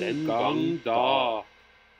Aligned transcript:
Den 0.00 0.24
gang 0.26 0.60
da. 0.84 1.42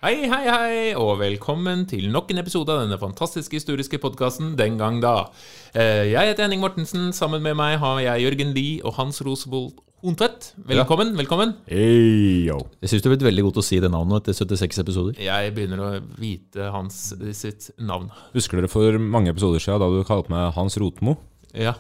Hei, 0.02 0.24
hei, 0.26 0.42
hei, 0.48 0.76
og 0.98 1.18
velkommen 1.20 1.84
til 1.90 2.08
nok 2.10 2.30
en 2.32 2.40
episode 2.42 2.72
av 2.74 2.80
denne 2.82 2.96
fantastiske 2.98 3.54
historiske 3.58 4.00
podkasten 4.02 4.54
Den 4.58 4.78
gang 4.80 4.96
da. 5.02 5.28
Eh, 5.74 6.08
Jeg 6.10 6.32
heter 6.32 6.46
Henning 6.46 6.62
Mortensen. 6.64 7.10
Sammen 7.14 7.42
med 7.44 7.54
meg 7.58 7.76
har 7.82 8.00
jeg 8.02 8.24
Jørgen 8.24 8.54
Lie 8.56 8.80
og 8.82 8.94
Hans 8.98 9.20
Rosebold 9.22 9.74
Hontvedt. 10.02 10.48
Velkommen. 10.66 11.12
velkommen. 11.16 11.52
Hey, 11.68 12.46
yo. 12.48 12.56
Jeg 12.82 12.90
syns 12.90 13.02
du 13.04 13.10
har 13.10 13.14
blitt 13.16 13.26
veldig 13.28 13.44
god 13.46 13.52
til 13.58 13.62
å 13.62 13.66
si 13.68 13.78
det 13.84 13.90
navnet 13.92 14.22
etter 14.24 14.34
76 14.40 14.80
episoder. 14.82 15.20
Jeg 15.22 15.52
begynner 15.54 15.78
å 15.84 15.90
vite 16.18 16.70
hans 16.74 16.96
sitt 17.38 17.68
navn. 17.78 18.08
Husker 18.34 18.58
dere 18.58 18.72
for 18.72 18.98
mange 18.98 19.30
episoder 19.30 19.62
siden 19.62 19.78
da 19.84 19.90
du 19.92 20.00
kalte 20.08 20.32
meg 20.34 20.48
Hans 20.56 20.78
Rotmo? 20.82 21.18
Ja, 21.54 21.74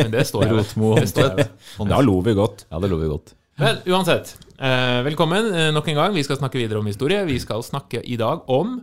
men 0.00 0.10
det 0.10 0.24
står 0.26 0.48
jeg 0.48 0.54
ved. 0.56 0.64
Rotmo 0.64 0.94
Det 0.98 1.08
står 1.12 1.28
jeg 1.28 1.36
ved. 1.44 1.54
Da 1.92 2.00
lo 2.02 2.18
vi 2.26 2.34
godt. 2.40 2.66
Ja, 2.72 2.80
det 2.82 2.90
lover 2.90 3.12
godt. 3.14 3.34
Men 3.60 3.78
uansett, 3.86 4.30
velkommen 4.62 5.48
eh, 5.54 5.70
nok 5.74 5.88
en 5.90 5.98
gang. 5.98 6.14
Vi 6.14 6.22
skal 6.22 6.38
snakke 6.38 6.60
videre 6.60 6.78
om 6.78 6.86
historie. 6.86 7.24
Vi 7.26 7.38
skal 7.42 7.64
snakke 7.66 8.02
i 8.06 8.16
dag 8.20 8.44
om 8.50 8.76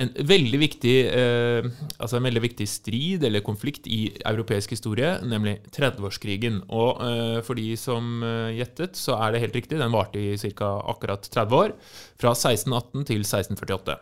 en 0.00 0.12
veldig 0.14 0.58
viktig, 0.62 0.94
eh, 1.12 1.66
altså 1.98 2.16
en 2.16 2.24
veldig 2.24 2.42
viktig 2.44 2.66
strid 2.70 3.24
eller 3.26 3.42
konflikt 3.44 3.88
i 3.90 4.12
europeisk 4.24 4.70
historie, 4.72 5.16
nemlig 5.26 5.58
30-årskrigen. 5.74 6.62
Og 6.72 7.02
eh, 7.04 7.40
for 7.44 7.58
de 7.58 7.74
som 7.76 8.22
eh, 8.24 8.54
gjettet, 8.60 8.96
så 8.96 9.18
er 9.18 9.34
det 9.34 9.42
helt 9.44 9.58
riktig. 9.58 9.80
Den 9.80 9.92
varte 9.92 10.20
i 10.22 10.38
ca. 10.54 10.70
akkurat 10.94 11.26
30 11.26 11.58
år. 11.58 11.74
Fra 12.20 12.32
1618 12.36 13.10
til 13.10 13.26
1648. 13.26 13.98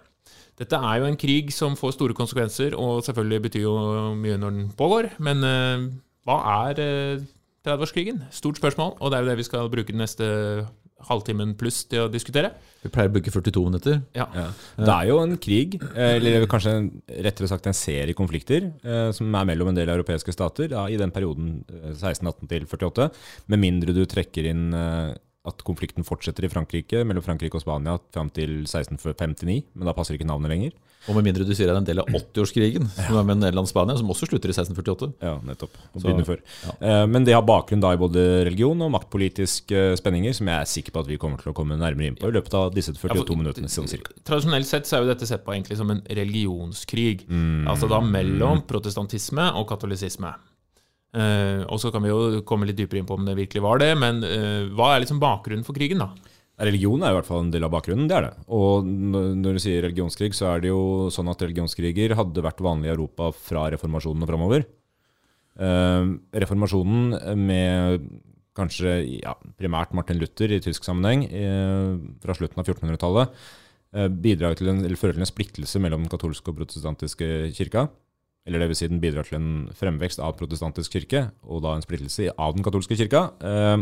Dette 0.59 0.79
er 0.91 1.01
jo 1.01 1.07
en 1.07 1.19
krig 1.19 1.53
som 1.55 1.77
får 1.79 1.95
store 1.95 2.15
konsekvenser, 2.19 2.75
og 2.75 3.05
selvfølgelig 3.07 3.45
betyr 3.47 3.65
jo 3.65 3.77
mye 4.19 4.39
når 4.39 4.55
den 4.55 4.71
pågår. 4.79 5.13
Men 5.23 5.43
eh, 5.47 5.89
hva 6.29 6.43
er 6.69 6.83
eh, 6.85 7.25
30-årskrigen? 7.67 8.27
Stort 8.31 8.61
spørsmål, 8.61 8.99
og 9.01 9.11
det 9.11 9.19
er 9.19 9.25
jo 9.25 9.33
det 9.33 9.41
vi 9.41 9.49
skal 9.49 9.73
bruke 9.73 9.95
den 9.95 10.05
neste 10.05 10.29
halvtimen 11.09 11.55
pluss 11.59 11.85
til 11.89 12.07
å 12.07 12.11
diskutere. 12.13 12.51
Vi 12.83 12.91
pleier 12.95 13.09
å 13.11 13.13
bruke 13.15 13.31
42 13.31 13.65
minutter. 13.67 14.01
Ja. 14.15 14.27
Det 14.79 14.89
er 14.95 15.07
jo 15.09 15.19
en 15.23 15.37
krig, 15.43 15.77
eh, 15.95 16.17
eller 16.17 16.47
kanskje 16.47 16.75
en- 16.77 17.03
rettere 17.09 17.49
sagt 17.49 17.67
en 17.67 17.75
serie 17.75 18.15
konflikter, 18.15 18.73
eh, 18.85 19.11
som 19.13 19.35
er 19.35 19.45
mellom 19.45 19.69
en 19.69 19.75
del 19.75 19.89
europeiske 19.89 20.33
stater 20.33 20.69
ja, 20.71 20.87
i 20.87 20.97
den 20.97 21.11
perioden 21.11 21.65
eh, 21.69 21.93
1618 21.95 22.49
til 22.49 22.67
48. 22.67 23.11
Med 23.49 23.59
mindre 23.61 23.95
du 23.95 24.05
trekker 24.07 24.47
inn 24.51 24.73
eh, 24.75 25.15
at 25.47 25.63
konflikten 25.65 26.05
fortsetter 26.05 26.45
i 26.45 26.51
Frankrike, 26.51 27.05
mellom 27.07 27.23
Frankrike 27.25 27.57
og 27.57 27.63
Spania 27.63 27.95
fram 28.13 28.29
til 28.35 28.65
1659, 28.67 29.63
men 29.79 29.87
da 29.89 29.95
passer 29.97 30.17
ikke 30.19 30.27
navnet 30.29 30.51
lenger. 30.51 30.75
Og 31.09 31.15
med 31.15 31.29
mindre 31.29 31.45
du 31.47 31.53
sier 31.55 31.71
det 31.71 31.73
er 31.73 31.79
en 31.79 31.87
del 31.87 32.01
av 32.03 32.09
80-årskrigen, 32.11 32.89
som 32.91 33.17
er 33.17 33.25
med 33.25 33.39
Nederland 33.39 33.69
og 33.69 33.71
Spania, 33.71 33.95
som 33.97 34.11
også 34.13 34.27
slutter 34.29 34.51
i 34.51 34.57
1648. 34.57 35.09
Ja, 35.25 35.37
nettopp. 35.47 35.79
Og 35.95 36.03
begynner 36.03 36.27
før. 36.27 36.43
ja. 36.67 36.75
Eh, 36.83 37.05
Men 37.07 37.25
det 37.25 37.37
har 37.37 37.47
bakgrunn 37.47 37.81
da 37.81 37.95
i 37.95 38.01
både 38.01 38.25
religion 38.51 38.83
og 38.85 38.91
maktpolitiske 38.93 39.95
spenninger, 40.03 40.35
som 40.37 40.51
jeg 40.51 40.59
er 40.59 40.69
sikker 40.75 40.93
på 40.93 41.05
at 41.07 41.09
vi 41.09 41.17
kommer 41.23 41.41
til 41.41 41.53
å 41.53 41.57
komme 41.57 41.79
nærmere 41.79 42.11
inn 42.11 42.19
på 42.19 42.29
i 42.29 42.35
løpet 42.35 42.59
av 42.59 42.75
disse 42.75 42.93
42 42.99 43.39
minuttene. 43.39 43.71
Sånn 43.73 43.89
cirka. 43.89 44.13
Tradisjonelt 44.27 44.69
sett 44.69 44.91
så 44.91 44.99
er 44.99 45.07
jo 45.07 45.13
dette 45.15 45.31
sett 45.31 45.47
på 45.47 45.55
egentlig 45.55 45.79
som 45.79 45.95
en 45.95 46.03
religionskrig. 46.11 47.25
Mm. 47.31 47.69
Altså 47.71 47.89
da 47.89 48.03
mellom 48.05 48.67
protestantisme 48.69 49.53
og 49.55 49.69
katolisisme. 49.71 50.35
Eh, 51.17 51.63
og 51.65 51.81
så 51.81 51.93
kan 51.93 52.05
vi 52.05 52.11
jo 52.11 52.43
komme 52.49 52.69
litt 52.69 52.77
dypere 52.77 53.01
inn 53.01 53.09
på 53.09 53.17
om 53.17 53.25
det 53.25 53.37
virkelig 53.39 53.63
var 53.65 53.81
det, 53.81 53.93
men 53.97 54.21
eh, 54.27 54.67
hva 54.77 54.93
er 54.95 55.05
liksom 55.05 55.21
bakgrunnen 55.23 55.65
for 55.67 55.77
krigen, 55.79 56.03
da? 56.05 56.13
Religion 56.69 57.05
er 57.07 57.13
i 57.13 57.17
hvert 57.17 57.29
fall 57.29 57.45
en 57.45 57.53
del 57.55 57.65
av 57.65 57.71
bakgrunnen, 57.73 58.09
det 58.11 58.17
er 58.17 58.25
det. 58.27 58.33
Og 58.51 58.87
når 58.87 59.57
du 59.57 59.63
sier 59.63 59.85
religionskrig, 59.87 60.33
så 60.35 60.51
er 60.53 60.65
det 60.65 60.73
jo 60.73 61.07
sånn 61.15 61.31
at 61.31 61.45
religionskriger 61.45 62.17
hadde 62.19 62.43
vært 62.45 62.65
vanlig 62.65 62.91
i 62.91 62.95
Europa 62.97 63.31
fra 63.31 63.69
reformasjonen 63.77 64.27
og 64.27 64.33
framover. 64.33 64.67
Eh, 65.59 66.11
reformasjonen 66.43 67.39
med 67.47 68.11
kanskje 68.59 68.97
ja, 69.23 69.37
primært 69.55 69.95
Martin 69.95 70.19
Luther 70.19 70.51
i 70.51 70.59
tysk 70.59 70.83
sammenheng 70.83 71.21
fra 72.19 72.35
slutten 72.35 72.59
av 72.59 72.67
1400-tallet 72.67 73.37
eh, 73.95 74.09
bidrar 74.11 74.59
til 74.59 74.73
en, 74.73 74.83
eller 74.83 74.99
fører 74.99 75.15
til 75.15 75.23
en 75.23 75.31
splittelse 75.31 75.79
mellom 75.83 76.03
den 76.03 76.13
katolske 76.13 76.51
og 76.51 76.59
protestantiske 76.59 77.53
kirka. 77.55 77.87
Eller 78.49 78.63
det 78.63 78.71
vil 78.71 78.79
si 78.81 78.89
den 78.89 79.03
bidrar 79.03 79.29
til 79.29 79.37
en 79.37 79.51
fremvekst 79.77 80.23
av 80.25 80.39
protestantisk 80.39 80.97
kirke, 80.97 81.27
og 81.45 81.61
da 81.67 81.75
en 81.77 81.85
splittelse 81.85 82.31
av 82.33 82.57
den 82.57 82.65
katolske 82.65 82.97
kirka. 82.97 83.29
Eh, 83.45 83.77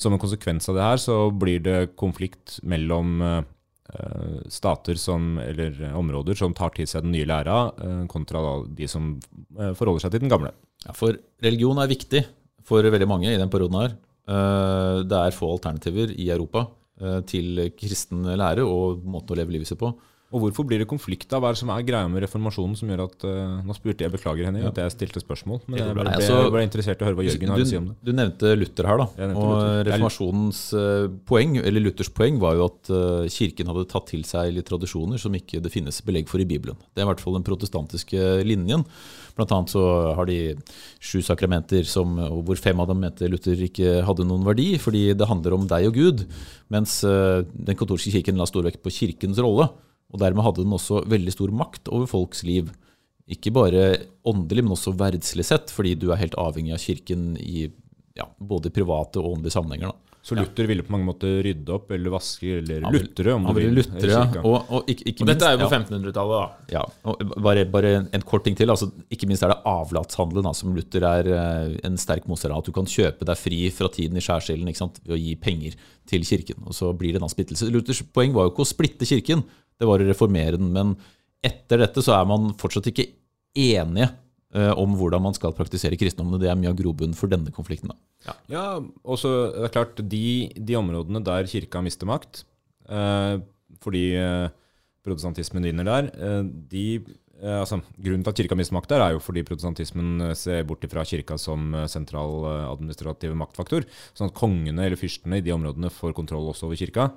som 0.00 0.12
en 0.12 0.20
konsekvens 0.20 0.68
av 0.68 0.76
det 0.76 0.84
her 0.84 1.00
så 1.00 1.16
blir 1.32 1.62
det 1.64 1.94
konflikt 2.00 2.58
mellom 2.68 3.22
eh, 3.24 3.40
stater 4.52 5.00
som, 5.00 5.38
eller 5.40 5.80
områder 5.96 6.36
som 6.36 6.52
tar 6.56 6.74
til 6.76 6.88
seg 6.90 7.06
den 7.06 7.16
nye 7.16 7.28
læra, 7.28 7.64
eh, 7.80 8.04
kontra 8.12 8.44
de 8.68 8.90
som 8.90 9.14
forholder 9.56 10.04
seg 10.04 10.14
til 10.14 10.26
den 10.26 10.32
gamle. 10.32 10.52
Ja, 10.84 10.92
for 10.98 11.16
religion 11.44 11.80
er 11.80 11.92
viktig 11.92 12.26
for 12.68 12.84
veldig 12.84 13.08
mange 13.08 13.32
i 13.32 13.40
den 13.40 13.50
perioden 13.52 13.80
her. 13.80 14.00
Det 15.02 15.18
er 15.18 15.34
få 15.34 15.48
alternativer 15.50 16.12
i 16.14 16.28
Europa 16.30 16.60
til 17.26 17.58
kristen 17.74 18.22
lære 18.38 18.62
og 18.62 19.00
måten 19.02 19.34
å 19.34 19.38
leve 19.40 19.50
livet 19.50 19.66
sitt 19.66 19.80
på. 19.80 19.90
Og 20.32 20.46
hvorfor 20.46 20.64
blir 20.64 20.80
det 20.80 20.88
konflikt 20.88 21.32
av 21.36 21.42
Hva 21.44 21.50
er 21.52 21.58
som 21.60 21.70
er 21.74 21.84
greia 21.84 22.08
med 22.08 22.24
reformasjonen 22.24 22.76
som 22.78 22.88
gjør 22.88 23.04
at 23.04 23.26
uh, 23.28 23.60
Nå 23.66 23.76
spurte 23.76 24.06
jeg, 24.06 24.12
beklager 24.14 24.48
Henning, 24.48 24.64
at 24.68 24.78
jeg 24.80 24.94
stilte 24.94 25.20
spørsmål, 25.20 25.60
men 25.66 25.82
jeg 25.82 25.96
ble, 25.96 26.06
altså, 26.08 26.38
ble 26.54 26.62
interessert 26.64 27.02
i 27.02 27.04
å 27.04 27.08
høre 27.10 27.18
hva 27.18 27.26
Jørgen 27.26 27.52
har 27.52 27.64
å 27.64 27.66
si 27.68 27.78
om 27.78 27.90
det. 27.90 27.96
Du, 28.00 28.12
nevnte 28.16 28.54
Luther 28.56 28.88
her, 28.88 29.02
da. 29.02 29.28
Og 29.28 29.50
Luther. 29.52 29.82
reformasjonens 29.90 30.62
eh, 30.78 31.04
poeng, 31.28 31.58
eller 31.60 31.84
Luthers 31.84 32.12
poeng, 32.16 32.40
var 32.42 32.56
jo 32.56 32.68
at 32.70 32.92
eh, 32.96 33.28
kirken 33.34 33.72
hadde 33.72 33.84
tatt 33.92 34.08
til 34.12 34.24
seg 34.28 34.54
litt 34.56 34.68
tradisjoner 34.70 35.20
som 35.20 35.36
ikke 35.36 35.60
det 35.64 35.72
finnes 35.74 36.00
belegg 36.06 36.32
for 36.32 36.42
i 36.42 36.48
Bibelen. 36.48 36.80
Det 36.92 37.02
er 37.02 37.06
i 37.06 37.10
hvert 37.12 37.22
fall 37.22 37.36
den 37.36 37.46
protestantiske 37.46 38.32
linjen. 38.48 38.86
Blant 39.36 39.52
annet 39.54 39.72
så 39.72 39.84
har 40.16 40.28
de 40.28 40.40
sju 41.00 41.20
sakramenter 41.24 41.86
som, 41.88 42.16
hvor 42.46 42.58
fem 42.60 42.80
av 42.82 42.90
dem 42.90 43.00
mente 43.04 43.28
Luther 43.30 43.60
ikke 43.68 44.00
hadde 44.08 44.28
noen 44.28 44.44
verdi, 44.48 44.74
fordi 44.80 45.10
det 45.16 45.28
handler 45.28 45.56
om 45.56 45.68
deg 45.70 45.88
og 45.88 45.96
Gud. 45.96 46.26
Mens 46.72 47.00
den 47.04 47.78
katolske 47.78 48.12
kirken 48.12 48.40
la 48.40 48.48
stor 48.48 48.64
vekt 48.66 48.84
på 48.84 48.92
kirkens 48.92 49.40
rolle. 49.40 49.70
Og 50.12 50.20
dermed 50.20 50.44
hadde 50.44 50.64
den 50.64 50.76
også 50.76 51.02
veldig 51.08 51.32
stor 51.34 51.52
makt 51.56 51.88
over 51.92 52.08
folks 52.10 52.42
liv. 52.44 52.70
Ikke 53.32 53.52
bare 53.54 53.84
åndelig, 54.28 54.64
men 54.64 54.74
også 54.74 54.92
verdslig 54.98 55.46
sett, 55.48 55.72
fordi 55.72 55.94
du 55.96 56.10
er 56.10 56.20
helt 56.20 56.36
avhengig 56.40 56.74
av 56.76 56.82
kirken 56.82 57.32
i 57.40 57.70
ja, 58.18 58.26
både 58.38 58.72
private 58.74 59.22
og 59.22 59.38
åndelige 59.38 59.56
sammenhenger. 59.56 59.92
Da. 59.92 60.11
Så 60.22 60.36
Luther 60.38 60.68
ville 60.70 60.84
på 60.86 60.92
mange 60.94 61.08
måter 61.08 61.40
rydde 61.42 61.72
opp, 61.74 61.88
eller 61.90 62.12
vaske, 62.14 62.46
eller 62.60 62.84
Han 62.86 62.94
lutre, 62.94 63.32
om 63.34 63.48
Han 63.48 63.56
du 63.56 63.58
vil. 63.58 63.72
lutre, 63.80 64.10
ja. 64.12 64.20
Og, 64.46 64.68
og 64.70 64.90
ikke, 64.92 65.06
ikke 65.10 65.24
Og 65.24 65.30
dette 65.32 65.48
er 65.48 65.56
jo 65.56 65.60
på 65.64 65.66
ja. 65.66 65.80
1500-tallet, 65.80 66.34
da. 66.36 66.76
Ja, 66.76 66.82
og 67.10 67.32
bare, 67.42 67.64
bare 67.72 67.90
en 68.04 68.22
kort 68.28 68.46
ting 68.46 68.54
til. 68.58 68.70
Altså, 68.70 68.86
ikke 69.10 69.26
minst 69.26 69.42
er 69.42 69.50
det 69.50 69.58
avlatshandelen 69.66 70.46
da, 70.46 70.52
som 70.54 70.76
Luther 70.76 71.08
er 71.08 71.30
eh, 71.34 71.74
en 71.88 71.98
sterk 71.98 72.30
motstander 72.30 72.54
av. 72.54 72.62
At 72.62 72.70
du 72.70 72.76
kan 72.76 72.86
kjøpe 72.86 73.26
deg 73.26 73.40
fri 73.40 73.58
fra 73.74 73.90
tiden 73.90 74.20
i 74.20 74.22
skjærsilden 74.22 74.70
ved 74.70 75.16
å 75.16 75.18
gi 75.18 75.34
penger 75.42 75.74
til 76.06 76.28
kirken. 76.28 76.62
Og 76.70 76.78
så 76.78 76.92
blir 76.94 77.16
det 77.16 77.22
en 77.24 77.34
splittelse. 77.34 77.72
Luthers 77.74 78.04
poeng 78.14 78.30
var 78.36 78.46
jo 78.46 78.54
ikke 78.54 78.62
å 78.62 78.70
splitte 78.70 79.08
kirken, 79.10 79.42
det 79.74 79.90
var 79.90 79.98
å 79.98 80.06
reformere 80.06 80.54
den. 80.54 80.70
Men 80.70 80.94
etter 81.42 81.82
dette 81.82 82.06
så 82.06 82.14
er 82.20 82.30
man 82.30 82.52
fortsatt 82.62 82.92
ikke 82.92 83.10
enige 83.58 84.12
om 84.52 84.92
hvordan 84.98 85.22
man 85.24 85.32
skal 85.34 85.54
praktisere 85.56 85.96
kristendommen. 85.96 86.40
Det 86.42 86.50
er 86.50 86.58
mye 86.60 86.68
av 86.72 86.76
grobunnen 86.76 87.14
for 87.16 87.26
denne 87.32 87.50
konflikten. 87.54 87.88
da. 87.88 88.34
Ja, 88.52 88.64
og 89.04 89.16
så 89.18 89.30
er 89.48 89.62
det 89.64 89.72
klart, 89.72 90.02
de, 90.12 90.52
de 90.54 90.76
områdene 90.76 91.22
der 91.24 91.48
kirka 91.48 91.80
mister 91.82 92.06
makt, 92.06 92.44
eh, 92.88 93.38
fordi 93.82 94.04
eh, 94.20 94.48
protestantismen 95.02 95.64
vinner 95.66 95.88
der, 95.88 96.10
eh, 96.14 96.42
de, 96.70 96.84
eh, 97.40 97.56
altså, 97.62 97.80
grunnen 97.98 98.22
til 98.22 98.30
at 98.30 98.38
kirka 98.42 98.54
mister 98.60 98.76
makt 98.76 98.92
der, 98.92 99.02
er 99.06 99.16
jo 99.16 99.24
fordi 99.24 99.42
protestantismen 99.48 100.28
eh, 100.28 100.34
ser 100.38 100.62
bort 100.68 100.84
fra 100.92 101.02
kirka 101.08 101.38
som 101.40 101.72
eh, 101.74 101.88
sentral 101.90 102.44
eh, 102.52 102.68
administrativ 102.70 103.34
maktfaktor, 103.40 103.88
sånn 104.14 104.30
at 104.30 104.36
kongene 104.38 104.84
eller 104.86 105.00
fyrstene 105.00 105.40
i 105.40 105.44
de 105.48 105.56
områdene 105.56 105.90
får 105.90 106.14
kontroll 106.20 106.52
også 106.52 106.68
over 106.68 106.78
kirka. 106.78 107.08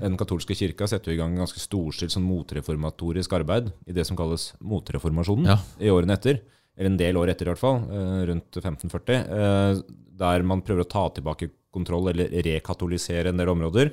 Den 0.00 0.16
katolske 0.16 0.54
kirka 0.56 0.86
setter 0.88 1.12
jo 1.12 1.18
i 1.18 1.20
gang 1.20 1.34
ganske 1.36 1.60
storstilt 1.60 2.10
sånn 2.14 2.24
motreformatorisk 2.26 3.34
arbeid 3.36 3.68
i 3.86 3.92
det 3.94 4.06
som 4.08 4.16
kalles 4.16 4.54
motreformasjonen 4.64 5.50
Ja. 5.52 5.58
i 5.78 5.92
årene 5.92 6.16
etter 6.16 6.40
eller 6.76 6.90
en 6.92 6.98
del 7.00 7.16
år 7.16 7.32
etter 7.32 7.48
i 7.48 7.52
hvert 7.52 7.62
fall, 7.62 7.78
eh, 7.88 8.24
rundt 8.30 8.58
1540, 8.60 9.22
eh, 9.32 9.82
der 10.16 10.42
man 10.42 10.62
prøver 10.62 10.84
å 10.84 10.88
ta 10.88 11.08
tilbake 11.16 11.50
kontroll 11.72 12.08
eller 12.12 12.28
rekatolisere 12.44 13.28
en 13.32 13.36
del 13.40 13.48
områder. 13.52 13.92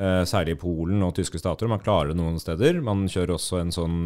eh, 0.00 0.22
Særlig 0.24 0.54
i 0.54 0.60
Polen 0.60 1.02
og 1.02 1.14
tyske 1.14 1.38
stater. 1.38 1.68
Man 1.68 1.82
klarer 1.82 2.08
det 2.08 2.16
noen 2.16 2.38
steder. 2.40 2.80
Man 2.82 3.06
kjører 3.06 3.34
også 3.34 3.60
en 3.60 3.70
sånn 3.74 3.98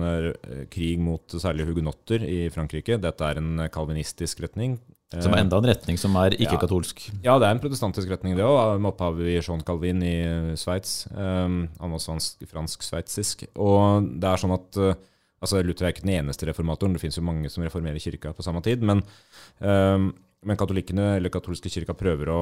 krig 0.68 0.98
mot 0.98 1.22
særlig 1.28 1.68
hugenotter 1.68 2.24
i 2.26 2.48
Frankrike. 2.50 2.98
Dette 3.00 3.20
er 3.22 3.38
en 3.38 3.68
kalvinistisk 3.70 4.40
retning. 4.42 4.80
Som 5.22 5.32
er 5.36 5.44
enda 5.44 5.60
en 5.60 5.68
retning 5.68 5.96
som 6.00 6.16
er 6.16 6.34
ikke-katolsk. 6.34 7.04
Ja, 7.22 7.38
det 7.38 7.46
er 7.46 7.54
en 7.54 7.60
protestantisk 7.62 8.10
retning, 8.10 8.34
det 8.34 8.42
òg, 8.42 8.80
med 8.80 8.90
opphav 8.90 9.20
i 9.22 9.38
Jean 9.38 9.62
Calvin 9.62 10.02
i 10.02 10.56
Sveits. 10.58 11.06
Um, 11.14 11.68
fransk-sveitsisk. 11.78 13.46
Og 13.54 14.08
det 14.18 14.32
er 14.32 14.42
sånn 14.42 14.56
at 14.56 14.80
altså 15.42 15.62
Luther 15.62 15.88
er 15.88 15.94
ikke 15.94 16.06
den 16.06 16.16
eneste 16.18 16.48
reformatoren, 16.48 16.94
det 16.94 17.02
finnes 17.02 17.18
jo 17.18 17.26
mange 17.26 17.50
som 17.52 17.64
reformerer 17.66 18.02
kirka 18.02 18.32
på 18.36 18.44
samme 18.46 18.62
tid. 18.64 18.84
Men, 18.86 19.02
um, 19.58 20.10
men 20.44 20.60
katolikkene, 20.60 21.14
eller 21.18 21.32
katolske 21.32 21.72
kirka, 21.72 21.96
prøver 21.98 22.32
å, 22.32 22.40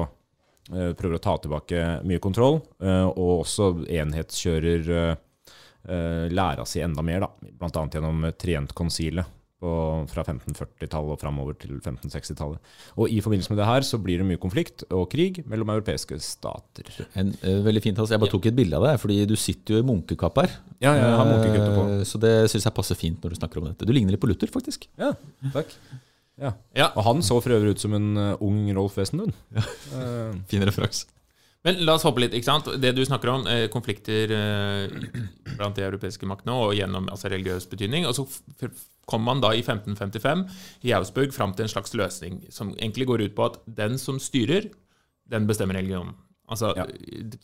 uh, 0.71 0.91
prøver 0.99 1.17
å 1.17 1.23
ta 1.23 1.37
tilbake 1.43 1.83
mye 2.07 2.23
kontroll, 2.23 2.61
uh, 2.83 3.09
og 3.11 3.43
også 3.43 3.73
enhetskjører 3.87 4.91
uh, 4.93 6.27
læra 6.31 6.67
si 6.69 6.83
enda 6.83 7.03
mer, 7.05 7.25
da. 7.25 7.53
Annet 7.73 7.99
gjennom 7.99 8.27
Trientkonsilet 8.39 9.39
fra 10.11 10.23
1540-tallet 10.25 11.15
og 11.15 11.19
framover 11.21 11.57
til 11.59 11.77
1560-tallet. 11.79 12.73
Og 12.97 13.11
i 13.11 13.19
forbindelse 13.23 13.53
med 13.53 13.61
det 13.61 13.67
her 13.69 13.87
så 13.87 13.99
blir 14.01 14.21
det 14.21 14.27
mye 14.27 14.41
konflikt 14.41 14.85
og 14.89 15.07
krig 15.11 15.41
mellom 15.49 15.71
europeiske 15.75 16.19
stater. 16.23 16.89
En, 17.19 17.33
uh, 17.43 17.59
veldig 17.65 17.83
fint, 17.85 17.99
altså. 17.99 18.15
Jeg 18.15 18.23
bare 18.25 18.33
tok 18.35 18.49
et 18.51 18.57
bilde 18.57 18.79
av 18.79 18.87
deg, 18.89 19.01
fordi 19.01 19.19
du 19.29 19.35
sitter 19.39 19.77
jo 19.77 19.83
i 19.83 19.87
munkekapp 19.87 20.41
her. 20.43 20.55
Ja, 20.83 20.95
jeg 20.99 21.17
har 21.19 21.29
munkekuttet 21.29 21.77
på. 21.77 21.85
Uh, 21.89 22.05
Så 22.07 22.21
det 22.21 22.33
syns 22.51 22.67
jeg 22.69 22.77
passer 22.77 22.99
fint 22.99 23.23
når 23.23 23.35
du 23.35 23.41
snakker 23.41 23.61
om 23.61 23.69
dette. 23.71 23.87
Du 23.87 23.95
ligner 23.95 24.15
litt 24.15 24.23
på 24.23 24.29
Luther, 24.31 24.51
faktisk. 24.51 24.89
Ja, 24.99 25.13
takk. 25.55 25.71
Ja. 26.41 26.53
Ja. 26.75 26.87
Og 26.97 27.05
han 27.05 27.21
så 27.25 27.37
for 27.43 27.53
øvrig 27.53 27.75
ut 27.75 27.83
som 27.83 27.93
en 27.93 28.17
eh, 28.17 28.41
ung 28.41 28.65
Rolf 28.75 28.97
Wesenlund. 28.97 29.35
Ja. 29.53 29.63
Fin 30.51 30.65
referanse. 30.65 31.05
Men 31.63 31.79
la 31.87 31.93
oss 31.95 32.03
hoppe 32.03 32.19
litt. 32.25 32.33
ikke 32.35 32.47
sant? 32.49 32.67
Det 32.81 32.91
du 32.95 33.05
snakker 33.07 33.29
om, 33.31 33.45
eh, 33.47 33.67
konflikter 33.71 34.31
eh, 34.35 34.95
blant 35.55 35.77
de 35.77 35.85
europeiske 35.85 36.27
maktene 36.27 36.57
og 36.59 36.73
gjennom 36.75 37.07
altså, 37.07 37.31
religiøs 37.31 37.69
betydning. 37.71 38.07
Og 38.09 38.17
så 38.17 38.25
kom 39.07 39.23
man 39.23 39.39
da 39.43 39.53
i 39.55 39.61
1555 39.63 40.43
i 40.83 40.91
Augsburg 40.95 41.31
fram 41.35 41.55
til 41.55 41.67
en 41.67 41.71
slags 41.71 41.95
løsning 41.95 42.41
som 42.51 42.73
egentlig 42.75 43.07
går 43.07 43.25
ut 43.27 43.37
på 43.37 43.47
at 43.47 43.61
den 43.79 43.95
som 44.01 44.19
styrer, 44.19 44.67
den 45.31 45.47
bestemmer 45.47 45.79
religionen. 45.79 46.17
Altså, 46.51 46.73
Ja. 46.75 46.83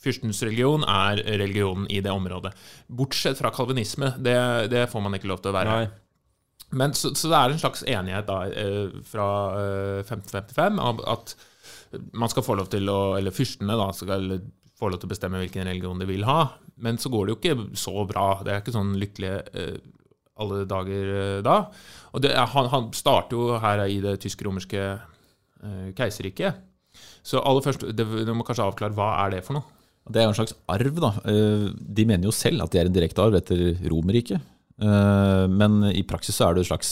Fyrstens 0.04 0.42
religion 0.44 0.84
er 0.84 1.22
religionen 1.40 1.88
i 1.90 2.02
det 2.04 2.12
området. 2.12 2.52
Bortsett 2.92 3.40
fra 3.40 3.50
kalvinisme. 3.50 4.12
Det, 4.20 4.36
det 4.70 4.84
får 4.92 5.00
man 5.02 5.16
ikke 5.16 5.32
lov 5.32 5.40
til 5.40 5.54
å 5.54 5.56
være. 5.56 5.80
nei. 5.80 5.88
Men 6.72 6.92
så, 6.94 7.10
så 7.18 7.26
det 7.32 7.38
er 7.38 7.50
en 7.50 7.58
slags 7.58 7.80
enighet 7.82 8.28
da, 8.28 8.42
eh, 8.46 8.92
fra 9.08 9.24
eh, 9.58 10.02
1555 10.04 10.78
om 10.78 11.00
at 11.10 11.32
man 12.12 12.30
skal 12.30 12.44
få 12.46 12.54
lov 12.58 12.68
til 12.70 12.86
å 12.92 12.98
Eller 13.18 13.34
fyrstene 13.34 13.76
da, 13.78 13.88
skal 13.96 14.38
få 14.78 14.90
lov 14.90 15.00
til 15.00 15.10
å 15.10 15.12
bestemme 15.12 15.40
hvilken 15.42 15.66
religion 15.68 15.98
de 16.00 16.06
vil 16.08 16.24
ha. 16.28 16.52
Men 16.80 16.98
så 17.00 17.10
går 17.12 17.26
det 17.26 17.34
jo 17.34 17.38
ikke 17.40 17.78
så 17.78 18.04
bra. 18.08 18.28
Det 18.44 18.52
er 18.54 18.62
ikke 18.62 18.76
sånn 18.76 18.94
lykkelige 19.00 19.40
eh, 19.52 19.74
alle 20.40 20.62
dager 20.68 21.10
eh, 21.16 21.40
da. 21.44 21.58
Og 22.14 22.24
det 22.24 22.32
han, 22.38 22.70
han 22.72 22.88
starter 22.96 23.36
jo 23.36 23.58
her 23.60 23.82
i 23.84 23.98
det 24.00 24.16
tysk-romerske 24.22 24.86
eh, 24.86 25.90
keiserriket. 25.98 26.62
Så 27.22 27.42
aller 27.44 27.66
først, 27.66 27.84
det, 27.92 28.06
Du 28.26 28.32
må 28.34 28.46
kanskje 28.48 28.64
avklare 28.70 28.96
hva 28.96 29.12
er 29.26 29.36
det 29.36 29.44
for 29.46 29.58
noe? 29.58 29.76
Det 30.10 30.22
er 30.22 30.26
jo 30.26 30.32
en 30.32 30.38
slags 30.40 30.56
arv, 30.72 30.96
da. 31.04 31.12
Eh, 31.28 31.68
De 32.00 32.08
mener 32.08 32.30
jo 32.30 32.34
selv 32.34 32.64
at 32.64 32.72
de 32.72 32.80
er 32.80 32.88
en 32.88 32.96
direkte 32.96 33.22
arv 33.26 33.36
etter 33.42 33.66
Romerriket. 33.90 34.48
Men 34.80 35.74
i 35.92 36.00
praksis 36.08 36.38
så 36.38 36.46
er 36.46 36.54
det 36.56 36.62
en 36.62 36.68
slags 36.70 36.90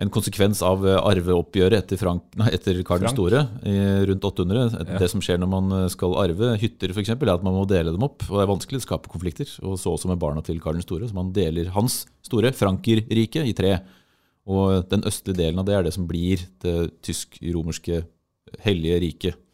en 0.00 0.10
konsekvens 0.12 0.62
av 0.64 0.84
eh, 0.88 0.96
arveoppgjøret 0.96 1.82
etter, 1.82 1.98
Frank, 2.00 2.24
nei, 2.40 2.48
etter 2.56 2.78
Karl 2.86 3.02
den 3.04 3.12
store 3.12 3.42
i 3.68 3.74
rundt 4.08 4.24
800. 4.24 4.62
Ja. 4.78 5.00
Det 5.02 5.10
som 5.12 5.20
skjer 5.24 5.40
når 5.42 5.50
man 5.52 5.74
eh, 5.76 5.88
skal 5.92 6.16
arve 6.22 6.54
hytter, 6.62 6.94
f.eks., 6.94 7.12
er 7.12 7.32
at 7.34 7.44
man 7.44 7.56
må 7.58 7.66
dele 7.68 7.92
dem 7.92 8.06
opp. 8.06 8.24
Og 8.30 8.38
det 8.38 8.46
er 8.46 8.52
vanskelig 8.52 8.80
å 8.80 8.86
skape 8.86 9.12
konflikter. 9.12 9.50
Og 9.60 9.76
så 9.80 9.92
også 9.92 10.08
med 10.08 10.22
barna 10.22 10.44
til 10.46 10.62
Karl 10.62 10.78
den 10.78 10.86
store. 10.86 11.10
Så 11.10 11.16
man 11.16 11.34
deler 11.36 11.68
hans 11.76 12.04
store, 12.24 12.54
Frankerriket, 12.56 13.44
i 13.44 13.54
tre. 13.56 13.76
Og 14.50 14.88
den 14.88 15.04
østlige 15.08 15.42
delen 15.42 15.60
av 15.60 15.68
det 15.68 15.76
er 15.76 15.86
det 15.86 15.94
som 15.94 16.08
blir 16.08 16.42
det 16.64 16.78
tysk-romerske 17.04 18.02
hellige 18.64 19.04
riket. 19.04 19.46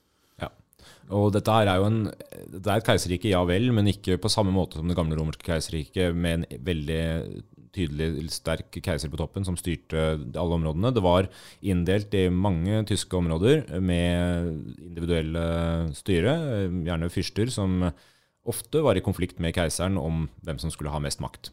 Og 1.15 1.29
dette 1.35 1.53
her 1.55 1.69
er 1.71 1.79
jo 1.79 1.87
en 1.87 1.99
Det 2.11 2.67
er 2.67 2.81
et 2.81 2.87
keiserrike, 2.87 3.31
ja 3.31 3.43
vel, 3.47 3.71
men 3.75 3.87
ikke 3.91 4.19
på 4.19 4.31
samme 4.33 4.51
måte 4.55 4.81
som 4.81 4.89
det 4.91 4.97
gamle 4.99 5.19
romerske 5.19 5.47
keiserriket, 5.47 6.17
med 6.17 6.41
en 6.41 6.65
veldig 6.67 7.03
tydelig 7.77 8.27
sterk 8.35 8.81
keiser 8.83 9.13
på 9.13 9.21
toppen 9.21 9.47
som 9.47 9.59
styrte 9.61 10.09
alle 10.17 10.59
områdene. 10.59 10.95
Det 10.97 11.05
var 11.05 11.29
inndelt 11.61 12.15
i 12.17 12.27
mange 12.33 12.83
tyske 12.89 13.19
områder 13.19 13.67
med 13.85 14.51
individuelle 14.81 15.47
styre, 15.97 16.37
gjerne 16.89 17.13
fyrster, 17.13 17.53
som 17.53 17.85
ofte 18.47 18.83
var 18.85 18.99
i 18.99 19.05
konflikt 19.05 19.41
med 19.43 19.55
keiseren 19.57 19.99
om 20.01 20.27
hvem 20.47 20.61
som 20.63 20.73
skulle 20.73 20.93
ha 20.95 21.03
mest 21.03 21.23
makt. 21.23 21.53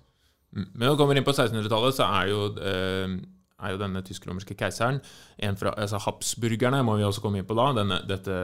Mm. 0.54 0.68
Men 0.74 0.86
når 0.86 0.96
vi 0.96 1.02
kommer 1.02 1.18
inn 1.18 1.26
på 1.26 1.34
1600-tallet, 1.34 1.98
så 1.98 2.10
er 2.20 2.30
jo, 2.30 2.44
eh, 2.62 3.16
er 3.64 3.74
jo 3.74 3.82
denne 3.82 4.04
tysk-romerske 4.06 4.58
keiseren 4.60 5.02
en 5.42 5.58
fra 5.58 5.74
altså 5.74 6.02
Habsburgerne 6.06 6.84
må 6.86 6.98
vi 7.00 7.08
også 7.08 7.24
komme 7.24 7.42
inn 7.42 7.50
på 7.50 7.58
da. 7.58 7.72
Denne, 7.80 8.00
dette, 8.10 8.40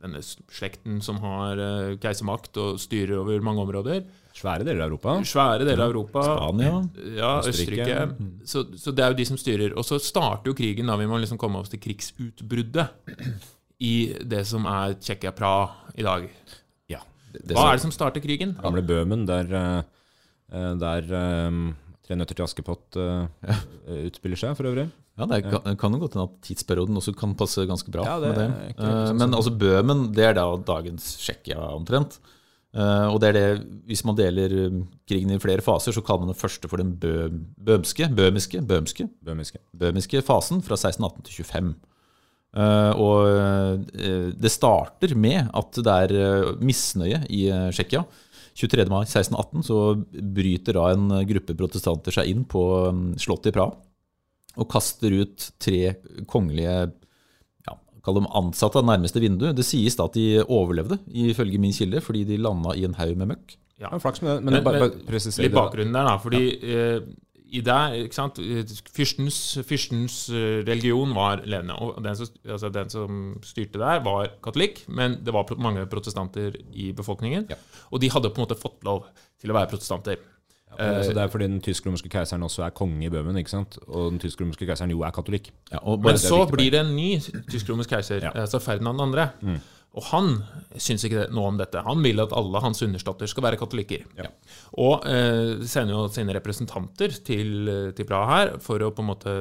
denne 0.00 0.22
slekten 0.24 1.00
som 1.04 1.20
har 1.22 1.60
uh, 1.60 1.98
keisermakt 2.00 2.56
og 2.60 2.80
styrer 2.80 3.18
over 3.20 3.44
mange 3.44 3.64
områder. 3.66 4.02
Svære 4.36 4.64
deler 4.64 4.84
av 4.84 4.92
Europa. 4.92 5.16
Svære 5.26 5.66
deler 5.66 5.84
av 5.84 5.92
Europa. 5.92 6.22
Spania. 6.24 6.74
Ja, 7.18 7.32
Østerrike. 7.44 7.86
Østerrike. 7.86 8.28
Så, 8.48 8.64
så 8.78 8.94
det 8.94 9.04
er 9.04 9.12
jo 9.12 9.18
de 9.18 9.26
som 9.28 9.40
styrer. 9.40 9.74
Og 9.76 9.86
så 9.86 9.98
starter 10.02 10.52
jo 10.52 10.56
krigen, 10.56 10.88
da 10.88 10.96
vi 11.00 11.08
må 11.10 11.18
liksom 11.20 11.40
komme 11.40 11.60
oss 11.60 11.72
til 11.72 11.82
krigsutbruddet 11.82 12.86
i 13.80 13.94
det 14.28 14.44
som 14.48 14.66
er 14.70 14.96
Tsjekkia-Praha 15.00 15.94
i 15.98 16.06
dag. 16.06 16.26
Ja. 16.92 17.02
Det 17.34 17.56
Hva 17.56 17.70
er 17.70 17.78
det 17.78 17.84
som 17.84 17.94
starter 17.94 18.22
krigen? 18.24 18.54
Gamle 18.60 18.84
Bøhmen, 18.86 19.26
der, 19.28 19.52
eh, 19.56 20.72
der 20.80 21.14
um, 21.48 21.70
Tre 22.06 22.16
nøtter 22.18 22.34
til 22.34 22.46
Askepott 22.46 22.96
eh, 22.98 23.58
utspiller 24.08 24.40
seg, 24.40 24.56
for 24.58 24.66
øvrig. 24.70 24.88
Ja, 25.20 25.26
det 25.28 25.40
kan, 25.44 25.76
kan 25.76 25.94
jo 25.94 26.00
godt 26.00 26.16
hende 26.16 26.26
at 26.30 26.36
tidsperioden 26.46 26.96
også 26.96 27.12
kan 27.18 27.36
passe 27.38 27.66
ganske 27.68 27.92
bra. 27.92 28.06
Ja, 28.08 28.18
det 28.22 28.30
med 28.32 28.38
det. 28.40 28.48
er 28.48 28.68
Eh, 28.80 29.00
sånn 29.10 29.20
Men 29.20 29.36
altså 29.36 29.52
Bøhmen, 29.52 30.06
det 30.16 30.30
er 30.30 30.36
da 30.38 30.46
dagens 30.70 31.10
Tsjekkia 31.20 31.60
omtrent. 31.74 32.16
Eh, 32.72 33.06
og 33.10 33.18
det 33.20 33.30
er 33.30 33.36
det, 33.36 33.66
Hvis 33.90 34.04
man 34.06 34.16
deler 34.16 34.54
um, 34.70 34.84
krigen 35.10 35.34
i 35.34 35.40
flere 35.42 35.64
faser, 35.64 35.92
så 35.92 36.04
kaller 36.06 36.24
man 36.24 36.32
den 36.32 36.40
første 36.40 36.70
for 36.70 36.80
den 36.80 36.94
bø, 37.02 37.28
bømske, 37.58 38.08
bømiske, 38.16 38.62
bømske, 38.62 39.08
bømiske. 39.26 39.60
bømiske 39.76 40.22
fasen 40.24 40.64
fra 40.64 40.78
1618 40.78 41.28
til 41.28 41.44
25. 41.44 41.74
Eh, 42.50 42.92
og 42.98 43.84
det 44.40 44.50
starter 44.50 45.14
med 45.14 45.52
at 45.54 45.84
det 45.84 45.98
er 46.08 46.56
misnøye 46.62 47.22
i 47.28 47.44
Tsjekkia. 47.74 48.06
23. 48.60 48.88
mai 48.90 49.04
1618 49.06 49.62
så 49.64 49.76
bryter 50.10 50.74
da 50.76 50.88
en 50.92 51.12
gruppe 51.28 51.54
protestanter 51.56 52.12
seg 52.12 52.32
inn 52.32 52.42
på 52.50 52.64
um, 52.90 53.04
slottet 53.16 53.52
i 53.52 53.56
Praha 53.56 53.76
og 54.58 54.66
kaster 54.72 55.14
ut 55.22 55.50
tre 55.62 55.94
kongelige 56.30 56.74
ja, 57.68 57.76
kall 58.04 58.18
dem 58.18 58.26
ansatte 58.34 58.80
av 58.80 58.88
nærmeste 58.88 59.22
vindu. 59.22 59.48
Det 59.54 59.64
sies 59.66 59.96
da 59.98 60.08
at 60.10 60.16
de 60.18 60.42
overlevde, 60.46 60.98
ifølge 61.30 61.60
min 61.62 61.74
kilde, 61.76 62.02
fordi 62.02 62.24
de 62.28 62.40
landa 62.40 62.74
i 62.74 62.84
en 62.88 62.96
haug 62.98 63.16
med 63.20 63.34
møkk. 63.36 63.56
Ja, 63.80 63.94
flaks 64.02 64.20
med 64.22 64.36
det. 64.36 64.44
Men, 64.44 64.54
Men- 64.58 64.64
bare, 64.64 64.80
bare 64.90 65.18
Litt 65.24 65.36
det. 65.40 65.52
bakgrunnen 65.54 65.94
der, 65.96 66.04
da. 66.04 66.16
Fordi 66.20 66.42
eh, 66.60 67.00
i 67.50 67.60
det, 67.66 67.78
ikke 68.04 68.14
sant, 68.14 68.36
fyrstens, 68.94 69.38
fyrstens 69.66 70.18
eh, 70.30 70.60
religion 70.68 71.14
var 71.16 71.40
levende. 71.46 71.74
Og 71.80 72.02
den 72.04 72.14
som, 72.18 72.28
altså 72.46 72.68
den 72.74 72.90
som 72.92 73.22
styrte 73.42 73.80
der, 73.80 74.02
var 74.04 74.28
katolikk, 74.44 74.84
men 74.88 75.16
det 75.24 75.32
var 75.34 75.48
mange 75.58 75.86
protestanter 75.90 76.58
i 76.72 76.90
befolkningen. 76.92 77.48
Ja. 77.50 77.56
Og 77.90 78.00
de 78.04 78.10
hadde 78.12 78.30
på 78.30 78.38
en 78.42 78.46
måte 78.46 78.58
fått 78.60 78.84
lov 78.86 79.08
til 79.40 79.50
å 79.50 79.56
være 79.56 79.70
protestanter. 79.72 80.20
Eh, 80.78 81.02
så 81.04 81.14
det 81.16 81.22
er 81.24 81.28
fordi 81.32 81.48
den 81.48 81.60
tysk-romerske 81.64 82.08
keiseren 82.12 82.44
også 82.46 82.64
er 82.66 82.70
konge 82.76 83.02
i 83.06 83.10
Bøhmen, 83.12 83.36
ikke 83.40 83.52
sant? 83.52 83.78
Og 83.88 84.12
den 84.12 84.20
tysk-romerske 84.22 84.68
keiseren 84.68 84.92
jo 84.94 85.02
er 85.02 85.10
katolikk. 85.16 85.50
Ja, 85.72 85.80
Men 85.84 86.14
er 86.14 86.22
så 86.22 86.44
blir 86.50 86.70
det 86.70 86.80
en 86.84 86.94
ny 86.96 87.18
tysk-romersk 87.50 87.90
keiser, 87.90 88.22
Ja. 88.22 88.30
altså 88.34 88.60
Ferdinand 88.62 88.98
2. 88.98 89.58
Og 89.98 90.04
han 90.12 90.44
syns 90.78 91.02
ikke 91.04 91.24
noe 91.34 91.48
om 91.50 91.56
dette. 91.58 91.82
Han 91.82 92.02
vil 92.04 92.20
at 92.22 92.30
alle 92.32 92.60
hans 92.62 92.80
understatter 92.86 93.26
skal 93.26 93.42
være 93.42 93.58
katolikker. 93.58 94.04
Ja. 94.16 94.28
Og 94.78 95.02
eh, 95.10 95.64
sender 95.66 95.96
jo 95.96 96.04
sine 96.14 96.32
representanter 96.36 97.10
til, 97.26 97.92
til 97.96 98.06
Praha 98.06 98.36
her 98.36 98.52
for 98.62 98.78
å 98.78 98.92
på 98.94 99.02
en 99.02 99.10
måte 99.10 99.34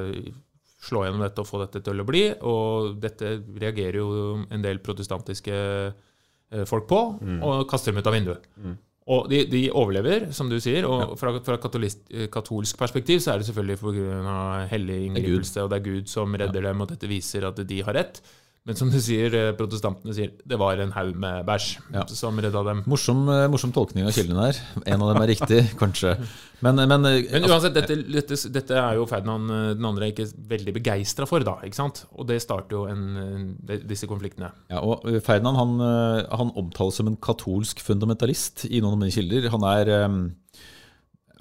slå 0.82 1.04
gjennom 1.06 1.22
dette 1.22 1.44
og 1.44 1.46
få 1.46 1.60
dette 1.62 1.84
til 1.86 2.02
å 2.02 2.08
bli. 2.08 2.24
Og 2.42 2.98
dette 3.04 3.36
reagerer 3.62 4.00
jo 4.02 4.10
en 4.50 4.62
del 4.66 4.82
protestantiske 4.82 5.54
eh, 5.54 6.66
folk 6.66 6.88
på, 6.90 7.02
og 7.46 7.68
kaster 7.70 7.94
dem 7.94 8.02
ut 8.02 8.10
av 8.10 8.18
vinduet. 8.18 8.50
Og 9.10 9.30
de, 9.32 9.42
de 9.50 9.64
overlever, 9.74 10.28
som 10.36 10.52
du 10.52 10.60
sier. 10.62 10.86
Og 10.86 11.16
fra, 11.18 11.34
fra 11.46 11.58
eh, 11.58 12.28
katolsk 12.30 12.78
perspektiv 12.78 13.24
så 13.24 13.34
er 13.34 13.42
det 13.42 13.48
selvfølgelig 13.50 13.80
pga. 13.82 14.36
hellig 14.70 15.00
inngripelse, 15.08 15.64
og 15.64 15.72
det 15.72 15.80
er 15.80 15.88
Gud 15.88 16.12
som 16.12 16.36
redder 16.38 16.70
dem, 16.70 16.84
og 16.84 16.92
dette 16.92 17.10
viser 17.10 17.48
at 17.50 17.64
de 17.66 17.82
har 17.88 17.98
rett. 17.98 18.22
Men 18.68 18.76
som 18.78 18.90
du 18.92 18.98
sier, 19.02 19.34
eh, 19.34 19.52
protestantene 19.58 20.14
sier 20.14 20.34
det 20.46 20.58
var 20.60 20.78
en 20.84 20.92
haug 20.94 21.16
med 21.18 21.46
bæsj 21.48 21.78
Ja. 21.96 22.04
som 22.06 22.38
redda 22.38 22.64
dem. 22.68 22.84
morsom, 22.86 23.24
eh, 23.30 23.48
morsom 23.48 23.72
tolkning 23.74 24.06
av 24.06 24.12
kildene 24.14 24.46
her. 24.46 24.60
En 24.86 25.02
av 25.02 25.14
dem 25.14 25.22
er 25.24 25.32
riktig, 25.34 25.62
kanskje. 25.82 26.18
Men, 26.62 26.76
men, 26.76 27.06
eh, 27.06 27.24
Men 27.32 27.44
altså, 27.48 27.56
uansett, 27.56 27.74
dette, 27.74 27.96
dette, 28.12 28.52
dette 28.52 28.76
er 28.76 28.96
jo 29.00 29.06
Ferdinand 29.10 29.48
den 29.80 29.86
andre 29.86 30.12
ikke 30.12 30.28
veldig 30.52 30.74
begeistra 30.76 31.26
for, 31.26 31.40
da. 31.40 31.56
ikke 31.64 31.80
sant? 31.80 32.04
Og 32.18 32.28
det 32.28 32.42
starter 32.44 32.76
jo 32.76 32.84
en, 32.92 33.56
disse 33.88 34.06
konfliktene. 34.12 34.52
Ja, 34.70 34.84
og 34.84 35.08
Ferdinand 35.24 35.58
han, 35.58 36.28
han 36.30 36.52
omtales 36.60 37.00
som 37.00 37.08
en 37.08 37.18
katolsk 37.18 37.80
fundamentalist 37.80 38.66
i 38.70 38.82
noen 38.84 38.94
av 38.94 39.00
mine 39.00 39.16
kilder. 39.16 39.50
Han 39.56 39.64
er, 39.64 39.94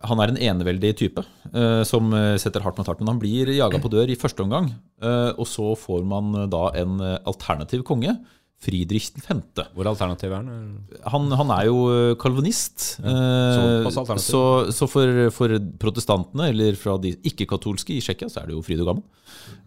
han 0.07 0.21
er 0.23 0.31
en 0.31 0.41
eneveldig 0.53 0.93
type 1.01 1.23
uh, 1.53 1.83
som 1.87 2.13
eh, 2.15 2.37
setter 2.39 2.63
hardt 2.63 2.79
mot 2.79 2.87
hardt. 2.87 3.03
Men 3.03 3.15
han 3.15 3.23
blir 3.23 3.51
jaga 3.51 3.81
på 3.83 3.91
dør 3.91 4.11
i 4.11 4.19
første 4.19 4.45
omgang, 4.45 4.71
uh, 5.03 5.33
og 5.35 5.47
så 5.51 5.73
får 5.79 6.05
man 6.07 6.35
uh, 6.37 6.45
da 6.51 6.69
en 6.79 7.01
alternativ 7.27 7.83
konge. 7.89 8.15
Friedrich 8.59 9.13
5. 9.23 9.41
Hvor 9.71 9.87
alternativ 9.87 10.33
er 10.33 10.41
han? 10.41 10.79
Han, 11.13 11.29
han 11.39 11.51
er 11.55 11.69
jo 11.69 12.15
kalvinist. 12.19 12.97
eh, 13.07 13.87
alternativ. 13.87 14.25
så 14.25 14.73
så 14.75 14.89
for, 14.91 15.13
for 15.31 15.55
protestantene, 15.79 16.49
eller 16.51 16.75
fra 16.75 16.97
de 16.99 17.13
ikke-katolske 17.31 17.95
i 17.95 18.01
Tsjekkia, 18.03 18.27
så 18.27 18.41
er 18.43 18.51
det 18.51 18.57
jo 18.57 18.65
fryd 18.67 18.83
og 18.83 18.91
gammen. 18.91 19.05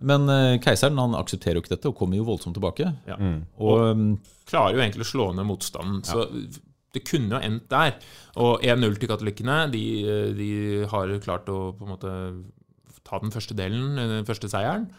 Men 0.04 0.28
keiseren 0.60 1.00
han 1.00 1.16
aksepterer 1.16 1.56
jo 1.56 1.64
ikke 1.64 1.72
dette, 1.78 1.88
og 1.88 1.96
kommer 2.02 2.20
jo 2.20 2.28
voldsomt 2.28 2.58
tilbake. 2.60 2.92
Ja. 3.08 3.16
Og 3.64 3.96
um, 3.96 4.04
Klarer 4.52 4.76
jo 4.76 4.84
egentlig 4.84 5.08
å 5.08 5.12
slå 5.14 5.30
ned 5.40 5.48
motstanden. 5.48 6.04
Så 6.04 6.28
det 6.96 7.04
kunne 7.08 7.38
jo 7.38 7.44
endt 7.44 7.70
der. 7.72 7.96
Og 8.42 8.64
1-0 8.64 8.98
til 9.00 9.12
katolikkene. 9.12 9.62
De, 9.74 9.86
eh, 10.02 10.34
de 10.38 10.50
har 10.92 11.14
klart 11.24 11.50
å 11.52 11.72
på 11.78 11.88
en 11.88 11.94
måte 11.96 12.12
ta 13.08 13.20
den 13.22 13.34
første 13.34 13.58
delen, 13.58 13.96
den 13.98 14.28
første 14.28 14.50
seieren. 14.52 14.90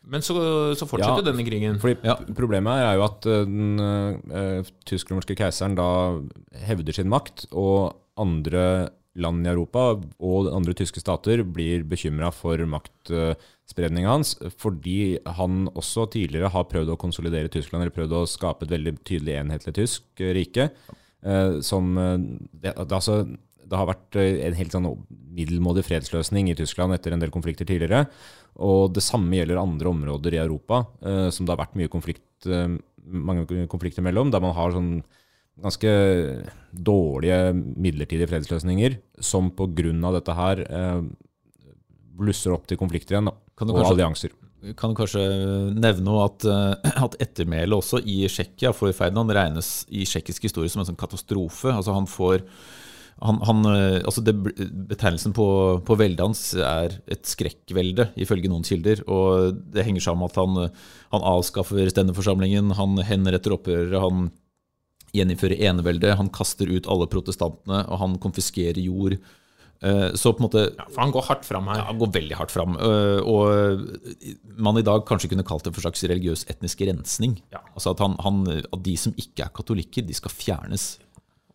Men 0.00 0.24
så, 0.24 0.34
så 0.78 0.86
fortsetter 0.88 1.20
Ja, 1.20 1.26
denne 1.28 1.44
krigen. 1.44 1.80
Fordi 1.80 1.98
Ja. 2.06 2.16
Problemet 2.36 2.80
er 2.80 2.96
jo 2.96 3.04
at 3.04 3.26
eh, 3.28 3.44
den 3.44 3.80
uh, 3.80 4.70
tysk-romerske 4.88 5.36
keiseren 5.36 5.76
da 5.76 5.90
hevder 6.64 6.96
sin 6.96 7.10
makt, 7.12 7.50
og 7.52 7.98
andre 8.20 8.90
land 9.18 9.46
i 9.46 9.50
Europa 9.50 9.96
og 10.22 10.48
andre 10.54 10.74
tyske 10.78 11.02
stater 11.02 11.42
blir 11.42 11.82
bekymra 11.88 12.30
for 12.32 12.62
maktspredninga 12.70 14.12
hans, 14.12 14.36
fordi 14.60 15.18
han 15.26 15.66
også 15.74 16.06
tidligere 16.14 16.52
har 16.54 16.68
prøvd 16.70 16.94
å 16.94 17.00
konsolidere 17.00 17.50
Tyskland, 17.52 17.82
eller 17.82 17.94
prøvd 17.94 18.16
å 18.20 18.28
skape 18.30 18.66
et 18.66 18.74
veldig 18.76 18.94
tydelig 19.02 19.36
enhetlig 19.40 19.76
tysk 19.82 20.22
eh, 20.22 20.32
rike. 20.36 20.70
Eh, 21.24 21.60
som 21.64 21.92
eh, 21.98 22.18
det, 22.62 22.74
altså, 22.76 23.22
det 23.64 23.78
har 23.78 23.88
vært 23.90 24.18
eh, 24.20 24.40
en 24.48 24.58
helt 24.58 24.74
sånn 24.74 24.88
middelmådig 25.30 25.84
fredsløsning 25.86 26.50
i 26.50 26.56
Tyskland 26.58 26.96
etter 26.96 27.14
en 27.14 27.22
del 27.22 27.32
konflikter 27.34 27.68
tidligere. 27.68 28.06
Og 28.60 28.90
det 28.96 29.04
samme 29.06 29.38
gjelder 29.38 29.60
andre 29.62 29.92
områder 29.92 30.36
i 30.36 30.42
Europa 30.42 30.84
eh, 31.00 31.28
som 31.34 31.46
det 31.46 31.54
har 31.54 31.62
vært 31.64 31.78
mye 31.80 31.92
konflikt, 31.92 32.26
mange 33.10 33.66
konflikter 33.68 34.04
mellom, 34.04 34.30
der 34.32 34.40
man 34.42 34.54
har 34.56 34.72
sånn 34.72 34.92
ganske 35.60 35.90
dårlige 36.72 37.50
midlertidige 37.52 38.30
fredsløsninger 38.30 38.96
som 39.20 39.50
pga. 39.52 40.12
dette 40.14 40.36
her 40.38 40.62
blusser 42.16 42.54
opp 42.54 42.64
til 42.68 42.80
konflikter 42.80 43.16
igjen, 43.16 43.28
da, 43.28 43.34
og 43.34 43.60
kanskje- 43.60 43.92
allianser. 43.92 44.39
Kan 44.76 44.94
kanskje 44.96 45.22
nevne 45.76 46.18
at, 46.24 46.44
eh, 46.44 46.92
at 47.06 47.16
ettermælet 47.22 47.76
også 47.76 48.02
i 48.04 48.22
Tsjekkia 48.28 48.74
for 48.76 48.92
Ferdinand 48.96 49.32
regnes 49.36 49.70
i 49.88 50.04
tsjekkisk 50.08 50.48
historie 50.48 50.72
som 50.72 50.82
en 50.82 50.90
sånn 50.90 51.00
katastrofe. 51.00 51.72
Altså 51.72 51.96
han 51.96 52.08
får 52.10 52.44
han, 53.20 53.36
han, 53.44 53.64
eh, 53.68 53.98
altså 54.00 54.22
det, 54.24 54.34
betegnelsen 54.88 55.34
på, 55.36 55.46
på 55.84 55.96
veldet 56.00 56.24
hans 56.24 56.42
er 56.56 56.94
et 57.10 57.28
skrekkvelde, 57.28 58.10
ifølge 58.20 58.48
noen 58.52 58.64
kilder. 58.64 59.02
Og 59.12 59.58
det 59.74 59.84
henger 59.84 60.06
sammen 60.06 60.24
med 60.24 60.32
at 60.32 60.40
han, 60.40 60.84
han 61.16 61.26
avskaffer 61.34 61.92
stendeforsamlingen, 61.92 62.72
han 62.78 62.96
henretter 63.04 63.56
opprørere, 63.56 64.00
han 64.00 64.30
gjeninnfører 65.16 65.60
eneveldet, 65.68 66.16
han 66.16 66.30
kaster 66.32 66.70
ut 66.70 66.88
alle 66.90 67.08
protestantene, 67.10 67.82
og 67.90 68.00
han 68.02 68.16
konfiskerer 68.22 68.80
jord. 68.84 69.18
Eh, 69.82 70.10
Så 70.14 70.32
på 70.36 70.42
en 70.42 70.46
måte 70.48 70.62
Ja, 70.76 70.84
for 70.92 71.00
han 71.00 71.12
går 71.12 71.24
hardt 71.24 71.44
fram 71.48 71.66
her. 71.70 71.76
ja, 71.80 71.84
han 71.88 71.98
går 71.98 72.10
veldig 72.12 72.36
hardt 72.36 72.50
fram. 72.52 72.76
øh, 72.76 73.20
Og 73.24 73.86
man 74.58 74.76
i 74.76 74.82
dag 74.82 75.04
kanskje 75.08 75.28
kunne 75.32 75.44
kalt 75.46 75.64
det 75.64 75.72
for 75.74 75.80
slags 75.80 76.02
religiøs 76.04 76.44
etnisk 76.52 76.80
rensning. 76.84 77.38
Ja. 77.52 77.58
Altså 77.74 77.90
at, 77.94 77.98
han, 78.04 78.16
han, 78.20 78.42
at 78.72 78.82
de 78.84 78.96
som 78.96 79.14
ikke 79.16 79.44
er 79.46 79.48
katolikker, 79.56 80.04
de 80.06 80.12
skal 80.14 80.30
fjernes. 80.30 80.98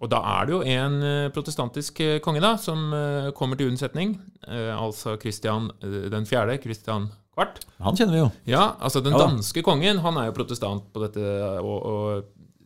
Og 0.01 0.09
da 0.11 0.17
er 0.41 0.45
det 0.45 0.51
jo 0.53 0.61
en 0.61 0.97
eh, 1.03 1.29
protestantisk 1.29 1.99
eh, 2.03 2.17
konge 2.19 2.41
da, 2.43 2.55
som 2.57 2.91
eh, 2.93 3.29
kommer 3.37 3.55
til 3.57 3.69
unnsetning. 3.71 4.17
Eh, 4.47 4.73
altså 4.75 5.15
Kristian 5.21 5.69
den 5.81 6.25
fjerde, 6.25 6.57
Kristian 6.61 7.07
kvart. 7.33 7.61
Han 7.79 7.95
kjenner 7.95 8.13
vi 8.17 8.19
jo. 8.25 8.31
Ja, 8.45 8.73
altså 8.79 9.01
den 9.03 9.13
Ja 9.13 9.19
da. 9.19 9.27
danske 9.31 9.61
kongen, 9.63 9.99
han 10.03 10.17
er 10.17 10.27
jo 10.31 10.35
protestant 10.35 10.83
på 10.93 11.01
dette 11.05 11.23
og, 11.61 11.77
og 11.85 12.23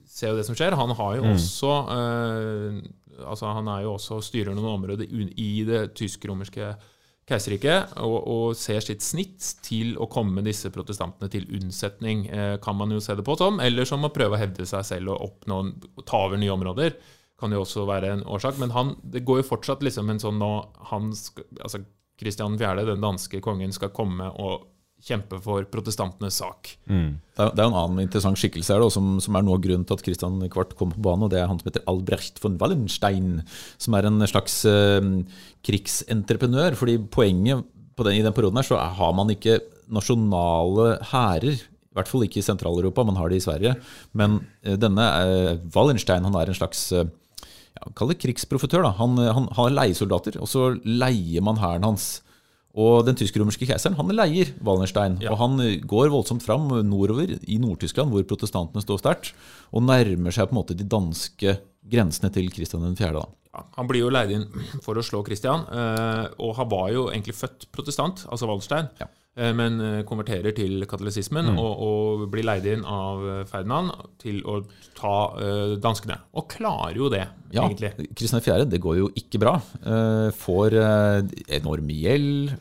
ser 0.10 0.32
jo 0.34 0.38
det 0.40 0.46
som 0.48 0.56
skjer. 0.58 0.74
Han 0.76 0.90
har 0.98 1.16
jo 1.20 1.24
også 1.36 1.72
eh, 1.94 2.82
Altså 3.26 3.52
han 3.56 3.68
er 3.72 3.84
jo 3.86 3.96
også 3.98 4.22
styrer 4.24 4.56
noen 4.56 4.78
områder 4.78 5.10
i 5.10 5.52
det 5.68 5.84
tysk-romerske 6.00 6.74
keiserriket 7.30 7.94
og, 8.02 8.16
og 8.26 8.58
ser 8.58 8.82
sitt 8.84 9.04
snitt 9.06 9.46
til 9.66 9.94
å 10.02 10.08
komme 10.12 10.44
disse 10.46 10.72
protestantene 10.74 11.30
til 11.32 11.46
unnsetning, 11.60 12.26
eh, 12.34 12.56
kan 12.64 12.78
man 12.80 12.94
jo 12.96 13.02
se 13.04 13.16
det 13.18 13.26
på 13.28 13.38
som. 13.40 13.62
Eller 13.64 13.88
som 13.90 14.06
å 14.06 14.14
prøve 14.14 14.38
å 14.38 14.42
hevde 14.42 14.66
seg 14.70 14.88
selv 14.88 15.14
og 15.14 15.28
oppnå 15.30 15.62
ta 16.10 16.24
over 16.26 16.42
nye 16.42 16.56
områder. 16.56 16.98
Kan 17.40 17.54
jo 17.56 17.62
også 17.64 17.86
være 17.88 18.16
en 18.16 18.26
årsak. 18.28 18.58
Men 18.62 18.74
han, 18.76 18.96
det 19.04 19.24
går 19.28 19.44
jo 19.44 19.50
fortsatt 19.52 19.86
liksom 19.86 20.10
en 20.12 20.22
sånn 20.22 20.42
nå 20.42 20.52
han 20.92 21.14
altså 21.14 21.84
Kristian 22.20 22.58
4., 22.60 22.84
den 22.90 23.04
danske 23.04 23.40
kongen, 23.44 23.72
skal 23.72 23.94
komme 23.96 24.28
og 24.42 24.68
kjempe 25.06 25.40
for 25.44 25.66
protestantenes 25.72 26.40
sak. 26.42 26.74
Mm. 26.92 27.18
Det 27.36 27.44
er, 27.46 27.54
det 27.56 27.64
en 27.64 27.78
annen 27.78 28.04
interessant 28.04 28.40
skikkelse 28.40 28.76
her 28.76 28.84
da, 28.84 28.90
som, 28.94 29.18
som 29.24 29.38
er 29.38 29.46
noe 29.46 29.58
av 29.58 29.64
grunnen 29.64 29.88
til 29.88 29.96
at 29.96 30.06
Christian 30.06 30.38
Kvart 30.52 30.76
kom 30.80 30.92
på 30.94 31.04
banen. 31.06 31.26
og 31.28 31.34
Det 31.34 31.40
er 31.42 31.50
han 31.50 31.60
som 31.62 31.70
heter 31.72 31.86
Albrecht 31.90 32.42
von 32.44 32.58
Wallenstein, 32.62 33.42
som 33.80 33.98
er 33.98 34.10
en 34.10 34.20
slags 34.30 34.62
eh, 34.70 35.10
krigsentreprenør. 35.68 36.78
fordi 36.80 37.00
poenget 37.12 37.66
den, 38.00 38.16
i 38.16 38.24
den 38.24 38.36
perioden 38.36 38.60
her 38.60 38.68
så 38.68 38.80
har 38.80 39.16
man 39.16 39.32
ikke 39.34 39.60
nasjonale 39.92 41.00
hærer. 41.12 41.60
I 41.60 41.98
hvert 41.98 42.12
fall 42.12 42.24
ikke 42.28 42.40
i 42.40 42.46
Sentral-Europa, 42.46 43.04
man 43.04 43.18
har 43.18 43.32
det 43.32 43.40
i 43.40 43.44
Sverige. 43.48 43.76
Men 44.14 44.42
eh, 44.64 44.78
denne 44.80 45.10
eh, 45.24 45.56
Wallenstein 45.76 46.28
han 46.28 46.38
er 46.38 46.52
en 46.52 46.60
slags 46.60 46.90
eh, 46.94 47.08
ja, 47.80 47.92
Kall 47.96 48.14
det 48.14 48.20
krigsprofitør. 48.22 48.86
da. 48.86 48.96
Han, 49.00 49.18
han 49.18 49.50
har 49.58 49.76
leiesoldater, 49.76 50.40
og 50.44 50.52
så 50.52 50.74
leier 50.84 51.46
man 51.46 51.62
hæren 51.62 51.88
hans. 51.88 52.20
Og 52.78 53.02
den 53.08 53.18
tysk-romerske 53.18 53.66
keiseren 53.66 53.98
han 53.98 54.14
leier 54.14 54.52
Wallenstein. 54.66 55.18
Ja. 55.24 55.34
Og 55.34 55.42
han 55.42 55.58
eh, 55.64 55.80
går 55.82 56.12
voldsomt 56.14 56.46
fram 56.46 56.68
nordover 56.86 57.34
i 57.40 57.58
Nord-Tyskland, 57.62 58.14
hvor 58.14 58.28
protestantene 58.30 58.84
står 58.86 59.02
sterkt, 59.02 59.34
og 59.74 59.86
nærmer 59.88 60.36
seg 60.36 60.50
på 60.50 60.56
en 60.56 60.62
måte 60.62 60.78
de 60.78 60.86
danske 60.88 61.58
grensene 61.90 62.30
til 62.34 62.52
Kristian 62.54 62.86
4. 62.98 63.24
Ja, 63.50 63.64
han 63.80 63.90
blir 63.90 64.04
jo 64.06 64.12
leid 64.14 64.36
inn 64.36 64.46
for 64.86 65.00
å 65.00 65.06
slå 65.06 65.24
Kristian, 65.26 65.66
eh, 65.74 66.28
og 66.38 66.54
han 66.60 66.70
var 66.70 66.92
jo 66.94 67.08
egentlig 67.10 67.38
født 67.40 67.72
protestant, 67.74 68.28
altså 68.30 68.50
Wallenstein, 68.50 68.92
Ja. 69.02 69.10
Eh, 69.38 69.52
men 69.56 69.80
eh, 69.84 70.00
konverterer 70.08 70.56
til 70.58 70.86
katolisismen 70.90 71.52
og, 71.54 71.84
og 71.86 72.24
blir 72.32 72.48
leid 72.48 72.68
inn 72.70 72.86
av 72.88 73.26
eh, 73.26 73.44
Ferdinand 73.50 73.92
til 74.22 74.42
å 74.48 74.60
ta 75.00 75.16
uh, 75.38 75.76
danskene. 75.80 76.18
Og 76.36 76.50
klarer 76.52 76.98
jo 77.00 77.08
det, 77.12 77.24
Ja, 77.54 77.64
egentlig. 77.66 78.10
Kristian 78.18 78.44
4. 78.44 78.66
det 78.70 78.82
går 78.84 78.98
jo 79.00 79.08
ikke 79.18 79.40
bra. 79.42 79.56
Uh, 79.86 80.28
får 80.36 80.76
uh, 80.76 81.22
enorm 81.56 81.88
gjeld, 81.94 82.52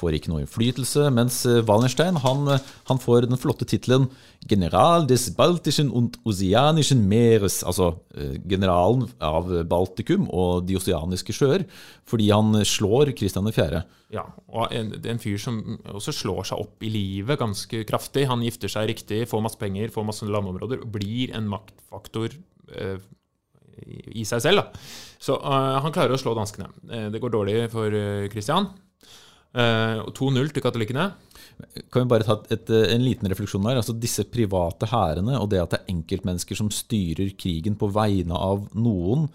får 0.00 0.16
ikke 0.16 0.32
noe 0.32 0.42
innflytelse. 0.42 1.06
Mens 1.14 1.42
Wallenstein 1.68 2.18
han, 2.24 2.50
han 2.88 3.00
får 3.02 3.28
den 3.28 3.40
flotte 3.40 3.68
tittelen 3.68 4.08
'General 4.48 5.06
des 5.06 5.28
Baltischen 5.36 5.90
und 5.90 6.16
Oceanischen 6.24 7.06
Meeres', 7.06 7.62
altså 7.62 8.00
generalen 8.48 9.10
av 9.20 9.50
Baltikum 9.68 10.26
og 10.32 10.66
de 10.66 10.78
oseaniske 10.80 11.36
sjøer, 11.36 11.66
fordi 12.08 12.30
han 12.32 12.64
slår 12.64 13.12
Kristian 13.12 13.52
4. 13.52 13.84
Ja, 14.10 14.24
og 14.50 14.74
en, 14.74 14.90
en 15.06 15.22
fyr 15.22 15.38
som 15.38 15.60
også 15.86 16.14
slår 16.16 16.48
seg 16.50 16.62
opp 16.64 16.82
i 16.82 16.90
livet 16.90 17.38
ganske 17.38 17.84
kraftig. 17.86 18.26
Han 18.30 18.42
gifter 18.42 18.72
seg 18.72 18.90
riktig, 18.90 19.22
får 19.30 19.44
masse 19.44 19.60
penger, 19.60 19.92
får 19.94 20.06
masse 20.08 20.26
landområder, 20.26 20.82
og 20.82 20.92
blir 20.98 21.30
en 21.38 21.46
maktfaktor 21.52 22.34
eh, 22.74 22.98
i 24.10 24.26
seg 24.26 24.42
selv. 24.42 24.64
Da. 24.64 24.84
Så 25.22 25.38
eh, 25.38 25.80
han 25.86 25.94
klarer 25.94 26.16
å 26.16 26.20
slå 26.20 26.34
danskene. 26.38 26.72
Eh, 26.90 27.08
det 27.14 27.22
går 27.22 27.36
dårlig 27.38 27.58
for 27.70 27.86
Kristian. 27.92 28.32
Christian. 28.34 28.72
Eh, 29.50 29.98
og 30.04 30.12
2-0 30.14 30.52
til 30.54 30.62
katolikkene. 30.62 31.08
Kan 31.90 32.04
vi 32.04 32.10
bare 32.12 32.26
ta 32.26 32.36
et, 32.54 32.70
en 32.70 33.02
liten 33.02 33.28
refleksjon 33.30 33.66
her? 33.66 33.80
Altså 33.80 33.96
Disse 33.98 34.24
private 34.30 34.88
hærene 34.92 35.40
og 35.40 35.50
det 35.52 35.60
at 35.60 35.74
det 35.74 35.80
er 35.80 35.94
enkeltmennesker 35.96 36.58
som 36.58 36.70
styrer 36.72 37.32
krigen 37.38 37.76
på 37.80 37.90
vegne 37.92 38.38
av 38.38 38.68
noen, 38.78 39.26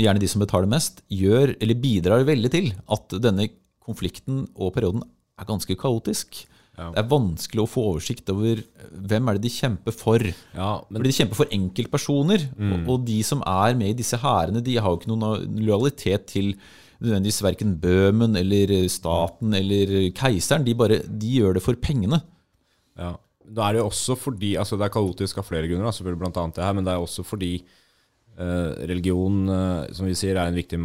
gjerne 0.00 0.20
de 0.20 0.28
som 0.28 0.42
betaler 0.42 0.70
mest, 0.72 1.02
gjør, 1.12 1.54
eller 1.62 1.80
bidrar 1.80 2.26
veldig 2.26 2.50
til 2.52 2.70
at 2.96 3.16
denne 3.22 3.50
konflikten 3.84 4.46
og 4.54 4.74
perioden 4.76 5.04
er 5.38 5.48
ganske 5.48 5.76
kaotisk. 5.78 6.44
Ja. 6.78 6.88
Det 6.94 7.02
er 7.02 7.08
vanskelig 7.10 7.62
å 7.62 7.68
få 7.68 7.82
oversikt 7.90 8.30
over 8.32 8.62
hvem 9.10 9.28
er 9.28 9.36
det 9.36 9.44
de 9.44 9.52
kjemper 9.52 9.94
for. 9.94 10.22
Ja, 10.56 10.70
men 10.88 11.00
Fordi 11.00 11.10
de 11.10 11.16
kjemper 11.18 11.40
for 11.42 11.56
enkeltpersoner. 11.56 12.46
Og, 12.56 12.78
og 12.94 13.02
de 13.08 13.18
som 13.26 13.42
er 13.48 13.76
med 13.78 13.92
i 13.92 13.98
disse 13.98 14.16
hærene, 14.22 14.64
de 14.64 14.78
har 14.78 14.88
jo 14.88 15.00
ikke 15.00 15.12
noen 15.12 15.58
lojalitet 15.60 16.30
til 16.32 16.54
nødvendigvis 17.02 17.42
verken 17.44 17.76
Bøhmen 17.82 18.38
eller 18.38 18.72
staten 18.92 19.52
eller 19.58 19.92
keiseren. 20.16 20.64
De, 20.64 20.76
bare, 20.78 21.02
de 21.04 21.36
gjør 21.36 21.58
det 21.58 21.64
for 21.64 21.78
pengene. 21.82 22.22
Ja. 22.98 23.16
Da 23.42 23.66
er 23.66 23.74
det 23.74 23.82
jo 23.82 23.88
også 23.90 24.14
fordi 24.16 24.54
altså 24.60 24.78
Det 24.78 24.86
er 24.86 24.94
kaotisk 24.94 25.40
av 25.40 25.46
flere 25.48 25.68
grunner, 25.68 25.92
selvfølgelig 25.92 26.22
blant 26.22 26.38
annet 26.40 26.58
det 26.58 26.64
her, 26.64 26.76
men 26.78 26.86
det 26.86 26.94
er 26.94 27.02
også 27.02 27.24
fordi 27.26 27.52
eh, 27.58 28.70
religion, 28.88 29.42
eh, 29.50 29.90
som 29.92 30.08
vi 30.08 30.16
sier, 30.16 30.38
er 30.38 30.48
en 30.48 30.56
viktig 30.56 30.78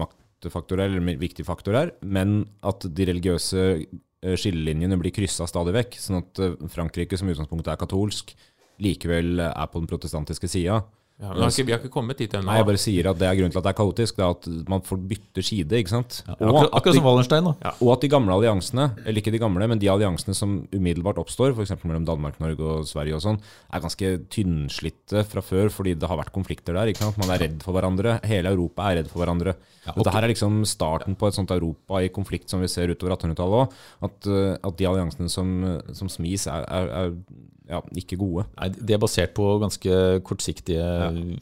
her, 0.45 0.83
eller 0.83 0.99
en 1.01 1.19
viktig 1.19 1.45
faktor 1.45 1.73
her, 1.73 1.93
men 2.01 2.45
at 2.61 2.85
de 2.85 3.07
religiøse 3.09 3.63
eh, 3.77 4.35
skillelinjene 4.37 4.99
blir 4.99 5.15
kryssa 5.15 5.47
stadig 5.49 5.73
vekk. 5.75 5.97
Sånn 6.01 6.21
at 6.21 6.43
eh, 6.43 6.55
Frankrike, 6.73 7.17
som 7.17 7.27
i 7.27 7.35
utgangspunktet 7.35 7.73
er 7.73 7.81
katolsk, 7.81 8.35
likevel 8.83 9.41
er 9.41 9.69
på 9.71 9.81
den 9.81 9.89
protestantiske 9.89 10.49
sida. 10.51 10.83
Ja, 11.17 11.31
vi, 11.33 11.41
har 11.41 11.49
ikke, 11.49 11.63
vi 11.65 11.73
har 11.73 11.79
ikke 11.81 11.89
kommet 11.95 12.19
dit 12.21 12.33
ennå. 12.37 12.45
Nei, 12.45 12.59
jeg 12.59 12.65
bare 12.67 12.77
sier 12.81 13.07
at 13.09 13.17
det 13.17 13.25
er 13.25 13.37
grunnen 13.39 13.53
til 13.55 13.57
at 13.57 13.65
det 13.65 13.71
er 13.71 13.77
kaotisk. 13.79 14.17
Det 14.19 14.21
er 14.21 14.33
at 14.35 14.67
man 14.69 14.83
får 14.85 14.99
bytte 15.09 15.41
side, 15.41 15.79
ikke 15.81 15.89
sant. 15.89 16.19
Ja, 16.27 16.35
Akkurat, 16.35 16.69
akkurat 16.77 16.97
som 16.99 17.07
Wallenstein. 17.07 17.47
da. 17.47 17.71
og 17.81 17.89
at 17.95 18.03
de 18.05 18.09
gamle 18.13 18.35
alliansene, 18.35 18.85
eller 19.01 19.21
ikke 19.23 19.33
de 19.33 19.39
gamle, 19.41 19.65
men 19.71 19.81
de 19.81 19.89
alliansene 19.89 20.35
som 20.37 20.53
umiddelbart 20.77 21.17
oppstår, 21.23 21.55
f.eks. 21.57 21.73
mellom 21.89 22.05
Danmark, 22.05 22.37
Norge 22.43 22.61
og 22.61 22.85
Sverige 22.85 23.17
og 23.17 23.25
sånn, 23.25 23.41
er 23.73 23.81
ganske 23.87 24.11
tynnslitte 24.29 25.25
fra 25.25 25.41
før 25.41 25.73
fordi 25.73 25.95
det 25.97 26.11
har 26.11 26.21
vært 26.21 26.35
konflikter 26.37 26.77
der. 26.77 26.93
ikke 26.93 27.07
sant? 27.07 27.17
Man 27.17 27.33
er 27.33 27.41
redd 27.47 27.65
for 27.65 27.73
hverandre. 27.73 28.19
Hele 28.29 28.53
Europa 28.53 28.91
er 28.91 29.01
redd 29.01 29.09
for 29.09 29.23
hverandre. 29.25 29.57
Ja, 29.87 29.97
Dette 29.97 30.13
her 30.13 30.29
er 30.29 30.35
liksom 30.35 30.61
starten 30.69 31.17
på 31.17 31.31
et 31.31 31.37
sånt 31.41 31.49
Europa 31.55 31.97
i 32.05 32.13
konflikt 32.13 32.53
som 32.53 32.61
vi 32.61 32.69
ser 32.69 32.93
utover 32.93 33.17
1800-tallet 33.17 33.65
òg. 33.65 33.77
At, 34.05 34.29
eh, 34.29 34.53
at 34.61 34.77
de 34.77 34.85
alliansene 34.93 35.33
som, 35.33 35.53
som 35.97 36.13
smis, 36.13 36.45
er, 36.45 36.61
er, 36.69 36.93
er 37.01 37.55
ja, 37.67 37.81
ikke 37.99 38.17
gode. 38.19 38.45
Nei, 38.55 38.69
De 38.77 38.95
er 38.95 39.01
basert 39.01 39.33
på 39.35 39.45
ganske 39.61 39.99
kortsiktige 40.27 40.87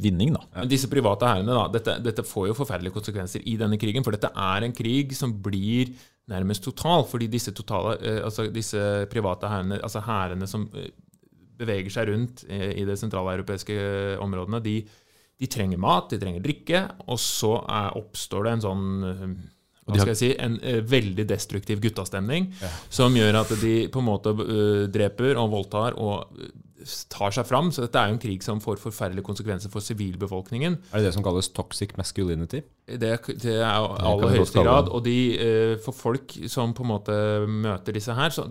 vinning, 0.01 0.33
da. 0.33 0.41
Men 0.55 0.71
disse 0.71 0.89
private 0.89 1.29
hærene, 1.29 1.53
da, 1.53 1.65
dette, 1.75 1.97
dette 2.05 2.25
får 2.25 2.49
jo 2.49 2.57
forferdelige 2.57 2.95
konsekvenser 2.95 3.45
i 3.45 3.55
denne 3.61 3.77
krigen. 3.81 4.05
For 4.05 4.15
dette 4.15 4.31
er 4.33 4.65
en 4.65 4.75
krig 4.75 5.13
som 5.17 5.35
blir 5.45 5.93
nærmest 6.31 6.65
total, 6.65 7.05
fordi 7.05 7.29
disse, 7.29 7.53
totale, 7.53 7.97
eh, 8.01 8.21
altså 8.25 8.47
disse 8.49 9.05
private 9.11 9.49
hærene, 9.51 9.81
altså 9.83 10.01
hærene 10.05 10.47
som 10.49 10.65
eh, 10.73 10.89
beveger 11.59 11.93
seg 11.93 12.09
rundt 12.09 12.45
eh, 12.49 12.71
i 12.81 12.85
de 12.87 12.97
sentraleuropeiske 12.97 13.75
områdene, 14.23 14.63
de, 14.65 14.79
de 15.39 15.51
trenger 15.51 15.81
mat, 15.81 16.09
de 16.09 16.19
trenger 16.21 16.41
drikke, 16.41 16.81
og 17.05 17.21
så 17.21 17.59
er, 17.61 17.93
oppstår 18.01 18.47
det 18.47 18.55
en 18.55 18.65
sånn 18.65 18.87
hva 19.85 19.93
de 19.93 19.99
har- 19.99 20.05
skal 20.07 20.15
jeg 20.15 20.21
si, 20.23 20.31
en 20.41 20.55
uh, 20.63 20.81
veldig 20.89 21.27
destruktiv 21.29 21.79
guttastemning 21.83 22.47
som 22.89 23.13
gjør 23.13 23.41
at 23.43 23.51
de 23.61 23.73
på 23.93 24.01
en 24.01 24.07
måte 24.07 24.31
uh, 24.33 24.85
dreper 24.89 25.37
og 25.37 25.51
voldtar 25.51 25.93
og 26.01 26.39
eh, 26.41 26.49
tar 27.09 27.31
seg 27.33 27.45
fram. 27.45 27.69
Så 27.73 27.81
dette 27.85 27.97
er 28.01 28.09
jo 28.09 28.15
en 28.17 28.21
krig 28.21 28.43
som 28.45 28.59
får 28.61 28.77
forferdelige 28.81 29.25
konsekvenser 29.25 29.69
for 29.73 29.81
sivilbefolkningen. 29.85 30.79
Er 30.91 30.97
det 31.01 31.07
det 31.07 31.13
som 31.15 31.23
kalles 31.25 31.49
toxic 31.53 31.95
masculinity? 31.97 32.63
Det, 32.85 33.13
det 33.41 33.55
er 33.55 33.77
jo 33.81 33.93
aller 34.09 34.35
høyeste 34.35 34.61
grad. 34.65 34.89
Og 34.89 35.05
de, 35.05 35.15
uh, 35.37 35.77
for 35.85 35.93
folk 35.97 36.33
som 36.51 36.73
på 36.77 36.85
en 36.85 36.91
måte 36.95 37.15
møter 37.45 37.93
disse 37.93 38.13
her 38.17 38.33
så, 38.33 38.45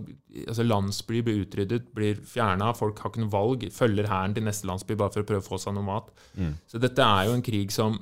altså 0.47 0.67
Landsbyer 0.67 1.27
blir 1.27 1.43
utryddet, 1.45 1.91
blir 1.95 2.23
fjerna. 2.27 2.73
Folk 2.79 3.03
har 3.03 3.11
ikke 3.11 3.23
noe 3.27 3.35
valg. 3.35 3.67
Følger 3.75 4.07
hæren 4.11 4.35
til 4.39 4.47
neste 4.47 4.71
landsby 4.71 4.95
bare 4.99 5.15
for 5.15 5.27
å 5.27 5.31
prøve 5.35 5.43
å 5.43 5.51
få 5.51 5.59
seg 5.67 5.75
noe 5.75 5.87
mat. 5.91 6.11
Mm. 6.39 6.55
Så 6.71 6.79
dette 6.83 7.03
er 7.07 7.27
jo 7.31 7.39
en 7.39 7.43
krig 7.51 7.75
som 7.75 7.99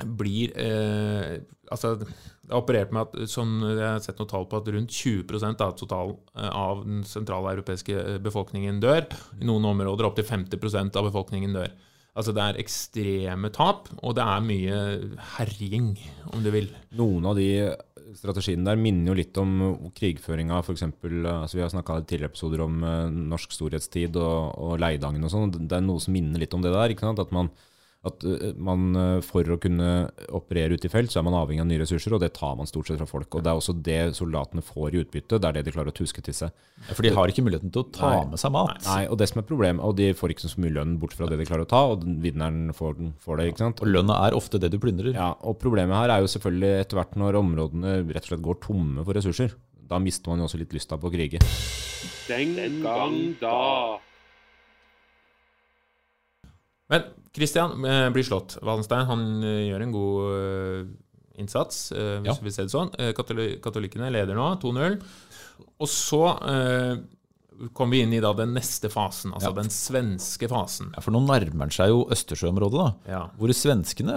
blir 0.00 0.54
eh, 0.58 1.42
Altså, 1.72 1.94
det 1.96 2.50
er 2.50 2.58
operert 2.58 2.90
med 2.92 3.06
at 3.06 3.30
sånn, 3.32 3.62
jeg 3.64 3.80
har 3.80 4.00
sett 4.04 4.18
noen 4.20 4.28
tall 4.28 4.42
på 4.44 4.58
at 4.60 4.66
rundt 4.74 4.92
20 4.92 5.62
av 5.64 5.70
total 5.78 6.10
eh, 6.36 6.50
av 6.50 6.82
den 6.84 6.98
sentraleuropeiske 7.08 7.94
europeiske 7.94 8.24
befolkningen 8.26 8.80
dør. 8.82 9.06
I 9.40 9.48
noen 9.48 9.64
områder 9.70 10.08
opptil 10.08 10.26
50% 10.28 10.98
av 11.00 11.08
befolkningen 11.08 11.56
dør. 11.56 11.72
Altså 12.12 12.34
Det 12.36 12.44
er 12.44 12.60
ekstreme 12.60 13.48
tap, 13.54 13.88
og 14.02 14.18
det 14.18 14.26
er 14.26 14.44
mye 14.44 14.80
herjing, 15.38 15.94
om 16.28 16.44
du 16.44 16.50
vil. 16.52 16.68
Noen 16.98 17.30
av 17.30 17.38
de 17.40 17.48
strategiene 18.18 18.66
der 18.68 18.76
minner 18.76 19.12
jo 19.12 19.16
litt 19.16 19.38
om 19.40 19.54
krigføringa, 19.96 20.60
f.eks. 20.60 20.84
Altså 20.84 21.56
vi 21.56 21.64
har 21.64 21.72
snakka 21.72 22.02
i 22.02 22.04
tidligere 22.04 22.34
episoder 22.34 22.66
om 22.66 22.82
eh, 22.84 23.08
norsk 23.32 23.56
storhetstid 23.56 24.18
og, 24.20 24.58
og 24.60 24.76
Leidangen 24.82 25.24
og 25.24 25.32
sånn. 25.32 25.54
Det 25.56 25.78
er 25.78 25.86
noe 25.86 26.02
som 26.04 26.12
minner 26.12 26.42
litt 26.42 26.52
om 26.52 26.64
det 26.64 26.74
der. 26.74 26.92
ikke 26.92 27.08
sant? 27.08 27.22
At 27.22 27.32
man, 27.32 27.48
at 28.02 28.24
eh, 28.26 28.48
man 28.58 28.96
eh, 28.98 29.20
for 29.22 29.46
å 29.46 29.56
kunne 29.62 29.88
operere 30.34 30.74
ute 30.74 30.88
i 30.88 30.90
felt, 30.90 31.12
så 31.12 31.20
er 31.20 31.26
man 31.28 31.36
avhengig 31.38 31.62
av 31.62 31.68
nye 31.70 31.78
ressurser, 31.84 32.16
og 32.16 32.22
det 32.24 32.32
tar 32.34 32.56
man 32.58 32.66
stort 32.66 32.88
sett 32.90 32.98
fra 32.98 33.06
folk. 33.06 33.28
Og 33.38 33.44
det 33.44 33.52
er 33.52 33.60
også 33.60 33.74
det 33.86 33.98
soldatene 34.18 34.64
får 34.66 34.96
i 34.96 35.02
utbytte. 35.04 35.38
Det 35.38 35.48
er 35.50 35.58
det 35.58 35.62
de 35.68 35.74
klarer 35.76 35.92
å 35.92 35.96
tuske 35.96 36.24
til 36.26 36.34
seg. 36.34 36.50
Ja, 36.88 36.96
For 36.96 37.06
de 37.06 37.12
har 37.14 37.30
ikke 37.30 37.44
muligheten 37.46 37.70
til 37.70 37.84
å 37.84 37.90
ta 37.94 38.10
Nei. 38.16 38.24
med 38.32 38.42
seg 38.42 38.54
mat. 38.56 38.82
Nei, 38.88 39.04
og 39.06 39.20
det 39.22 39.30
som 39.30 39.38
er 39.42 39.46
problemet, 39.46 39.84
og 39.86 39.94
de 40.02 40.10
får 40.18 40.34
ikke 40.34 40.50
så 40.50 40.64
mye 40.64 40.74
lønn 40.74 40.96
bort 41.02 41.14
fra 41.14 41.30
det 41.30 41.38
de 41.38 41.46
klarer 41.46 41.62
å 41.68 41.70
ta, 41.70 41.84
og 41.94 42.02
vinneren 42.26 42.74
får, 42.74 42.98
får 43.22 43.38
det. 43.38 43.48
ikke 43.52 43.64
sant? 43.68 43.84
Og 43.86 43.94
lønna 43.94 44.18
er 44.26 44.38
ofte 44.38 44.58
det 44.62 44.72
du 44.74 44.80
plyndrer. 44.82 45.14
Ja, 45.14 45.30
og 45.46 45.60
Problemet 45.62 45.94
her 45.94 46.10
er 46.16 46.24
jo 46.24 46.30
selvfølgelig 46.32 46.72
etter 46.82 46.98
hvert 46.98 47.14
når 47.22 47.38
områdene 47.38 47.94
rett 48.10 48.24
og 48.26 48.32
slett 48.32 48.42
går 48.50 48.58
tomme 48.66 49.06
for 49.06 49.14
ressurser. 49.14 49.54
Da 49.86 50.02
mister 50.02 50.32
man 50.32 50.42
jo 50.42 50.48
også 50.50 50.58
litt 50.58 50.74
lysta 50.74 50.98
på 50.98 51.06
å 51.06 51.12
krige. 51.14 51.38
Den 52.26 52.82
gang 52.82 53.16
da. 53.38 54.00
Men 56.90 57.06
Christian 57.34 57.84
eh, 57.84 58.10
blir 58.12 58.26
slått. 58.28 58.58
Wallenstein 58.62 59.06
han 59.08 59.22
eh, 59.42 59.62
gjør 59.70 59.82
en 59.86 59.92
god 59.92 60.36
eh, 60.36 60.92
innsats, 61.40 61.92
eh, 61.96 62.18
hvis 62.20 62.34
Ja. 62.34 62.42
vi 62.44 62.50
ser 62.52 62.68
det 62.68 62.74
sånn. 62.74 62.90
Eh, 63.00 63.12
katoli 63.16 63.54
katolikkene 63.64 64.10
leder 64.12 64.36
nå 64.36 64.50
2-0. 64.60 65.00
Og 65.80 65.88
så 65.88 66.22
eh, 66.48 66.96
kommer 67.76 67.92
vi 67.94 68.00
inn 68.02 68.12
i 68.16 68.20
da 68.20 68.32
den 68.34 68.52
neste 68.56 68.88
fasen, 68.90 69.32
altså 69.32 69.48
Ja. 69.52 69.56
den 69.62 69.70
svenske 69.70 70.48
fasen. 70.50 70.90
Ja, 70.96 71.00
For 71.04 71.12
nå 71.14 71.20
nærmer 71.24 71.60
han 71.68 71.70
seg 71.70 71.88
jo 71.92 72.04
Østersjøområdet, 72.10 72.78
da. 72.80 73.12
Ja. 73.12 73.20
Hvor 73.38 73.52
svenskene 73.54 74.16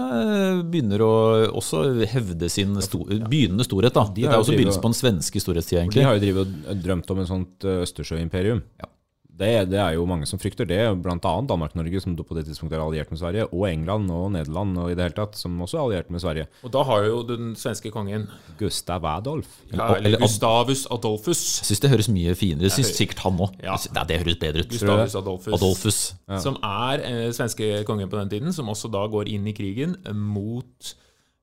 begynner 0.71 0.99
å 1.05 1.11
også 1.53 1.83
hevde 2.09 2.49
sin 2.49 2.75
sto 2.81 3.03
begynnende 3.05 3.63
storhet. 3.67 3.93
da. 3.93 4.05
De 4.11 4.23
Dette 4.23 4.33
er 4.33 4.39
også 4.43 4.55
begynnelsen 4.57 4.81
på 4.81 4.91
den 4.91 4.99
svenske 4.99 5.39
storhetstida, 5.43 5.83
egentlig. 5.85 6.01
De 6.01 6.07
har 6.09 6.17
jo 6.17 6.23
drivet 6.25 6.55
og 6.71 6.83
drømt 6.83 7.11
om 7.15 7.19
en 7.19 7.31
sånt 7.31 7.59
Østersjøimperium. 7.63 8.63
Ja. 8.81 8.89
Det, 9.35 9.49
det 9.67 9.79
er 9.83 9.93
jo 9.97 10.05
mange 10.07 10.23
som 10.29 10.39
frykter 10.39 10.63
det, 10.69 10.77
bl.a. 11.03 11.17
Danmark-Norge, 11.19 11.99
som 11.99 12.13
på 12.15 12.35
det 12.37 12.45
tidspunktet 12.47 12.77
er 12.77 12.83
alliert 12.85 13.09
med 13.11 13.19
Sverige, 13.19 13.47
og 13.51 13.65
England 13.67 14.07
og 14.15 14.29
Nederland 14.31 14.77
og 14.79 14.91
i 14.91 14.95
det 14.95 15.03
hele 15.09 15.17
tatt, 15.17 15.35
som 15.35 15.57
også 15.65 15.75
er 15.75 15.83
alliert 15.89 16.09
med 16.15 16.23
Sverige. 16.23 16.45
Og 16.63 16.71
da 16.71 16.83
har 16.87 17.03
jo 17.09 17.17
den 17.27 17.49
svenske 17.59 17.91
kongen, 17.91 18.29
Gustav 18.59 19.03
Adolf. 19.11 19.47
ja, 19.73 19.89
Eller- 19.97 20.19
Gustavus 20.23 20.85
Adolfus. 20.89 21.41
Jeg 21.59 21.67
syns 21.67 21.83
det 21.83 21.89
høres 21.91 22.07
mye 22.15 22.35
finere 22.39 22.65
ut. 22.69 22.71
Syns 22.77 22.93
sikkert 22.95 23.19
han 23.25 23.37
òg. 23.43 23.57
Ja. 23.63 23.75
Det, 23.75 24.07
det 24.13 24.21
høres 24.23 24.39
bedre 24.39 24.63
ut. 24.63 24.69
Gustavus 24.71 25.15
Adolfus. 25.19 25.53
Adolfus. 25.59 25.99
Ja. 26.29 26.39
som 26.39 26.55
er 26.63 27.03
eh, 27.03 27.31
svenske 27.35 27.83
kongen 27.85 28.07
på 28.09 28.17
den 28.21 28.29
tiden, 28.29 28.53
som 28.55 28.69
også 28.71 28.87
da 28.91 29.03
går 29.11 29.27
inn 29.35 29.47
i 29.51 29.53
krigen 29.57 29.97
mot 30.15 30.95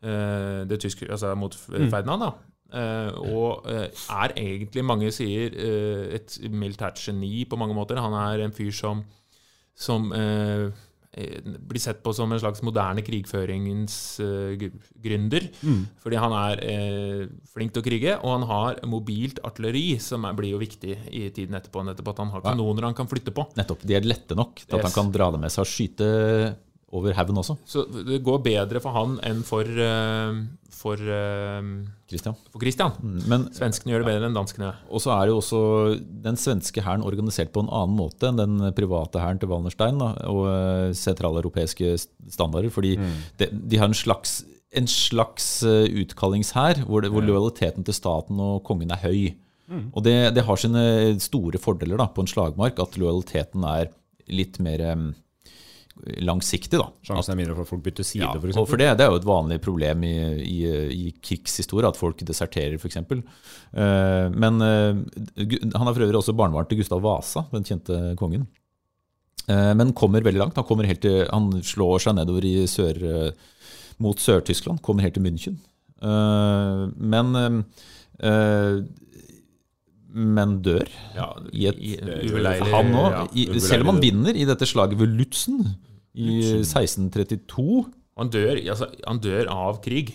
eh, 0.03 0.65
det 0.69 0.81
tyske, 0.81 1.11
altså 1.11 1.35
mot 1.37 1.55
Mm. 1.69 1.91
Ferdinand, 1.91 2.23
da. 2.23 2.31
Eh, 2.73 3.19
og 3.21 3.67
eh, 3.69 3.89
er 4.17 4.33
egentlig, 4.41 4.85
mange 4.87 5.11
sier, 5.13 5.53
eh, 5.53 6.17
et 6.17 6.39
militært 6.49 7.01
geni 7.03 7.45
på 7.45 7.59
mange 7.61 7.77
måter. 7.77 8.01
Han 8.01 8.17
er 8.17 8.47
en 8.47 8.57
fyr 8.57 8.73
som, 8.75 9.05
som 9.77 10.09
blir 11.13 11.83
sett 11.83 11.99
på 12.01 12.15
som 12.17 12.31
en 12.33 12.41
slags 12.41 12.63
moderne 12.65 13.03
krigføringens 13.05 13.97
uh, 14.25 14.55
gründer. 15.05 15.45
Mm. 15.61 15.83
Fordi 16.01 16.17
han 16.17 16.33
er 16.39 16.63
uh, 16.65 17.27
flink 17.53 17.75
til 17.75 17.83
å 17.83 17.85
krige, 17.85 18.15
og 18.17 18.33
han 18.39 18.47
har 18.49 18.81
mobilt 18.89 19.43
artilleri, 19.45 19.99
som 20.01 20.25
er, 20.25 20.39
blir 20.39 20.55
jo 20.55 20.63
viktig 20.63 20.97
i 21.13 21.27
tiden 21.37 21.59
etterpå. 21.59 21.85
Nettopp 21.85 22.15
at 22.15 22.23
han 22.25 22.33
har 22.33 22.41
Ja. 22.41 22.55
kanoner 22.55 22.89
han 22.89 22.97
kan 22.97 23.11
flytte 23.13 23.35
på. 23.37 23.45
Nettopp. 23.61 23.85
De 23.85 23.99
er 23.99 24.09
lette 24.09 24.39
nok 24.39 24.65
til 24.65 24.73
at 24.73 24.81
Yes. 24.81 24.89
han 24.89 24.97
kan 24.97 25.13
dra 25.13 25.29
det 25.37 25.43
med 25.45 25.53
seg 25.53 25.67
og 25.67 25.73
skyte 25.75 26.09
over 26.93 27.15
haugen 27.17 27.39
også. 27.41 27.55
Så 27.65 27.87
det 28.07 28.19
går 28.25 28.43
bedre 28.45 28.81
for 28.85 28.93
han 28.93 29.15
enn 29.25 29.43
for, 29.49 29.65
eh, 29.65 30.43
for, 30.71 30.95
eh, 31.01 31.63
Christian. 32.11 32.35
for 32.53 32.61
Christian. 32.61 32.93
Mm, 33.01 33.23
Men 33.29 33.47
Svenskene 33.57 33.93
gjør 33.95 34.05
det 34.05 34.09
bedre 34.11 34.29
enn 34.29 34.35
danskene. 34.37 34.75
Og 34.91 35.01
så 35.01 35.11
er 35.17 35.29
jo 35.31 35.39
også 35.41 35.63
den 36.23 36.37
svenske 36.37 36.83
hæren 36.85 37.03
organisert 37.05 37.53
på 37.55 37.63
en 37.65 37.71
annen 37.73 37.97
måte 37.97 38.29
enn 38.29 38.37
den 38.37 38.73
private 38.77 39.19
hæren 39.23 39.41
til 39.41 39.49
Wallenstein 39.49 39.99
da, 39.99 40.11
og 40.29 40.47
eh, 40.53 40.93
sentraleuropeiske 40.93 41.95
standarder. 42.29 42.69
Fordi 42.71 42.97
de, 43.39 43.47
de 43.69 43.77
har 43.81 43.87
en 43.89 43.95
slags, 43.97 44.45
en 44.75 44.87
slags 44.87 45.63
utkallingshær 45.65 46.85
hvor, 46.87 47.01
det- 47.03 47.11
hvor 47.13 47.23
lojaliteten 47.25 47.85
til 47.85 47.95
staten 47.95 48.39
og 48.41 48.63
kongen 48.65 48.91
er 48.93 49.01
høy. 49.03 49.35
Og 49.95 50.03
det, 50.05 50.35
det 50.35 50.45
har 50.45 50.57
sine 50.61 51.19
store 51.19 51.57
fordeler 51.59 51.97
da, 51.97 52.05
på 52.07 52.21
en 52.21 52.27
slagmark, 52.29 52.79
at 52.79 52.99
lojaliteten 53.01 53.65
er 53.65 53.87
litt 54.29 54.59
mer 54.61 54.83
langsiktig. 56.25 56.79
da. 56.81 56.89
Sjansen 57.07 57.35
er 57.35 57.39
mindre 57.39 57.55
for 57.57 57.67
at 57.67 57.71
folk 57.71 57.83
bytter 57.85 58.07
side, 58.07 58.25
Ja, 58.25 58.33
for 58.33 58.47
og 58.47 58.51
eksempel. 58.51 58.71
for 58.71 58.81
det, 58.81 58.89
det 58.99 59.05
er 59.05 59.11
jo 59.13 59.21
et 59.21 59.29
vanlig 59.29 59.59
problem 59.63 60.05
i, 60.09 60.15
i, 60.43 60.59
i 60.97 61.13
krigshistorie, 61.23 61.89
at 61.89 62.01
folk 62.01 62.23
deserterer 62.27 62.79
f.eks. 62.81 62.97
Uh, 63.03 64.29
men 64.33 64.59
uh, 64.63 64.99
han 65.77 65.87
er 65.87 65.95
for 65.95 66.05
øvrig 66.07 66.19
også 66.21 66.35
barnebarn 66.37 66.69
til 66.71 66.81
Gustav 66.83 67.03
Vasa, 67.05 67.45
den 67.53 67.65
kjente 67.69 68.17
kongen. 68.21 68.49
Uh, 69.49 69.73
men 69.79 69.93
kommer 69.99 70.23
veldig 70.25 70.41
langt. 70.43 70.57
Han, 70.59 70.85
helt 70.89 71.03
til, 71.05 71.27
han 71.31 71.51
slår 71.63 72.07
seg 72.07 72.17
nedover 72.19 72.47
i 72.47 72.55
sør, 72.71 72.99
eh, 73.03 73.53
mot 74.03 74.19
Sør-Tyskland, 74.19 74.81
kommer 74.83 75.03
helt 75.07 75.15
til 75.19 75.25
München. 75.27 75.61
Eh, 76.03 76.83
men 76.99 77.37
eh, 78.19 78.83
men 80.13 80.59
dør 80.65 80.89
Ja, 81.17 81.29
i 81.53 81.67
et 81.71 81.79
ubeleilig 82.29 82.69
Han 82.73 82.93
òg. 82.95 83.37
ja. 83.37 83.59
selv 83.65 83.87
om 83.87 83.95
han 83.95 84.03
vinner 84.03 84.37
i 84.37 84.45
dette 84.49 84.67
slaget 84.69 84.99
ved 85.01 85.09
Lutzen 85.19 85.63
i 86.15 86.41
1632 86.61 87.87
Han 88.21 88.29
dør, 88.33 88.59
altså, 88.69 88.89
han 89.09 89.19
dør 89.25 89.49
av 89.49 89.79
krig. 89.85 90.13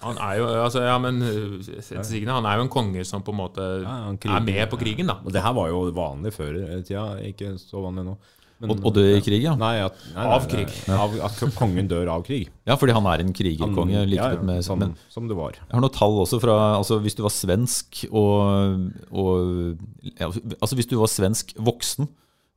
Han 0.00 0.16
er 0.20 0.34
jo 0.40 0.46
altså, 0.64 0.82
ja, 0.84 0.96
men 1.00 1.20
uh, 1.24 1.60
Signe, 2.04 2.32
han 2.32 2.44
er 2.48 2.56
jo 2.60 2.66
en 2.66 2.72
konge 2.72 3.04
som 3.08 3.22
på 3.24 3.32
en 3.34 3.40
måte 3.40 3.64
Ja, 3.82 3.96
kriger. 4.20 4.36
er 4.36 4.44
med 4.44 4.70
på 4.72 4.78
krigen, 4.80 5.08
da. 5.12 5.18
Og 5.24 5.32
det 5.32 5.42
her 5.44 5.52
var 5.56 5.68
jo 5.72 5.82
vanlig 5.96 6.32
før 6.36 6.56
i 6.56 6.82
tida, 6.84 7.06
ikke 7.32 7.54
så 7.60 7.82
vanlig 7.84 8.04
nå. 8.08 8.14
Men- 8.60 8.70
Og, 8.74 8.84
og 8.90 8.94
dø 8.94 9.04
i 9.16 9.20
krig, 9.24 9.40
ja. 9.42 9.54
Nei, 9.56 9.78
at, 9.86 9.94
nei, 10.14 10.24
nei, 10.24 10.34
Av 10.36 10.46
krig. 10.50 10.68
nei, 10.86 10.96
Av, 11.00 11.14
at 11.30 11.38
kongen 11.56 11.88
dør 11.88 12.10
av 12.12 12.24
krig. 12.26 12.50
Ja, 12.68 12.76
fordi 12.76 12.92
han 12.92 13.06
er 13.08 13.22
en 13.24 13.32
krigerkonge. 13.32 14.02
Like 14.06 14.20
ja, 14.34 14.42
med, 14.44 14.62
som, 14.66 14.78
men 14.78 14.92
som 15.08 15.28
det 15.30 15.36
var. 15.38 15.52
jeg 15.56 15.72
har 15.72 15.80
noen 15.80 15.94
tall 15.96 16.18
også 16.20 16.40
fra 16.42 16.56
altså 16.76 17.00
Hvis 17.00 17.16
du 17.16 17.22
var 17.24 17.32
svensk 17.32 18.04
og, 18.12 18.90
og 19.10 19.78
ja, 20.12 20.28
Altså 20.60 20.76
hvis 20.76 20.90
du 20.90 20.98
var 21.00 21.08
svensk 21.08 21.54
voksen 21.56 22.08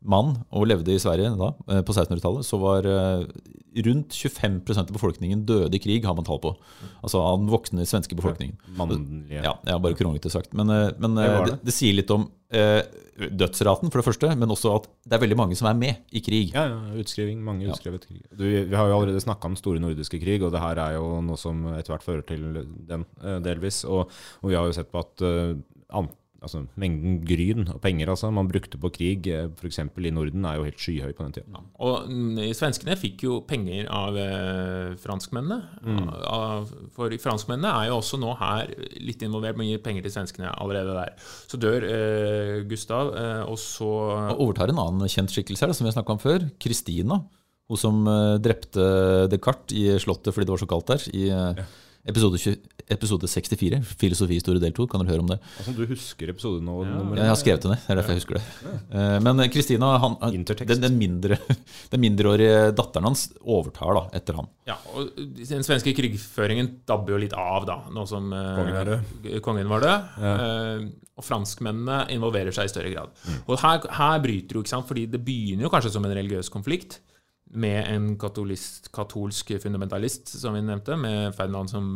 mann 0.03 0.33
og 0.51 0.65
levde 0.67 0.91
i 0.95 0.99
Sverige 1.01 1.29
da, 1.39 1.53
eh, 1.71 1.81
på 1.87 1.93
1600-tallet, 1.95 2.43
så 2.47 2.57
var 2.59 2.85
eh, 2.89 3.25
rundt 3.87 4.13
25% 4.13 4.83
av 4.83 4.91
befolkningen 4.93 5.45
døde 5.49 5.73
i 5.73 5.79
krig, 5.81 6.03
har 6.05 6.13
man 6.17 6.25
tall 6.27 6.41
på. 6.43 6.51
Altså 7.01 7.21
av 7.23 7.39
den 7.39 7.47
voksne 7.49 7.85
svenske 7.89 8.13
befolkningen. 8.19 8.57
Mannlige. 8.77 9.39
Ja, 9.41 9.55
jeg 9.63 9.73
har 9.73 9.79
bare 9.81 9.97
kronglete 9.97 10.29
sagt. 10.33 10.53
Men, 10.53 10.69
eh, 10.69 10.91
men 10.99 11.15
Det 11.15 11.29
det, 11.31 11.45
det. 11.53 11.59
det 11.69 11.73
sier 11.73 11.95
litt 11.97 12.11
om 12.13 12.27
eh, 12.53 12.81
dødsraten, 13.33 13.89
for 13.93 14.01
det 14.01 14.07
første, 14.09 14.29
men 14.37 14.49
også 14.53 14.75
at 14.75 14.87
det 15.07 15.17
er 15.17 15.23
veldig 15.23 15.37
mange 15.39 15.55
som 15.57 15.67
er 15.71 15.77
med 15.79 15.95
i 16.11 16.21
krig. 16.25 16.51
Ja, 16.53 16.67
ja, 16.69 16.79
utskriving. 17.01 17.39
Mange 17.45 17.65
Ja. 17.65 17.71
utskrevet 17.73 18.05
krig. 18.05 18.21
Du, 18.35 18.43
vi 18.45 18.75
har 18.75 18.87
jo 18.91 18.97
allerede 18.99 19.21
snakka 19.23 19.45
om 19.49 19.55
store 19.55 19.79
nordiske 19.81 20.19
krig, 20.21 20.43
og 20.43 20.51
det 20.53 20.61
her 20.61 20.77
er 20.83 20.97
jo 20.99 21.21
noe 21.21 21.37
som 21.39 21.63
etter 21.73 21.93
hvert 21.95 22.05
fører 22.05 22.25
til 22.27 22.43
den, 22.89 23.05
delvis. 23.45 23.83
Og, 23.85 24.09
og 24.43 24.49
vi 24.51 24.55
har 24.59 24.65
jo 24.69 24.75
sett 24.75 24.91
på 24.91 24.99
at 25.01 25.23
an, 25.93 26.09
altså, 26.43 26.63
mengden 26.79 27.19
gryn 27.27 27.67
og 27.73 27.79
penger 27.83 28.11
altså, 28.13 28.29
man 28.33 28.49
brukte 28.51 28.79
på 28.81 28.91
krig, 28.93 29.29
f.eks. 29.29 29.79
i 29.79 30.13
Norden, 30.13 30.45
er 30.45 30.59
jo 30.59 30.67
helt 30.67 30.81
skyhøy 30.81 31.13
på 31.15 31.25
den 31.25 31.35
tida. 31.37 31.63
Og 31.83 32.09
mm, 32.09 32.41
svenskene 32.57 32.97
fikk 32.99 33.25
jo 33.27 33.39
penger 33.47 33.89
av 33.93 34.17
eh, 34.19 34.95
franskmennene. 35.01 35.59
Av, 36.29 36.71
for 36.95 37.13
franskmennene 37.23 37.73
er 37.73 37.91
jo 37.91 37.99
også 37.99 38.19
nå 38.21 38.33
her 38.39 38.73
litt 39.01 39.23
involvert 39.25 39.59
med 39.59 39.67
å 39.67 39.71
gi 39.71 39.83
penger 39.85 40.07
til 40.07 40.15
svenskene 40.17 40.51
allerede 40.53 40.97
der. 40.97 41.15
Så 41.49 41.59
dør 41.61 41.87
eh, 41.87 42.57
Gustav, 42.69 43.13
eh, 43.19 43.45
og 43.47 43.59
så 43.61 43.91
Og 44.33 44.49
overtar 44.49 44.73
en 44.73 44.83
annen 44.83 45.11
kjent 45.11 45.33
skikkelse 45.33 45.65
her, 45.65 45.71
da, 45.71 45.77
som 45.77 45.87
vi 45.87 45.91
har 45.93 45.97
snakka 45.97 46.17
om 46.17 46.21
før. 46.23 46.49
Kristina. 46.61 47.23
Hun 47.71 47.79
som 47.79 48.03
eh, 48.09 48.35
drepte 48.43 48.83
Descartes 49.31 49.75
i 49.77 49.87
Slottet 50.01 50.35
fordi 50.35 50.47
det 50.49 50.55
var 50.55 50.63
så 50.63 50.69
kaldt 50.69 50.91
der. 50.91 51.07
I 51.15 51.29
eh, 51.31 51.63
episode, 52.09 52.37
20, 52.37 52.57
episode 52.91 53.27
64, 53.27 53.79
Filosofihistorie 53.99 54.61
del 54.61 54.73
2. 54.75 54.87
Kan 54.91 55.03
dere 55.03 55.13
høre 55.15 55.23
om 55.23 55.29
det? 55.31 55.37
Altså, 55.61 55.73
du 55.77 55.83
husker 55.87 56.31
episoden 56.33 56.65
nå? 56.67 56.75
Ja, 56.83 57.03
Jeg 57.21 57.29
har 57.31 57.39
skrevet 57.39 57.65
den, 57.65 57.73
ned. 57.73 57.83
Det 57.85 57.93
er 57.93 57.99
derfor 57.99 58.13
jeg 58.15 58.21
husker 58.21 58.39
det. 58.39 58.73
Eh, 58.91 59.15
Men 59.23 59.43
Kristina, 59.53 59.91
den, 60.33 60.81
den, 60.83 60.97
mindre, 60.99 61.37
den 61.93 62.03
mindreårige 62.03 62.73
datteren 62.75 63.07
hans 63.07 63.29
overtar 63.39 63.95
da, 63.99 64.03
etter 64.19 64.41
han. 64.41 64.51
Ja, 64.67 64.77
og 64.93 65.13
Den 65.15 65.63
svenske 65.65 65.95
krigføringen 65.95 66.73
dabber 66.89 67.15
jo 67.15 67.21
litt 67.23 67.37
av, 67.37 67.67
da, 67.69 67.79
nå 67.93 68.05
som 68.09 68.29
eh, 68.35 68.51
Kongen 68.59 69.41
kongen 69.45 69.71
var 69.71 69.87
død. 69.87 70.11
Eh, 70.27 70.91
og 71.13 71.25
franskmennene 71.27 72.07
involverer 72.15 72.55
seg 72.55 72.67
i 72.67 72.71
større 72.73 72.91
grad. 72.91 73.11
Og 73.45 73.59
her, 73.61 73.83
her 73.99 74.21
bryter 74.23 74.57
jo, 74.57 74.63
ikke 74.65 74.73
sant, 74.75 74.87
fordi 74.89 75.05
det 75.13 75.21
begynner 75.23 75.67
jo 75.67 75.71
kanskje 75.71 75.93
som 75.93 76.07
en 76.07 76.15
religiøs 76.17 76.49
konflikt 76.51 76.99
med 77.53 77.87
en 77.89 78.13
katolist, 78.19 78.91
katolsk 78.93 79.53
fundamentalist, 79.61 80.31
som 80.39 80.55
vi 80.57 80.63
nevnte, 80.65 80.97
med 80.99 81.35
Ferdinand 81.37 81.69
som 81.69 81.89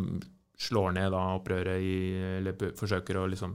slår 0.58 0.96
ned 0.98 1.12
da 1.14 1.24
opprøret 1.38 1.84
i 1.86 1.98
Eller 2.40 2.74
forsøker 2.78 3.20
å 3.20 3.28
liksom 3.30 3.54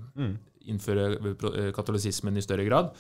innføre 0.71 1.09
eh, 1.17 1.73
katolisismen 1.75 2.39
i 2.39 2.45
større 2.45 2.67
grad. 2.69 2.93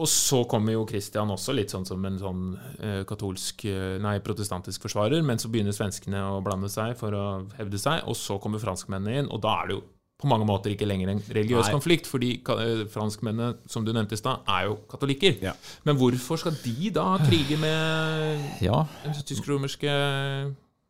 Og 0.00 0.08
så 0.08 0.44
kommer 0.48 0.76
jo 0.76 0.86
Kristian 0.88 1.32
også 1.34 1.52
litt 1.52 1.72
sånn 1.72 1.84
som 1.88 2.04
en 2.06 2.18
sånn 2.20 2.44
eh, 2.78 3.00
katolsk, 3.08 3.66
eh, 3.68 3.96
nei, 4.00 4.16
protestantisk 4.24 4.86
forsvarer, 4.86 5.22
men 5.26 5.40
så 5.42 5.50
begynner 5.52 5.76
svenskene 5.76 6.22
å 6.30 6.38
blande 6.44 6.70
seg 6.72 6.94
for 7.00 7.16
å 7.16 7.24
hevde 7.58 7.80
seg, 7.80 8.06
og 8.08 8.16
så 8.16 8.38
kommer 8.40 8.62
franskmennene 8.62 9.24
inn, 9.24 9.32
og 9.32 9.42
da 9.44 9.56
er 9.60 9.70
det 9.70 9.76
jo 9.76 9.82
på 10.20 10.28
mange 10.30 10.46
måter 10.48 10.74
ikke 10.74 10.88
lenger 10.88 11.14
en 11.14 11.22
religiøs 11.26 11.66
Nei. 11.68 11.74
konflikt, 11.74 12.08
fordi 12.10 12.32
eh, 12.38 12.86
franskmennene, 12.92 13.54
som 13.70 13.86
du 13.86 13.92
nevnte 13.96 14.16
i 14.16 14.20
stad, 14.20 14.44
er 14.48 14.68
jo 14.68 14.78
katolikker. 14.90 15.38
Ja. 15.44 15.54
Men 15.88 15.96
hvorfor 16.00 16.40
skal 16.40 16.56
de 16.60 16.90
da 16.94 17.14
krige 17.24 17.60
med 17.60 18.60
Ja, 18.64 18.84
den 19.04 19.16
tysk-romerske 19.24 19.94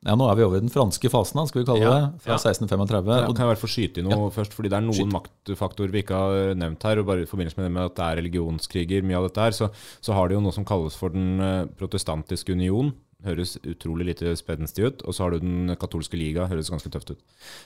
ja 0.01 0.15
nå 0.17 0.25
er 0.31 0.37
vi 0.39 0.45
over 0.47 0.57
i 0.57 0.63
den 0.65 0.73
franske 0.73 1.11
fasen, 1.13 1.37
da, 1.37 1.43
skal 1.49 1.61
vi 1.61 1.67
kalle 1.69 1.85
Ja, 1.85 1.91
det. 1.93 2.23
Fra 2.25 2.33
ja. 2.33 2.39
1635. 2.41 3.35
Kan 3.37 3.51
jeg 3.51 3.61
få 3.61 3.69
skyte 3.69 4.01
inn 4.01 4.09
noe 4.09 4.31
først? 4.33 4.55
Fordi 4.57 4.71
det 4.73 4.79
er 4.79 4.87
noen 4.87 5.13
maktfaktorer 5.13 5.93
vi 5.93 6.01
ikke 6.01 6.21
har 6.23 6.55
nevnt 6.57 6.87
her. 6.89 7.03
og 7.03 7.11
bare 7.11 7.27
I 7.27 7.29
forbindelse 7.29 7.61
med 7.61 7.69
det 7.69 7.75
med 7.75 7.85
at 7.85 7.99
det 7.99 8.07
er 8.07 8.21
religionskriger, 8.23 9.05
mye 9.05 9.19
av 9.21 9.29
dette 9.29 9.45
her, 9.45 9.57
så, 9.59 9.69
så 10.01 10.17
har 10.17 10.31
de 10.31 10.39
jo 10.39 10.41
noe 10.47 10.57
som 10.57 10.65
kalles 10.65 10.97
for 10.97 11.13
Den 11.13 11.37
eh, 11.45 11.69
protestantiske 11.77 12.57
union. 12.57 12.95
Høres 13.25 13.57
utrolig 13.69 14.07
lite 14.09 14.33
spenstig 14.39 14.87
ut. 14.87 15.03
Og 15.05 15.15
så 15.15 15.25
har 15.25 15.35
du 15.35 15.41
Den 15.45 15.75
katolske 15.81 16.17
liga. 16.17 16.47
Høres 16.51 16.71
ganske 16.73 16.91
tøft 16.93 17.13
ut. 17.13 17.23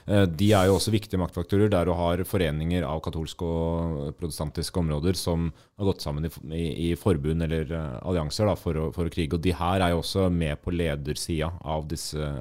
Eh, 0.07 0.25
De 0.25 0.51
er 0.53 0.67
jo 0.67 0.75
også 0.75 0.91
viktige 0.91 1.19
maktfaktorer, 1.21 1.69
der 1.71 1.85
du 1.85 1.93
har 1.95 2.23
foreninger 2.27 2.83
av 2.83 3.01
katolske 3.05 3.45
og 3.45 4.15
protestantiske 4.19 4.79
områder 4.79 5.15
som 5.15 5.51
har 5.77 5.85
gått 5.91 6.01
sammen 6.05 6.25
i, 6.27 6.31
i, 6.55 6.65
i 6.89 6.95
forbund 6.99 7.43
eller 7.43 7.71
eh, 7.71 7.99
allianser 8.03 8.49
da, 8.49 8.55
for, 8.59 8.75
å, 8.75 8.91
for 8.95 9.07
å 9.07 9.13
krige. 9.13 9.37
Og 9.37 9.43
de 9.45 9.55
her 9.55 9.81
er 9.81 9.95
jo 9.95 10.01
også 10.03 10.29
med 10.29 10.59
på 10.63 10.73
ledersida 10.75 11.53
av 11.63 11.87
disse 11.87 12.31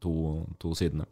to, 0.00 0.44
to 0.62 0.74
sidene. 0.78 1.06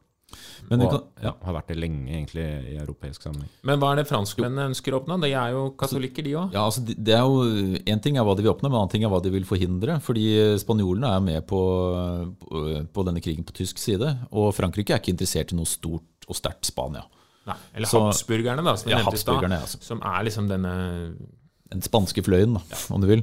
Men 0.71 0.83
og 0.83 0.91
kan, 0.91 1.03
ja, 1.23 1.33
har 1.45 1.55
vært 1.59 1.69
det 1.73 1.77
lenge 1.79 2.09
egentlig 2.11 2.45
i 2.73 2.77
europeisk 2.81 3.23
sammenheng. 3.27 3.49
Men 3.69 3.79
hva 3.83 3.93
er 3.93 3.97
det 4.03 4.07
franskmennene 4.09 4.71
ønsker 4.71 4.93
å 4.95 5.01
oppnå? 5.03 5.21
De 5.23 5.31
er 5.33 5.51
jo 5.53 5.65
katolikker, 5.77 6.25
de 6.25 6.33
òg. 6.41 6.53
Ja, 6.57 6.65
altså 6.69 6.85
det- 6.87 7.09
er 7.15 7.21
jo, 7.21 7.79
En 7.87 8.01
ting 8.01 8.17
er 8.17 8.25
hva 8.25 8.37
de 8.37 8.43
vil 8.43 8.53
oppnå, 8.53 8.69
men 8.71 8.73
en 8.75 8.81
annen 8.83 8.91
ting 8.91 9.05
er 9.05 9.09
hva 9.13 9.23
de 9.23 9.31
vil 9.31 9.45
forhindre. 9.45 10.01
Fordi 10.01 10.57
spanjolene 10.59 11.11
er 11.17 11.21
med 11.21 11.47
på, 11.47 11.61
på, 12.41 12.87
på 12.93 13.05
denne 13.05 13.21
krigen 13.21 13.45
på 13.45 13.53
tysk 13.53 13.79
side. 13.79 14.09
Og 14.33 14.55
Frankrike 14.55 14.91
er 14.95 15.01
ikke 15.03 15.13
interessert 15.15 15.53
i 15.53 15.57
noe 15.57 15.67
stort 15.67 16.03
og 16.29 16.37
sterkt 16.39 16.65
Spania. 16.65 17.05
Nei, 17.47 17.57
eller 17.75 17.87
Så- 17.89 18.01
habsburgerne, 18.07 18.63
da, 18.65 18.77
som 18.77 18.91
Ja, 18.91 18.99
Habsburgerne, 19.03 19.49
da, 19.51 19.55
ja, 19.57 19.63
altså. 19.67 19.83
Som 19.83 20.01
er 20.03 20.23
liksom 20.25 20.49
denne 20.49 21.17
Den 21.73 21.85
spanske 21.85 22.23
fløyen, 22.25 22.59
da, 22.59 22.81
om 22.93 23.03
du 23.03 23.09
vil. 23.11 23.23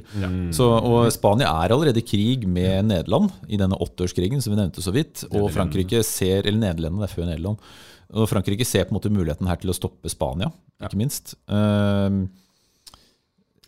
Så, 0.56 0.66
og 0.66 1.10
Spania 1.14 1.50
er 1.62 1.74
allerede 1.74 2.02
i 2.02 2.06
krig 2.06 2.48
med 2.50 2.90
Nederland 2.90 3.30
i 3.48 3.58
denne 3.60 3.78
åtteårskrigen 3.78 4.42
som 4.42 4.54
vi 4.54 4.60
nevnte 4.60 4.84
så 4.84 4.94
vidt. 4.94 5.24
Og 5.30 5.48
Frankrike 5.54 6.02
ser, 6.06 6.42
eller 6.44 6.60
Nederlandene, 6.60 7.04
det 7.04 7.10
er 7.10 7.14
før 7.14 7.28
Nederland. 7.30 7.70
Og 8.10 8.26
Frankrike 8.30 8.66
ser 8.66 8.86
på 8.86 8.94
en 8.94 8.98
måte 8.98 9.12
muligheten 9.12 9.46
her 9.46 9.58
til 9.62 9.70
å 9.70 9.76
stoppe 9.76 10.10
Spania, 10.10 10.50
ikke 10.82 10.98
minst. 10.98 11.36
Ehm, 11.52 12.24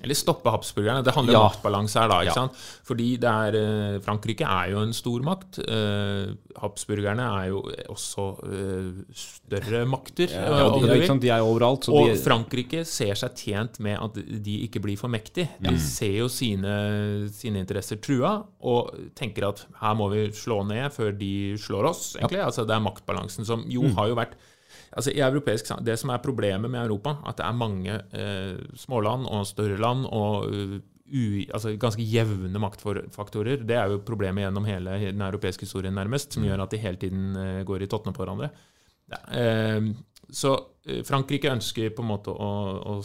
Eller 0.02 0.14
stoppe 0.18 0.50
habsburgerne. 0.50 1.04
Det 1.06 1.14
handler 1.14 1.32
Ja. 1.34 1.40
om 1.40 1.50
maktbalanse 1.52 2.00
her, 2.00 2.08
da. 2.08 2.20
ikke 2.22 2.26
Ja. 2.26 2.34
sant? 2.34 2.52
Fordi 2.84 3.16
det 3.20 3.30
er, 3.30 3.56
eh, 3.56 3.98
Frankrike 4.00 4.42
er 4.44 4.70
jo 4.72 4.80
en 4.82 4.92
stormakt. 4.92 5.58
Uh, 5.62 6.34
habsburgerne 6.60 7.22
er 7.22 7.48
jo 7.50 7.62
også 7.88 8.24
uh, 8.42 8.92
større 9.14 9.84
makter. 9.86 10.28
Ja, 10.28 10.66
eh, 10.66 10.98
de, 11.00 11.06
sant? 11.06 11.20
de 11.22 11.28
er 11.30 11.40
overalt. 11.40 11.84
Så 11.86 11.92
Og 11.94 12.08
de, 12.10 12.16
Frankrike 12.18 12.84
ser 12.84 13.14
seg 13.14 13.34
tjent 13.36 13.78
med 13.80 13.98
at 14.02 14.14
de 14.14 14.58
ikke 14.68 14.80
blir 14.82 14.98
for 14.98 15.08
mektige. 15.08 15.48
De 15.62 15.76
ser 15.78 16.18
jo 16.18 16.28
sine, 16.28 17.28
sine 17.32 17.58
interesser 17.62 17.96
trua 18.02 18.44
og 18.62 18.92
tenker 19.14 19.48
at 19.48 19.64
her 19.80 19.94
må 19.94 20.10
vi 20.10 20.28
slå 20.34 20.62
ned 20.66 20.90
før 20.92 21.16
de 21.16 21.54
slår 21.56 21.88
oss. 21.90 22.16
egentlig. 22.18 22.42
Altså 22.44 22.66
Det 22.66 22.74
er 22.74 22.80
maktbalansen 22.80 23.46
som 23.46 23.64
jo 23.68 23.82
har 23.94 24.08
jo 24.08 24.14
vært 24.18 24.34
Altså 24.92 25.12
i 25.14 25.20
europeisk, 25.24 25.70
Det 25.84 25.98
som 25.98 26.10
er 26.10 26.22
problemet 26.24 26.70
med 26.70 26.82
Europa, 26.84 27.16
at 27.26 27.38
det 27.38 27.46
er 27.46 27.52
mange 27.56 28.00
eh, 28.12 28.56
småland 28.76 29.26
og 29.26 29.46
større 29.46 29.78
land 29.80 30.04
og 30.06 30.50
uh, 30.52 30.80
u, 31.12 31.22
altså 31.52 31.76
ganske 31.76 32.04
jevne 32.04 32.58
maktfaktorer. 32.60 33.64
Det 33.64 33.76
er 33.76 33.88
jo 33.88 34.02
problemet 34.04 34.44
gjennom 34.44 34.64
hele 34.64 34.98
den 35.00 35.20
europeiske 35.20 35.66
historien, 35.66 35.94
nærmest, 35.94 36.32
som 36.32 36.44
gjør 36.44 36.62
at 36.62 36.72
de 36.72 36.80
hele 36.80 36.96
tiden 36.96 37.36
uh, 37.36 37.64
går 37.64 37.82
i 37.82 37.88
tottene 37.88 38.12
på 38.16 38.24
hverandre. 38.24 38.50
Ja, 39.12 39.18
eh, 39.40 39.92
så 40.32 40.54
eh, 40.86 41.02
Frankrike 41.04 41.52
ønsker 41.52 41.92
på 41.92 42.04
en 42.04 42.10
måte 42.12 42.32
å, 42.32 42.50
å 42.94 42.98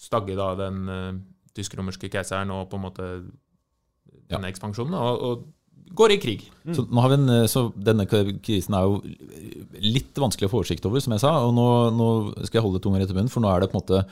stagge 0.00 0.36
da 0.38 0.52
den 0.58 0.82
eh, 0.88 1.14
tysk-romerske 1.56 2.10
keiseren 2.12 2.52
og 2.54 2.68
på 2.70 2.78
en 2.78 2.86
måte 2.86 3.08
denne 4.30 4.50
ekspansjonen, 4.50 4.94
og, 4.94 5.24
og 5.26 5.48
går 5.96 6.12
i 6.14 6.18
krig. 6.22 6.42
Så, 6.74 6.84
har 6.86 7.08
vi 7.10 7.16
en, 7.18 7.28
eh, 7.34 7.46
så 7.50 7.64
denne 7.74 8.04
krisen 8.06 8.74
er 8.76 8.84
jo 8.86 9.00
litt 9.80 10.14
vanskelig 10.20 10.48
å 10.48 10.52
få 10.52 10.60
oversikt 10.60 10.86
over, 10.86 11.00
som 11.02 11.14
jeg 11.14 11.22
sa. 11.22 11.32
Og 11.46 11.54
nå, 11.56 11.66
nå 11.96 12.08
skal 12.46 12.60
jeg 12.60 12.64
holde 12.66 12.82
tunga 12.84 13.00
rett 13.00 13.10
i 13.10 13.16
munnen, 13.16 13.32
for 13.32 13.42
nå, 13.42 13.50
det 13.62 13.70
på 13.72 13.78
en 13.78 13.82
måte, 13.82 14.02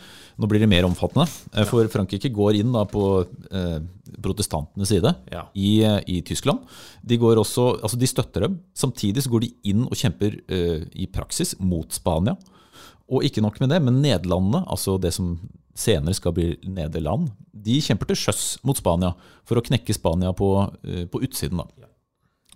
nå 0.41 0.49
blir 0.51 0.65
det 0.65 0.71
mer 0.71 0.89
omfattende. 0.89 1.29
Eh, 1.55 1.69
For 1.69 1.87
Frankrike 1.93 2.33
går 2.35 2.59
inn 2.61 2.75
på 2.91 3.05
eh, 3.53 3.79
protestantenes 4.25 4.91
side 4.91 5.15
Ja. 5.33 5.47
i, 5.55 5.83
eh, 5.85 6.01
i 6.09 6.21
Tyskland. 6.27 6.65
De, 7.05 7.19
går 7.21 7.39
også, 7.45 7.81
altså 7.83 7.99
de 8.01 8.11
støtter 8.11 8.47
dem. 8.49 8.59
Samtidig 8.75 9.23
så 9.25 9.31
går 9.35 9.47
de 9.47 9.53
inn 9.71 9.85
og 9.87 9.95
kjemper 9.99 10.41
eh, 10.49 10.87
i 10.99 11.07
praksis 11.07 11.55
mot 11.61 11.93
Spania. 11.95 12.37
Og 13.09 13.25
ikke 13.25 13.41
nok 13.45 13.61
med 13.63 13.71
det, 13.73 13.81
men 13.83 14.03
Nederlandene, 14.03 14.65
altså 14.69 14.99
det 15.01 15.15
som 15.17 15.37
senere 15.79 16.17
skal 16.17 16.35
bli 16.37 16.53
Nederland, 16.67 17.31
de 17.53 17.79
kjemper 17.85 18.11
til 18.11 18.19
sjøs 18.19 18.47
mot 18.67 18.79
Spania 18.79 19.13
for 19.47 19.61
å 19.61 19.65
knekke 19.65 19.95
Spania 19.97 20.33
på, 20.37 20.51
eh, 20.85 21.05
på 21.11 21.23
utsiden. 21.27 21.63
da. 21.63 21.89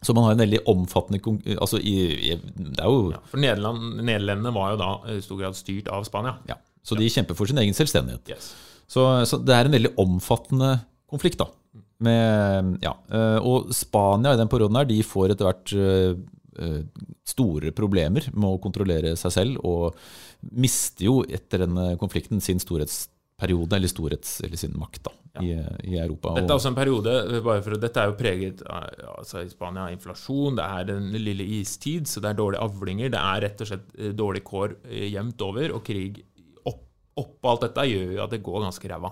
Så 0.02 0.14
man 0.14 0.26
har 0.26 0.34
en 0.34 0.42
veldig 0.42 0.64
omfattende 0.66 1.20
altså 1.62 1.78
i, 1.78 1.94
i, 2.32 2.34
Det 2.34 2.82
er 2.82 2.90
jo 2.90 3.12
Ja, 3.12 3.20
for 3.30 3.38
Nederland, 3.38 4.00
Nederlendene 4.02 4.52
var 4.54 4.72
jo 4.72 4.80
da 4.80 4.90
i 5.14 5.20
stor 5.22 5.38
grad 5.38 5.54
styrt 5.54 5.90
av 5.94 6.02
Spania. 6.08 6.38
ja, 6.48 6.56
Så 6.82 6.98
de 6.98 7.06
kjemper 7.06 7.38
for 7.38 7.46
sin 7.46 7.58
egen 7.62 7.74
selvstendighet. 7.74 8.34
Yes. 8.34 8.52
Så, 8.90 9.04
så 9.30 9.38
det 9.38 9.54
er 9.54 9.68
en 9.68 9.76
veldig 9.76 9.94
omfattende 10.02 10.80
konflikt, 11.08 11.38
da. 11.38 11.46
Med, 12.02 12.78
ja, 12.82 12.96
eh, 13.14 13.38
og 13.38 13.70
Spania 13.72 14.34
i 14.34 14.40
den 14.40 14.50
perioden 14.50 14.80
her, 14.80 14.88
de 14.90 14.98
får 15.06 15.36
etter 15.36 15.46
hvert 15.46 15.74
eh, 15.78 16.18
store 17.24 17.72
problemer 17.76 18.28
med 18.34 18.48
å 18.48 18.60
kontrollere 18.62 19.14
seg 19.16 19.34
selv, 19.34 19.64
og 19.64 19.96
mister 20.52 21.06
jo 21.06 21.22
etter 21.24 21.64
denne 21.64 21.92
konflikten 22.00 22.42
sin 22.44 22.60
storhetsperiode, 22.62 23.76
eller, 23.78 23.90
storhets, 23.90 24.40
eller 24.44 24.60
sin 24.60 24.74
makt, 24.78 25.04
da, 25.06 25.14
i, 25.40 25.52
i 25.88 25.96
Europa. 25.96 26.34
Dette 26.36 26.50
er 26.50 26.58
også 26.58 26.72
en 26.72 26.76
periode 26.76 27.14
bare 27.44 27.62
for, 27.64 27.78
Dette 27.80 28.02
er 28.02 28.10
jo 28.10 28.18
preget 28.18 28.60
altså 28.68 29.44
i 29.44 29.50
Spania 29.52 29.86
av 29.86 29.94
inflasjon, 29.94 30.58
det 30.58 30.66
er 30.66 30.90
den 30.90 31.08
lille 31.16 31.46
istid, 31.60 32.10
så 32.10 32.20
det 32.20 32.32
er 32.32 32.40
dårlige 32.42 32.66
avlinger. 32.66 33.14
Det 33.14 33.22
er 33.22 33.46
rett 33.46 33.64
og 33.64 33.70
slett 33.72 33.96
eh, 33.98 34.12
dårlig 34.18 34.44
kår 34.48 34.76
eh, 34.90 35.08
jevnt 35.14 35.46
over, 35.46 35.78
og 35.78 35.86
krig 35.86 36.20
oppå 37.18 37.50
alt 37.50 37.60
dette 37.66 37.82
gjør 37.90 38.12
jo 38.16 38.22
at 38.24 38.30
det 38.32 38.42
går 38.42 38.62
ganske 38.64 38.88
ræva. 38.88 39.10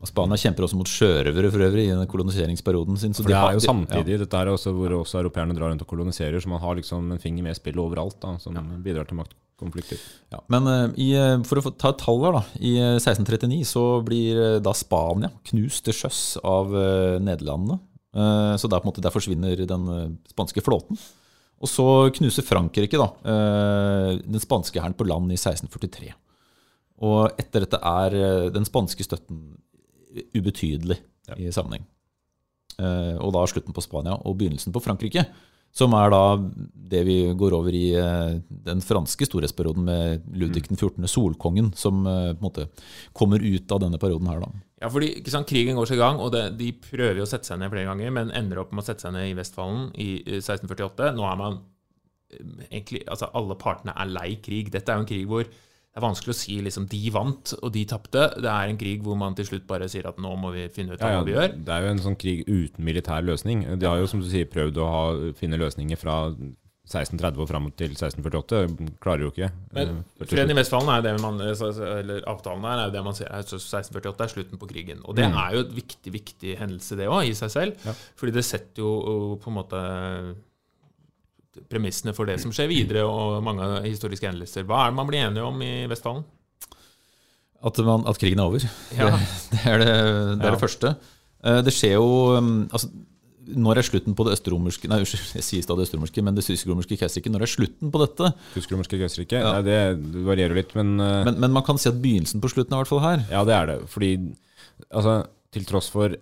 og 0.00 0.06
Spania 0.06 0.36
kjemper 0.36 0.64
også 0.66 0.76
mot 0.78 0.86
sjørøvere 0.90 1.50
for 1.50 1.62
øvrig 1.66 1.84
i 1.88 1.94
den 1.94 2.06
koloniseringsperioden 2.06 2.96
sin. 2.98 3.12
Så 3.14 3.22
for 3.22 3.28
det 3.30 3.36
har- 3.36 3.48
er 3.50 3.54
jo 3.54 3.60
de- 3.60 3.66
samtidig 3.66 4.18
dette 4.18 4.34
er 4.36 4.46
også 4.52 4.72
hvor 4.74 4.90
også 5.02 5.18
europeerne 5.22 5.54
drar 5.56 5.70
rundt 5.70 5.82
og 5.82 5.88
koloniserer, 5.88 6.36
så 6.40 6.46
man 6.48 6.60
har 6.60 6.74
liksom 6.76 7.10
en 7.12 7.18
finger 7.18 7.42
med 7.42 7.50
i 7.52 7.58
spillet 7.60 7.78
overalt, 7.82 8.20
da, 8.20 8.36
som 8.38 8.54
bidrar 8.82 9.06
til 9.08 9.16
maktkonflikter. 9.18 9.98
Ja, 10.32 10.40
men 10.48 10.62
uh, 10.66 10.92
i, 10.96 11.12
eh, 11.14 11.42
for 11.42 11.56
å 11.56 11.62
få 11.62 11.76
ta 11.78 11.88
et 11.90 11.98
tall 11.98 12.20
her, 12.24 12.32
da. 12.32 12.44
I 12.60 12.76
eh, 12.78 12.98
1639 12.98 13.64
så 13.64 14.04
blir 14.04 14.56
uh, 14.56 14.58
da 14.60 14.72
Spania 14.72 15.30
knust 15.44 15.84
til 15.84 15.92
sjøs 15.94 16.38
av 16.44 16.66
uh, 16.74 17.18
Nederlandene. 17.18 17.80
Eh, 18.14 18.54
så 18.58 18.68
der, 18.70 18.78
på 18.78 18.86
en 18.86 18.92
måte, 18.92 19.02
der 19.02 19.10
forsvinner 19.10 19.56
den 19.66 19.88
eh, 19.88 20.08
spanske 20.30 20.62
flåten. 20.62 20.98
Og 21.62 21.68
så 21.70 22.10
knuser 22.14 22.42
Frankrike 22.44 22.98
da, 22.98 23.08
eh, 23.24 24.18
den 24.22 24.38
spanske 24.42 24.78
hæren 24.82 24.94
på 24.94 25.06
land 25.06 25.32
i 25.32 25.38
1643. 25.38 26.12
Og 27.02 27.32
etter 27.40 27.64
dette 27.64 27.80
er 27.80 28.14
eh, 28.18 28.50
den 28.54 28.66
spanske 28.68 29.02
støtten 29.06 29.40
ubetydelig 30.36 31.00
i 31.40 31.50
sammenheng. 31.54 31.82
Eh, 32.78 33.16
Og 33.18 33.32
da 33.34 33.42
slutten 33.50 33.74
på 33.74 33.82
Spania 33.82 34.14
og 34.14 34.36
begynnelsen 34.38 34.74
på 34.74 34.82
Frankrike, 34.84 35.24
som 35.74 35.90
er 35.98 36.12
da 36.14 36.20
det 36.92 37.00
vi 37.08 37.16
går 37.34 37.56
over 37.56 37.74
i 37.74 37.88
eh, 37.98 38.36
den 38.68 38.82
franske 38.84 39.26
storhetsperioden 39.26 39.88
med 39.88 40.28
Ludvig 40.38 40.68
den 40.68 40.78
14., 40.78 41.02
solkongen, 41.10 41.72
som 41.74 42.04
på 42.06 42.14
en 42.36 42.38
måte 42.44 42.68
kommer 43.12 43.42
ut 43.42 43.74
av 43.74 43.82
denne 43.82 43.98
perioden 43.98 44.30
her, 44.30 44.44
da. 44.44 44.52
Ja, 44.84 44.90
fordi 44.92 45.16
sant, 45.32 45.48
Krigen 45.48 45.78
går 45.78 45.88
seg 45.88 45.96
i 45.98 46.02
gang, 46.04 46.18
og 46.22 46.30
det, 46.34 46.44
de 46.60 46.70
prøver 46.76 47.18
jo 47.18 47.24
å 47.26 47.30
sette 47.30 47.48
seg 47.48 47.58
ned 47.58 47.72
flere 47.72 47.88
ganger, 47.88 48.10
men 48.14 48.30
ender 48.36 48.60
opp 48.62 48.70
med 48.74 48.84
å 48.84 48.86
sette 48.86 49.06
seg 49.06 49.14
ned 49.16 49.30
i 49.32 49.36
Vestfallen 49.38 49.86
i 49.98 50.08
eh, 50.22 50.38
1648. 50.44 51.10
Nå 51.18 51.26
er 51.26 51.38
man 51.40 51.62
egentlig 52.70 53.04
Altså, 53.08 53.28
alle 53.36 53.54
partene 53.60 53.94
er 53.96 54.10
lei 54.10 54.34
krig. 54.42 54.70
Dette 54.74 54.90
er 54.92 54.98
jo 54.98 55.04
en 55.04 55.08
krig 55.10 55.26
hvor 55.30 55.46
det 55.94 56.00
er 56.02 56.06
vanskelig 56.08 56.32
å 56.34 56.38
si 56.40 56.56
liksom 56.58 56.88
de 56.90 57.00
vant 57.14 57.52
og 57.62 57.70
de 57.72 57.84
tapte. 57.86 58.24
Det 58.42 58.50
er 58.50 58.66
en 58.72 58.78
krig 58.80 59.04
hvor 59.06 59.14
man 59.16 59.36
til 59.38 59.46
slutt 59.46 59.66
bare 59.68 59.86
sier 59.88 60.08
at 60.10 60.18
nå 60.18 60.32
må 60.42 60.50
vi 60.50 60.64
finne 60.74 60.96
ut 60.96 60.98
hva 60.98 61.12
Ja, 61.12 61.20
hva 61.22 61.28
vi 61.28 61.36
gjør. 61.36 61.52
det 61.64 61.70
er 61.76 61.84
jo 61.86 61.92
en 61.94 62.02
sånn 62.02 62.16
krig 62.18 62.42
uten 62.48 62.82
militær 62.84 63.22
løsning. 63.22 63.62
De 63.78 63.86
har 63.86 64.00
jo 64.02 64.08
som 64.10 64.18
du 64.20 64.26
sier 64.26 64.44
prøvd 64.50 64.80
å 64.82 64.88
ha, 64.90 65.04
finne 65.38 65.56
løsninger 65.60 65.96
fra 66.00 66.16
1630 66.84 67.40
og 67.40 67.48
fram 67.48 67.68
til 67.78 67.94
1648. 67.94 68.58
Klarer 69.00 69.22
jo 69.24 69.30
ikke. 69.32 69.46
Men 69.72 70.02
eh, 70.20 70.26
Freden 70.28 70.50
i. 70.52 70.56
Vestfallen 70.58 70.90
er 70.92 71.04
det 71.06 71.14
man, 71.22 71.38
eller 71.40 72.26
avtalen 72.28 72.66
her 72.68 72.82
er 72.82 72.90
jo 72.90 72.94
det 72.98 73.04
man 73.06 73.14
ser 73.16 73.30
er 73.30 73.46
1648 73.46 74.26
er 74.26 74.32
slutten 74.34 74.60
på 74.60 74.68
krigen. 74.68 75.00
Og 75.06 75.14
det 75.16 75.24
Mm. 75.30 75.38
er 75.46 75.54
jo 75.54 75.60
et 75.64 75.72
viktig 75.78 76.12
viktig 76.12 76.58
hendelse, 76.58 76.98
det 76.98 77.06
òg, 77.08 77.30
i 77.30 77.32
seg 77.38 77.50
selv. 77.54 77.86
Ja. 77.86 77.94
Fordi 78.20 78.34
det 78.36 78.44
setter 78.44 78.82
jo 78.82 78.90
uh, 79.00 79.36
på 79.40 79.48
en 79.48 79.56
måte 79.62 79.80
premissene 81.70 82.14
for 82.16 82.26
det 82.28 82.38
som 82.42 82.52
skjer 82.54 82.68
videre, 82.70 83.04
og 83.06 83.42
mange 83.46 83.66
historiske 83.86 84.26
hendelser. 84.28 84.64
Hva 84.68 84.84
er 84.86 84.92
det 84.92 84.98
man 84.98 85.08
blir 85.10 85.22
enige 85.26 85.44
om 85.46 85.62
i 85.64 85.72
Vestfallen? 85.90 86.24
At, 87.64 87.78
man, 87.80 88.02
at 88.10 88.18
krigen 88.20 88.40
er 88.42 88.50
over. 88.50 88.64
Ja. 88.92 89.08
Det, 89.14 89.24
det 89.54 89.64
er, 89.64 89.78
det, 89.80 89.88
det, 89.88 90.44
er 90.44 90.48
Ja. 90.50 90.52
det 90.52 90.60
første. 90.60 90.94
Eh, 91.44 91.60
Det 91.64 91.72
skjer 91.72 91.94
jo 91.96 92.08
um, 92.36 92.50
altså, 92.72 92.90
Når 93.46 93.78
er 93.80 93.86
slutten 93.88 94.14
på 94.16 94.24
det 94.26 94.34
østerromerske 94.38 94.88
Nei, 94.88 94.98
unnskyld, 95.00 95.24
jeg 95.38 95.44
sier 95.44 95.64
stadig 95.64 95.84
østerromerske, 95.86 96.22
men 96.24 96.36
det 96.36 96.44
tysk-romerske 96.44 96.96
keiserriket. 97.00 97.32
Når 97.32 97.42
er 97.46 97.52
slutten 97.54 97.90
på 97.92 98.00
dette? 98.04 98.30
Tysk-romerske 98.54 99.00
keiserriket. 99.00 99.40
Ja. 99.40 99.54
Nei, 99.58 99.62
Det, 99.64 99.78
det 100.12 100.26
varierer 100.28 100.56
litt, 100.60 100.74
men, 100.76 100.94
eh, 101.00 101.22
Men, 101.30 101.40
men 101.40 101.52
man 101.56 101.64
kan 101.64 101.80
si 101.80 101.88
at 101.88 102.00
begynnelsen 102.04 102.40
på 102.44 102.52
slutten 102.52 102.72
er 102.76 102.80
i 102.80 102.84
hvert 102.84 102.92
fall 102.92 103.04
her. 103.04 103.24
ja, 103.32 103.44
det 103.48 103.56
er 103.56 103.66
det. 103.72 103.78
Fordi 103.92 104.12
altså, 104.92 105.16
til 105.54 105.64
tross 105.68 105.88
for 105.92 106.16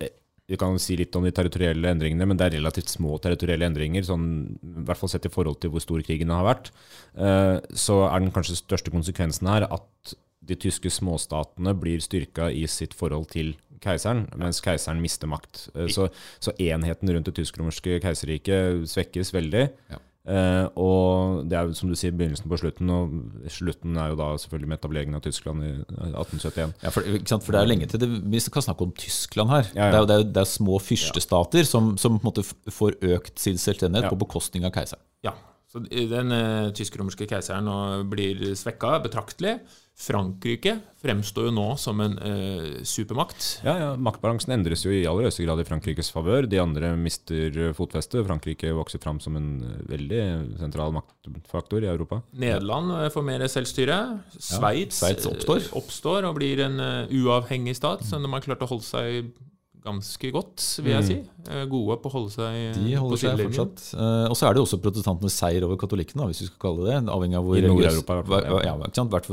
Vi 0.53 0.59
kan 0.61 0.77
si 0.83 0.99
litt 1.01 1.17
om 1.17 1.25
de 1.25 1.33
territorielle 1.33 1.95
endringene, 1.95 2.27
men 2.29 2.37
det 2.37 2.51
er 2.51 2.59
relativt 2.59 2.93
små 2.93 3.17
territorielle 3.25 3.65
endringer, 3.71 4.05
sånn, 4.05 4.27
i 4.61 4.85
hvert 4.85 5.01
fall 5.01 5.09
sett 5.09 5.25
i 5.29 5.33
forhold 5.33 5.63
til 5.63 5.73
hvor 5.73 5.81
stor 5.81 6.03
krigen 6.05 6.33
har 6.35 6.45
vært. 6.45 6.69
Eh, 7.17 7.57
Så 7.73 8.03
er 8.05 8.21
den 8.21 8.35
kanskje 8.35 8.59
største 8.61 8.93
konsekvensen 8.93 9.49
her 9.49 9.65
at 9.71 10.15
de 10.45 10.57
tyske 10.59 10.91
småstatene 10.91 11.73
blir 11.79 12.03
styrka 12.05 12.51
i 12.53 12.67
sitt 12.67 12.93
forhold 12.99 13.31
til 13.33 13.55
keiseren, 13.83 14.27
mens 14.39 14.61
keiseren 14.61 15.01
mister 15.03 15.31
makt. 15.31 15.69
Eh, 15.75 15.89
Så, 15.89 16.11
så 16.43 16.53
enheten 16.59 17.09
rundt 17.09 17.31
det 17.31 17.37
tysk-romerske 17.39 18.01
keiserriket 18.05 18.85
svekkes 18.93 19.33
veldig. 19.33 19.71
Ja. 19.91 20.03
Eh, 20.23 20.67
og 20.79 21.41
det 21.51 21.57
er 21.59 21.67
jo 21.67 21.75
som 21.75 21.91
du 21.91 21.97
sier, 21.99 22.13
begynnelsen 22.15 22.47
på 22.47 22.59
slutten, 22.61 22.91
og 22.95 23.15
slutten 23.51 23.97
er 23.99 24.13
jo 24.13 24.19
da 24.21 24.29
selvfølgelig 24.39 24.69
med 24.71 24.79
etableringen 24.79 25.19
av 25.19 25.25
Tyskland 25.25 25.65
i 25.67 25.71
eh, 25.73 26.13
1871. 26.15 26.75
Ja, 26.85 26.93
for, 26.95 27.09
ikke 27.19 27.33
sant? 27.33 27.43
for 27.43 27.57
det 27.57 27.63
er 27.65 27.71
lenge 27.73 27.89
til 27.91 28.03
det, 28.05 28.11
Vi 28.31 28.43
kan 28.55 28.63
snakke 28.63 28.87
om 28.87 28.93
Tyskland 28.95 29.51
her. 29.51 29.71
Ja, 29.75 29.89
ja. 29.89 29.91
Det, 29.91 29.97
er, 29.97 29.99
jo- 29.99 30.07
det, 30.07 30.15
er, 30.15 30.23
jo- 30.23 30.33
det 30.37 30.45
er 30.45 30.51
små 30.53 30.79
fyrstestater 30.79 31.67
som, 31.67 31.97
som 31.99 32.21
på 32.21 32.23
en 32.23 32.31
måte 32.31 32.45
får 32.71 33.01
økt 33.17 33.43
sin 33.43 33.59
selvstendighet 33.59 34.07
Ja. 34.07 34.13
på 34.15 34.21
bekostning 34.23 34.65
av 34.69 34.71
keiseren. 34.77 35.03
Ja, 35.27 35.35
så 35.73 35.81
Den 35.89 36.31
uh, 36.31 36.71
tysk-romerske 36.77 37.27
keiseren 37.27 37.67
blir 38.13 38.55
svekka 38.55 38.99
betraktelig. 39.03 39.59
Frankrike 39.99 40.79
fremstår 41.03 41.49
jo 41.49 41.53
nå 41.55 41.67
som 41.79 42.01
en 42.03 42.15
eh, 42.25 42.83
supermakt. 42.87 43.45
Ja, 43.67 43.75
ja, 43.79 43.91
Maktbalansen 44.01 44.55
endres 44.57 44.87
jo 44.87 44.93
i 44.95 45.05
aller 45.07 45.29
høyeste 45.29 45.45
grad 45.45 45.61
i 45.63 45.67
Frankrikes 45.69 46.11
favør. 46.15 46.49
De 46.49 46.59
andre 46.63 46.95
mister 46.99 47.59
eh, 47.69 47.75
fotfeste. 47.77 48.23
Frankrike 48.27 48.73
vokser 48.75 49.03
fram 49.03 49.21
som 49.23 49.37
en 49.39 49.51
eh, 49.67 49.77
veldig 49.93 50.23
sentral 50.63 50.95
maktfaktor 50.97 51.85
i 51.85 51.91
Europa. 51.93 52.23
Nederland 52.33 52.97
eh, 52.97 53.09
får 53.15 53.27
mer 53.29 53.47
selvstyre. 53.53 54.01
Sveits 54.39 55.03
Sveits 55.03 55.29
eh, 55.29 55.37
oppstår. 55.37 55.71
oppstår 55.79 56.29
og 56.31 56.39
blir 56.41 56.65
en 56.67 56.81
uh, 56.81 57.13
uavhengig 57.13 57.77
stat, 57.79 58.07
som 58.09 58.25
de 58.25 58.33
har 58.33 58.47
klart 58.47 58.65
å 58.65 58.71
holde 58.73 58.89
seg 58.89 59.33
ganske 59.83 60.31
godt, 60.35 60.63
vil 60.83 60.93
jeg 60.95 61.07
si. 61.09 61.17
Eh, 61.51 61.65
gode 61.71 61.97
på 62.03 62.11
å 62.11 62.15
holde 62.17 62.33
seg 62.35 62.77
De 62.79 62.93
på 62.95 63.03
holder 63.05 63.23
seg 63.23 63.43
fortsatt. 63.47 63.83
Eh, 63.97 64.27
og 64.31 64.37
så 64.39 64.49
er 64.49 64.55
det 64.57 64.63
også 64.63 64.79
protestantenes 64.83 65.39
seier 65.39 65.67
over 65.67 65.81
katolikkene, 65.81 66.29
hvis 66.31 66.45
vi 66.45 66.51
skal 66.51 66.63
kalle 66.69 66.87
det 66.87 66.93
det. 66.93 67.01
Avhengig 67.17 67.41
av 67.41 67.49
hvor 67.49 67.59
I 67.59 67.65
Nord-Europa, 67.67 68.21
i 68.21 68.23
hvert 68.23 68.49
fall, 68.53 68.63
Ja, 68.69 68.77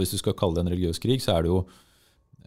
hvis 0.01 0.15
du 0.15 0.17
skal 0.21 0.38
kalle 0.39 0.57
det 0.57 0.65
en 0.65 0.73
religiøs 0.73 1.01
krig, 1.03 1.21
så 1.23 1.38
er 1.38 1.45
det 1.45 1.53
jo 1.53 1.62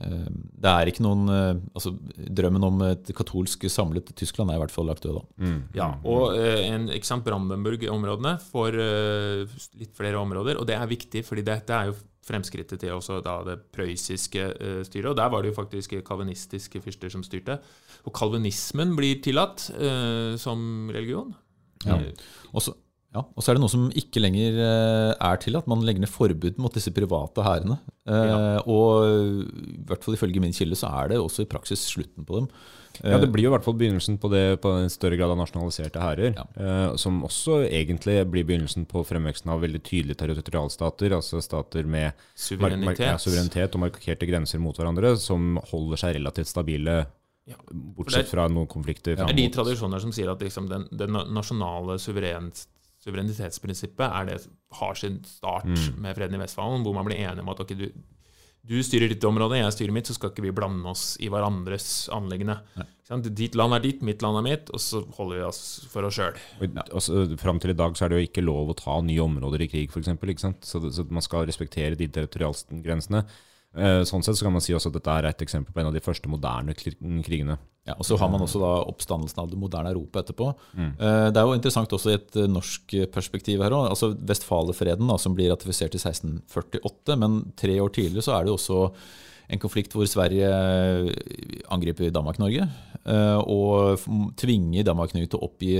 Det 0.03 0.71
er 0.71 0.89
ikke 0.91 1.05
noen 1.05 1.29
eh, 1.31 1.59
Altså, 1.77 1.93
drømmen 2.39 2.65
om 2.67 2.81
et 2.89 3.11
katolsk 3.17 3.67
samlet 3.71 4.13
Tyskland 4.19 4.51
er 4.51 4.59
i 4.59 4.63
hvert 4.63 4.75
fall 4.75 4.89
lagt 4.91 5.05
død, 5.07 5.21
da. 5.21 5.51
Ja, 5.77 5.89
og 6.09 6.39
eh, 6.39 6.65
en, 6.71 6.89
ikke 6.93 7.09
sant, 7.09 7.27
Brandenburg-områdene 7.27 8.37
får 8.49 8.79
eh, 8.83 9.59
litt 9.81 9.95
flere 9.99 10.19
områder, 10.23 10.59
og 10.59 10.67
det 10.69 10.79
er 10.79 10.91
viktig, 10.91 11.25
fordi 11.29 11.47
dette 11.47 11.77
er 11.77 11.93
jo 11.93 11.99
fremskrittet 12.23 12.79
til 12.79 12.95
også 12.95 13.19
da 13.23 13.41
det 13.47 13.57
prøyssiske 13.75 14.45
styret, 14.87 15.09
og 15.11 15.17
der 15.19 15.31
var 15.33 15.43
det 15.43 15.51
jo 15.51 15.57
faktisk 15.57 15.97
kalvinistiske 16.07 16.83
fyrster 16.85 17.11
som 17.11 17.25
styrte. 17.27 17.59
Og 18.07 18.15
kalvinismen 18.15 18.95
blir 18.99 19.19
tillatt 19.25 19.69
eh, 19.75 20.39
som 20.41 20.91
religion. 20.95 21.35
Ja. 21.83 21.99
Også, 21.99 22.53
Og 22.53 22.63
så 22.63 22.77
ja, 23.15 23.23
og 23.23 23.43
så 23.45 23.51
er 23.53 23.59
det 23.59 23.63
noe 23.65 23.73
som 23.73 23.89
ikke 23.93 24.21
lenger 24.23 24.57
er 25.21 25.37
til, 25.43 25.57
at 25.59 25.67
Man 25.69 25.83
legger 25.85 26.01
ned 26.05 26.09
forbud 26.13 26.57
mot 26.63 26.73
disse 26.73 26.91
private 26.97 27.45
hærene. 27.45 27.79
Eh, 28.09 28.29
Ja. 28.33 28.61
Og 28.67 29.45
i 29.45 29.83
hvert 29.89 30.05
fall 30.05 30.15
ifølge 30.17 30.41
min 30.41 30.53
kilde 30.57 30.79
så 30.79 30.89
er 31.03 31.09
det 31.13 31.19
også 31.21 31.43
i 31.45 31.51
praksis 31.51 31.85
slutten 31.93 32.25
på 32.25 32.41
dem. 32.41 32.49
Ja, 33.03 33.17
Det 33.19 33.31
blir 33.33 33.45
jo 33.47 33.51
i 33.51 33.55
hvert 33.55 33.65
fall 33.65 33.75
begynnelsen 33.81 34.19
på 34.21 34.29
det 34.31 34.61
på 34.61 34.69
en 34.77 34.91
større 34.93 35.17
grad 35.17 35.31
av 35.33 35.39
nasjonaliserte 35.41 35.97
hærer. 36.01 36.35
Ja. 36.37 36.45
Eh, 36.61 36.97
som 37.01 37.23
også 37.25 37.63
egentlig 37.65 38.19
blir 38.31 38.45
begynnelsen 38.45 38.85
på 38.87 39.01
fremveksten 39.09 39.49
av 39.51 39.63
veldig 39.65 39.81
tydelige 39.83 40.19
territorialstater. 40.21 41.15
Altså 41.17 41.41
stater 41.43 41.85
med 41.89 42.13
Suverenitet. 42.37 43.01
ja, 43.01 43.17
suverenitet 43.17 43.75
og 43.75 43.81
markerte 43.87 44.29
grenser 44.29 44.61
mot 44.61 44.77
hverandre, 44.77 45.17
som 45.17 45.57
holder 45.73 45.97
seg 46.05 46.17
relativt 46.21 46.49
stabile, 46.53 47.07
Ja, 47.45 47.57
bortsett 47.73 48.29
fra 48.31 48.45
noen 48.47 48.69
konflikter. 48.71 49.17
Det 49.17 49.25
er 49.27 49.35
de 49.35 49.49
tradisjoner 49.51 49.99
som 50.01 50.13
sier 50.15 50.31
at 50.31 50.39
liksom 50.45 50.69
den, 50.71 50.85
den 50.95 51.11
nasjonale 51.35 51.97
suveren, 51.99 52.53
suverenitetsprinsippet 53.05 54.07
er 54.09 54.27
det 54.31 54.41
som 54.45 54.57
har 54.81 54.95
sin 54.99 55.21
start 55.27 55.65
Mm. 55.67 56.01
med 56.03 56.17
freden 56.17 56.35
i 56.35 56.43
Vestfalen, 56.43 56.83
hvor 56.85 56.95
man 56.95 57.05
blir 57.07 57.19
enige 57.19 57.43
om 57.43 57.49
at 57.53 57.61
ok, 57.61 57.75
du, 57.79 57.89
du 58.65 58.77
styrer 58.83 59.09
ditt 59.11 59.25
område, 59.27 59.59
jeg 59.59 59.73
styrer 59.75 59.93
mitt, 59.93 60.07
så 60.07 60.15
skal 60.15 60.31
ikke 60.31 60.45
vi 60.47 60.53
blande 60.55 60.87
oss 60.89 61.17
i 61.21 61.29
hverandres 61.29 62.09
anliggende. 62.15 62.61
Ditt 63.35 63.55
land 63.59 63.75
er 63.75 63.81
ditt, 63.85 64.01
mitt 64.07 64.23
land 64.23 64.39
er 64.39 64.43
mitt, 64.47 64.71
og 64.73 64.81
så 64.81 65.03
holder 65.19 65.37
vi 65.41 65.43
oss 65.45 65.63
for 65.91 66.07
oss 66.07 66.15
sjøl. 66.17 66.39
Altså, 66.95 67.27
fram 67.37 67.59
til 67.61 67.71
i 67.75 67.77
dag 67.77 67.93
så 67.99 68.07
er 68.07 68.09
det 68.15 68.21
jo 68.21 68.29
ikke 68.31 68.45
lov 68.47 68.71
å 68.73 68.77
ta 68.79 69.01
nye 69.03 69.21
områder 69.21 69.67
i 69.67 69.69
krig, 69.69 69.91
f.eks. 69.93 70.47
Så, 70.63 70.81
så 70.95 71.05
man 71.11 71.21
skal 71.27 71.45
respektere 71.51 71.99
de 71.99 72.09
territorialgrensene. 72.09 73.25
Eh, 73.73 74.03
sånn 74.05 74.21
sett 74.25 74.37
så 74.37 74.45
kan 74.45 74.53
man 74.53 74.61
si 74.65 74.75
også 74.77 74.91
at 74.91 74.97
dette 74.99 75.13
er 75.17 75.29
et 75.31 75.45
eksempel 75.45 75.73
på 75.73 75.81
en 75.81 75.89
av 75.89 75.95
de 75.97 76.03
første 76.05 76.29
moderne 76.29 76.75
krigene. 76.77 77.57
Ja, 77.89 77.97
og 77.97 78.05
så 78.07 78.19
har 78.21 78.29
man 78.31 78.45
også 78.45 78.61
da 78.63 78.73
oppstandelsen 78.87 79.41
av 79.43 79.49
det 79.51 79.59
moderne 79.59 79.91
Europa 79.91 80.21
etterpå. 80.21 80.53
Mm. 80.77 80.93
Eh, 80.93 81.31
Det 81.33 81.41
er 81.41 81.49
jo 81.49 81.57
interessant 81.57 81.91
også 81.97 82.13
i 82.13 82.19
et 82.19 82.37
eh, 82.37 82.47
norsk 82.51 82.95
perspektiv 83.11 83.65
her 83.65 83.75
òg. 83.75 83.89
Altså 83.91 84.13
Vestfalerfreden, 84.15 85.11
som 85.19 85.35
blir 85.35 85.51
ratifisert 85.51 85.97
i 85.97 86.03
1648, 86.03 87.17
men 87.19 87.53
tre 87.57 87.81
år 87.81 87.91
tidligere 87.91 88.23
så 88.23 88.37
er 88.37 88.45
det 88.45 88.53
jo 88.53 88.59
også 88.61 88.93
en 89.53 89.59
konflikt 89.61 89.93
hvor 89.93 90.07
Sverige 90.07 90.49
angriper 91.69 92.13
Danmark-Norge. 92.15 92.69
Og 93.51 93.99
tvinger 94.39 94.87
Danmark-Norge 94.87 95.29
til 95.29 95.41
å 95.41 95.49
oppgi 95.49 95.75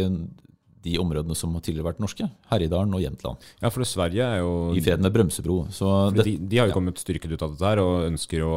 de 0.83 0.99
områdene 1.01 1.37
som 1.39 1.55
har 1.57 1.65
tidligere 1.65 1.91
vært 1.91 2.03
norske. 2.03 2.29
Herjedalen 2.51 2.95
og 2.97 3.03
Jämtland. 3.05 3.51
Ja, 3.63 3.71
for 3.71 3.87
Sverige 3.89 4.27
er 4.27 4.43
jo 4.43 4.55
I 4.77 4.85
fred 4.85 5.03
med 5.05 5.15
Brømsebro. 5.15 5.59
Så 5.75 5.89
det, 6.17 6.27
de, 6.29 6.37
de 6.39 6.61
har 6.61 6.71
jo 6.71 6.75
ja. 6.75 6.79
kommet 6.79 7.03
styrket 7.03 7.35
ut 7.35 7.45
av 7.45 7.55
dette 7.55 7.69
her 7.71 7.83
og 7.83 8.09
ønsker 8.09 8.47
å 8.47 8.57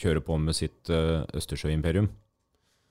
kjøre 0.00 0.22
på 0.24 0.38
med 0.40 0.56
sitt 0.56 0.92
uh, 0.92 1.24
Østersjøimperium. 1.36 2.08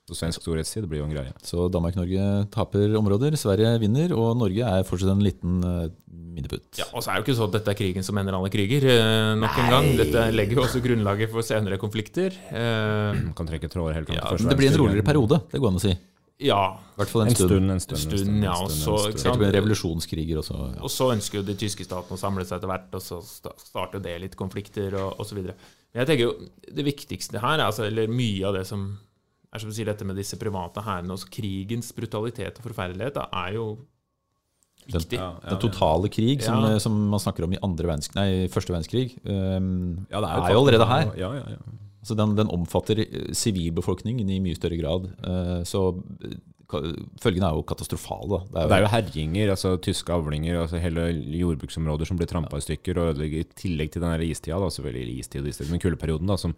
Så 0.06 0.14
svensk 0.20 0.44
storhetstid 0.44 0.84
blir 0.86 1.00
jo 1.00 1.06
en 1.08 1.14
greie. 1.16 1.32
så 1.42 1.64
Danmark-Norge 1.66 2.46
taper 2.54 2.92
områder, 2.94 3.34
Sverige 3.34 3.72
vinner, 3.82 4.12
og 4.14 4.36
Norge 4.38 4.62
er 4.62 4.84
fortsatt 4.86 5.10
en 5.16 5.24
liten 5.24 5.56
uh, 5.66 5.88
minneputt. 6.06 6.78
Ja, 6.78 6.86
og 6.92 7.02
så 7.02 7.10
er 7.10 7.16
det 7.16 7.24
jo 7.24 7.26
ikke 7.26 7.38
sånn 7.40 7.50
at 7.50 7.56
dette 7.58 7.72
er 7.74 7.78
krigen 7.80 8.06
som 8.06 8.20
ender 8.22 8.36
alle 8.38 8.50
kriger, 8.54 8.86
uh, 8.86 9.32
nok 9.40 9.58
en 9.64 9.72
gang. 9.74 9.88
Dette 9.98 10.28
legger 10.30 10.60
jo 10.60 10.66
også 10.68 10.82
grunnlaget 10.84 11.32
for 11.32 11.46
senere 11.46 11.80
konflikter. 11.82 12.38
Uh, 12.52 13.18
Man 13.18 13.34
kan 13.34 13.50
trekke 13.50 13.70
tråder 13.72 13.98
helt 13.98 14.12
fram 14.12 14.20
Ja, 14.20 14.28
til 14.30 14.46
Men 14.46 14.52
verdenskrig. 14.52 14.54
det 14.54 14.60
blir 14.62 14.70
en 14.70 14.80
roligere 14.84 15.08
periode, 15.10 15.40
det 15.50 15.62
går 15.64 15.74
an 15.74 15.80
å 15.80 15.84
si. 15.88 15.96
I 16.36 16.50
hvert 17.00 17.08
fall 17.08 17.22
en, 17.24 17.28
En 17.30 17.34
stund. 17.34 17.48
stund, 17.50 17.70
en 17.72 17.80
stund. 17.80 17.96
En 18.12 18.18
stund, 18.18 18.44
ja, 18.44 18.52
en 18.52 18.66
og 18.66 18.70
stund, 18.70 19.14
så, 19.16 19.18
stund. 19.22 19.44
Revolusjonskriger 19.56 20.42
også. 20.42 20.56
Ja. 20.74 20.82
Og 20.84 20.92
så 20.92 21.08
ønsker 21.14 21.40
jo 21.40 21.46
de 21.48 21.54
tyske 21.56 21.86
statene 21.86 22.18
å 22.18 22.20
samle 22.20 22.44
seg 22.44 22.58
etter 22.58 22.68
hvert, 22.68 22.92
og 22.92 23.02
så 23.04 23.22
starter 23.24 24.02
det 24.04 24.18
litt 24.20 24.36
konflikter 24.36 24.98
og 25.00 25.20
osv. 25.24 25.40
Men 25.40 26.02
jeg 26.02 26.10
tenker 26.10 26.26
jo 26.26 26.34
det 26.76 26.84
viktigste 26.84 27.40
her, 27.40 27.62
altså, 27.64 27.86
eller 27.88 28.12
mye 28.12 28.44
av 28.50 28.58
det 28.58 28.66
som 28.68 28.84
er 29.54 29.62
som 29.62 29.70
du 29.70 29.76
sier, 29.78 29.88
dette 29.88 30.04
med 30.04 30.18
disse 30.20 30.36
private 30.36 30.82
hærene 30.84 31.14
og 31.16 31.24
krigens 31.32 31.88
brutalitet 31.96 32.58
og 32.60 32.66
forferdelighet, 32.68 33.16
da, 33.16 33.24
er 33.46 33.54
jo 33.56 33.66
viktig. 34.86 35.16
Ja, 35.16 35.30
ja, 35.40 35.54
Den 35.54 35.62
totale 35.62 36.10
krig, 36.12 36.42
som, 36.44 36.60
Ja. 36.66 36.78
som 36.82 36.98
man 37.10 37.22
snakker 37.22 37.44
om 37.44 37.54
i 37.56 37.62
andre 37.64 37.88
verdensk, 37.88 38.14
nei, 38.18 38.46
første 38.52 38.74
verdenskrig, 38.74 39.16
um, 39.24 40.06
Ja, 40.10 40.20
det 40.20 40.28
er 40.28 40.52
jo 40.52 40.60
allerede 40.60 40.86
her. 40.86 41.12
Ja, 41.16 41.32
ja, 41.40 41.56
ja. 41.56 41.56
Altså 42.06 42.14
den, 42.20 42.36
den 42.38 42.50
omfatter 42.54 43.00
eh, 43.02 43.32
sivilbefolkningen 43.34 44.28
i 44.30 44.36
mye 44.44 44.54
større 44.54 44.76
grad. 44.78 45.08
eh, 45.26 45.64
Så 45.66 45.80
eh, 46.22 46.36
følgene 47.22 47.48
er 47.50 47.58
jo 47.58 47.64
katastrofale. 47.66 48.40
Da. 48.54 48.62
Det 48.70 48.76
er 48.76 48.84
jo 48.84 48.90
herjinger, 48.92 49.50
altså 49.56 49.72
tyske 49.82 50.14
avlinger, 50.14 50.60
altså 50.62 50.78
hele 50.82 51.08
jordbruksområder 51.40 52.06
som 52.06 52.18
blir 52.20 52.30
trampa 52.30 52.58
i 52.62 52.64
stykker 52.64 53.02
og 53.08 53.20
i 53.26 53.42
tillegg 53.58 53.90
til 53.94 54.02
den 54.06 54.22
istida, 54.30 54.58
da, 54.62 54.70
selvfølgelig 54.70 55.18
istid 55.24 55.42
og 55.42 55.50
istid, 55.50 55.70
men 55.74 55.82
kuldeperioden, 55.82 56.30
da, 56.30 56.38
som, 56.38 56.54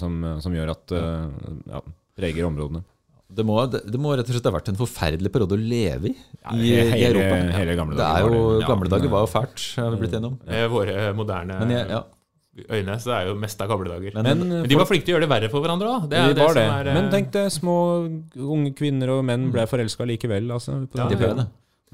som, 0.00 0.18
som 0.44 0.56
gjør 0.56 0.72
at 0.72 0.92
ja, 0.96 1.80
preger 2.16 2.48
områdene. 2.48 2.82
det, 3.28 3.44
må, 3.48 3.56
det, 3.72 3.80
det 3.92 3.98
må 4.00 4.12
rett 4.16 4.28
og 4.28 4.36
slett 4.36 4.46
ha 4.50 4.54
vært 4.54 4.68
en 4.72 4.78
forferdelig 4.78 5.32
periode 5.34 5.56
å 5.56 5.64
leve 5.64 6.12
i 6.12 6.14
i, 6.14 6.68
i 6.68 6.76
hele- 6.92 7.08
Europa. 7.16 7.38
hele 7.56 7.74
gamle 7.80 7.96
det 7.96 8.04
dager 8.04 8.20
er 8.20 8.28
var 8.28 8.36
jo, 8.36 8.44
det. 8.52 8.60
Ja, 8.62 8.68
gamle 8.70 8.92
dager 8.92 9.10
var 9.16 9.24
jo 9.24 9.32
fælt, 9.32 9.64
har 9.80 9.90
vi 9.96 10.02
blitt 10.04 10.14
enige 10.20 10.30
om. 10.34 10.36
Med 10.46 10.68
våre 10.76 11.08
moderne 11.18 11.56
Men 11.64 11.72
jeg, 11.74 11.88
ja, 11.96 12.02
øyne 12.64 12.94
så 13.02 13.12
er 13.18 13.26
jo 13.28 13.34
mest 13.38 13.60
av 13.60 13.68
gamle 13.68 13.90
dager. 13.90 14.14
men, 14.16 14.24
Men, 14.38 14.48
Men 14.62 14.68
de 14.70 14.78
var 14.80 14.88
flinke 14.88 15.04
til 15.06 15.14
å 15.14 15.16
gjøre 15.18 15.26
det 15.26 15.32
verre 15.34 15.50
for 15.52 15.60
hverandre 15.64 15.90
òg. 15.92 16.08
Det 16.10 16.22
de 16.28 16.34
det 16.38 16.46
var 16.46 16.54
det. 16.56 16.64
er 16.78 16.90
eh, 16.92 16.94
Men 16.98 17.10
tenk 17.12 17.30
det, 17.34 17.44
små 17.52 17.76
unge 18.36 18.72
kvinner 18.78 19.12
og 19.16 19.24
menn 19.28 19.50
ble 19.54 19.66
forelska 19.70 20.06
likevel. 20.08 20.50
Altså, 20.56 20.78
på 20.90 20.98
Ja, 21.02 21.08
de 21.12 21.16
ble 21.20 21.32
det. 21.42 21.46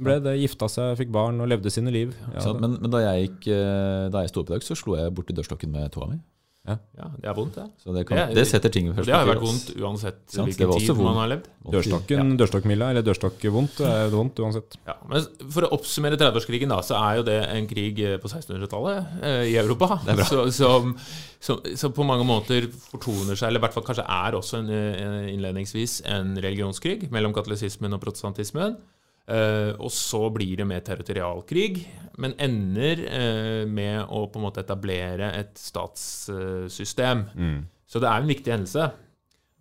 ble 0.03 0.19
det, 0.25 0.37
gifta 0.41 0.69
seg, 0.73 0.97
fikk 0.99 1.11
barn 1.15 1.41
og 1.41 1.49
levde 1.51 1.71
sine 1.71 1.91
liv. 1.95 2.15
Ja, 2.35 2.41
Så, 2.41 2.55
men, 2.59 2.79
men 2.81 2.91
da 2.91 3.03
jeg, 3.05 3.29
gikk, 3.29 3.49
eh, 3.53 4.09
da 4.15 4.23
jeg 4.25 4.31
sto 4.33 4.41
opp 4.45 4.51
i 4.51 4.57
dag, 4.57 4.63
så 4.67 4.77
slo 4.79 4.97
jeg 4.97 5.13
borti 5.15 5.35
dørstokken 5.37 5.71
med 5.75 5.91
tåa 5.93 6.09
mi. 6.13 6.21
Ja, 6.63 6.77
det 7.19 7.27
er 7.27 7.35
vondt, 7.35 7.57
det. 7.59 7.65
Så 7.83 7.91
det, 7.91 8.05
kan, 8.07 8.17
Det 8.17 8.23
er- 8.31 8.35
det 8.39 8.45
setter 8.47 8.71
ting 8.71 8.87
i 8.87 8.91
perspektiv. 8.93 9.07
det 9.11 9.15
har 9.17 9.27
jo 9.27 9.33
vært 9.33 9.43
vondt 9.43 9.71
uansett 9.83 10.21
hvilken 10.31 10.71
tid 10.79 10.97
man 11.03 11.17
har 11.19 11.29
levd. 11.33 11.49
Dørstokken, 11.75 12.31
ja. 12.31 12.37
dørstokkmila, 12.39 12.91
eller 12.93 13.03
dørstokkvondt, 13.03 13.81
er 13.83 14.05
det 14.07 14.15
vondt 14.15 14.39
uansett. 14.45 14.77
Ja, 14.87 14.95
men 15.11 15.27
For 15.51 15.67
å 15.67 15.73
oppsummere 15.75 16.15
30-årskrigen, 16.21 16.69
da, 16.71 16.79
så 16.87 16.95
er 17.03 17.17
jo 17.19 17.25
det 17.27 17.41
en 17.51 17.67
krig 17.67 17.99
eh, 17.99 18.17
på 18.23 18.31
1600-tallet 18.31 19.25
eh, 19.25 19.43
i 19.51 19.57
Europa. 19.59 19.99
Så, 20.31 20.47
som, 20.55 20.95
som, 21.41 21.59
som 21.75 21.93
på 21.93 22.07
mange 22.07 22.25
måter 22.25 22.71
fortoner 22.71 23.35
seg, 23.35 23.49
eller 23.51 23.59
i 23.59 23.65
hvert 23.67 23.75
fall 23.75 23.89
kanskje 23.91 24.07
er 24.07 24.39
også 24.39 24.59
en, 24.63 24.71
eh, 24.71 25.33
innledningsvis 25.35 26.03
en 26.15 26.37
religionskrig 26.39 27.11
mellom 27.11 27.35
katolisismen 27.35 27.93
og 27.93 28.01
protestantismen. 28.07 28.79
Eh, 29.31 29.71
og 29.79 29.91
så 29.95 30.25
blir 30.35 30.59
det 30.59 30.67
mer 30.67 30.83
territorialkrig, 30.83 31.85
men 32.23 32.35
ender 32.43 33.01
uh, 33.07 33.63
med 33.71 34.03
å 34.13 34.27
på 34.29 34.37
en 34.37 34.45
måte 34.45 34.61
etablere 34.61 35.31
et 35.39 35.55
statssystem. 35.57 37.23
Mm. 37.33 37.61
Så 37.89 38.03
det 38.03 38.11
er 38.11 38.21
en 38.21 38.29
viktig 38.29 38.53
hendelse. 38.53 38.89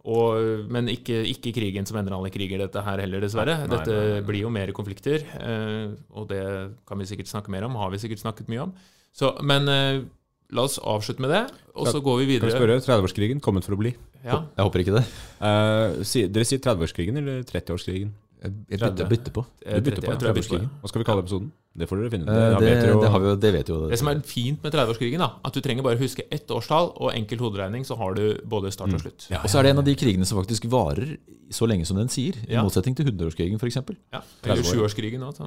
Og, 0.02 0.66
men 0.74 0.90
ikke, 0.90 1.20
ikke 1.30 1.54
krigen 1.54 1.86
som 1.86 2.00
ender 2.00 2.16
alle 2.18 2.32
kriger, 2.34 2.64
dette 2.64 2.82
her 2.84 3.04
heller, 3.04 3.22
dessverre. 3.22 3.60
Nei, 3.62 3.70
dette 3.70 3.94
nei, 3.94 4.08
nei, 4.16 4.24
blir 4.28 4.44
jo 4.48 4.54
mer 4.54 4.74
konflikter, 4.76 5.28
eh, 5.38 5.94
og 6.18 6.26
det 6.32 6.42
kan 6.90 7.00
vi 7.00 7.08
sikkert 7.12 7.30
snakke 7.30 7.54
mer 7.54 7.68
om. 7.70 7.78
Har 7.80 7.94
vi 7.94 8.02
sikkert 8.02 8.24
snakket 8.24 8.50
mye 8.52 8.66
om. 8.66 8.74
Så, 9.14 9.30
men 9.46 9.70
la 9.70 10.66
oss 10.66 10.80
avslutte 10.80 11.22
med 11.24 11.32
det, 11.36 11.44
og 11.76 11.88
så 11.88 12.02
går 12.04 12.24
vi 12.24 12.28
videre. 12.34 12.50
Kan 12.50 12.66
videre. 12.66 12.82
spørre, 12.82 13.04
30-årskrigen 13.06 13.44
kommet 13.44 13.68
for 13.68 13.78
å 13.78 13.80
bli? 13.80 13.94
Ja. 14.26 14.42
Jeg 14.58 14.68
håper 14.68 14.84
ikke 14.84 14.98
det. 14.98 15.06
Dere 15.40 16.48
sier 16.50 16.64
30-årskrigen 16.64 17.22
eller 17.22 17.46
30-årskrigen? 17.48 18.12
Jeg 18.42 18.80
bytter, 18.80 19.06
bytter 19.10 19.32
på. 19.36 19.42
Du 19.62 19.82
bytter 19.86 20.02
på 20.02 20.08
jeg 20.10 20.18
jeg 20.18 20.20
på. 20.20 20.26
30-årskrigen. 20.26 20.70
Hva 20.82 20.90
skal 20.90 21.02
vi 21.02 21.06
kalle 21.06 21.22
episoden? 21.22 21.52
Det 21.78 21.88
får 21.88 22.00
dere 22.02 22.10
finne 22.10 22.24
ut. 22.26 22.30
Eh, 22.30 22.56
Det, 22.60 22.72
det, 23.02 23.10
har 23.14 23.20
vi 23.22 23.28
jo, 23.30 23.36
det 23.44 23.52
vet 23.54 23.68
jo 23.70 23.76
Det 23.92 24.00
som 24.02 24.08
er 24.10 24.22
fint 24.26 24.64
med 24.64 24.74
30-årskrigen, 24.74 25.22
at 25.46 25.54
du 25.54 25.60
trenger 25.62 25.84
bare 25.86 26.00
huske 26.02 26.26
ett 26.34 26.50
årstall 26.50 26.90
og 26.98 27.14
enkel 27.14 27.38
hoderegning, 27.38 27.86
så 27.86 27.96
har 28.02 28.16
du 28.18 28.42
både 28.50 28.72
start 28.74 28.90
og 28.90 28.98
Mm. 28.98 29.04
slutt. 29.06 29.28
Og 29.44 29.46
så 29.50 29.60
er 29.60 29.64
det 29.64 29.70
en 29.76 29.78
av 29.78 29.86
de 29.86 29.96
krigene 29.96 30.26
som 30.26 30.42
faktisk 30.42 30.66
varer 30.66 31.18
så 31.52 31.68
lenge 31.70 31.86
som 31.86 31.98
den 31.98 32.10
sier, 32.10 32.34
i 32.50 32.54
Ja. 32.54 32.64
motsetning 32.64 32.96
til 32.98 33.06
100-årskrigen 33.06 33.60
f.eks. 33.62 33.76
Ja. 34.12 34.22
Eller 34.44 34.56
30 34.56 34.66
år. 34.66 34.74
sjuårskrigen 34.74 35.22
òg. 35.22 35.38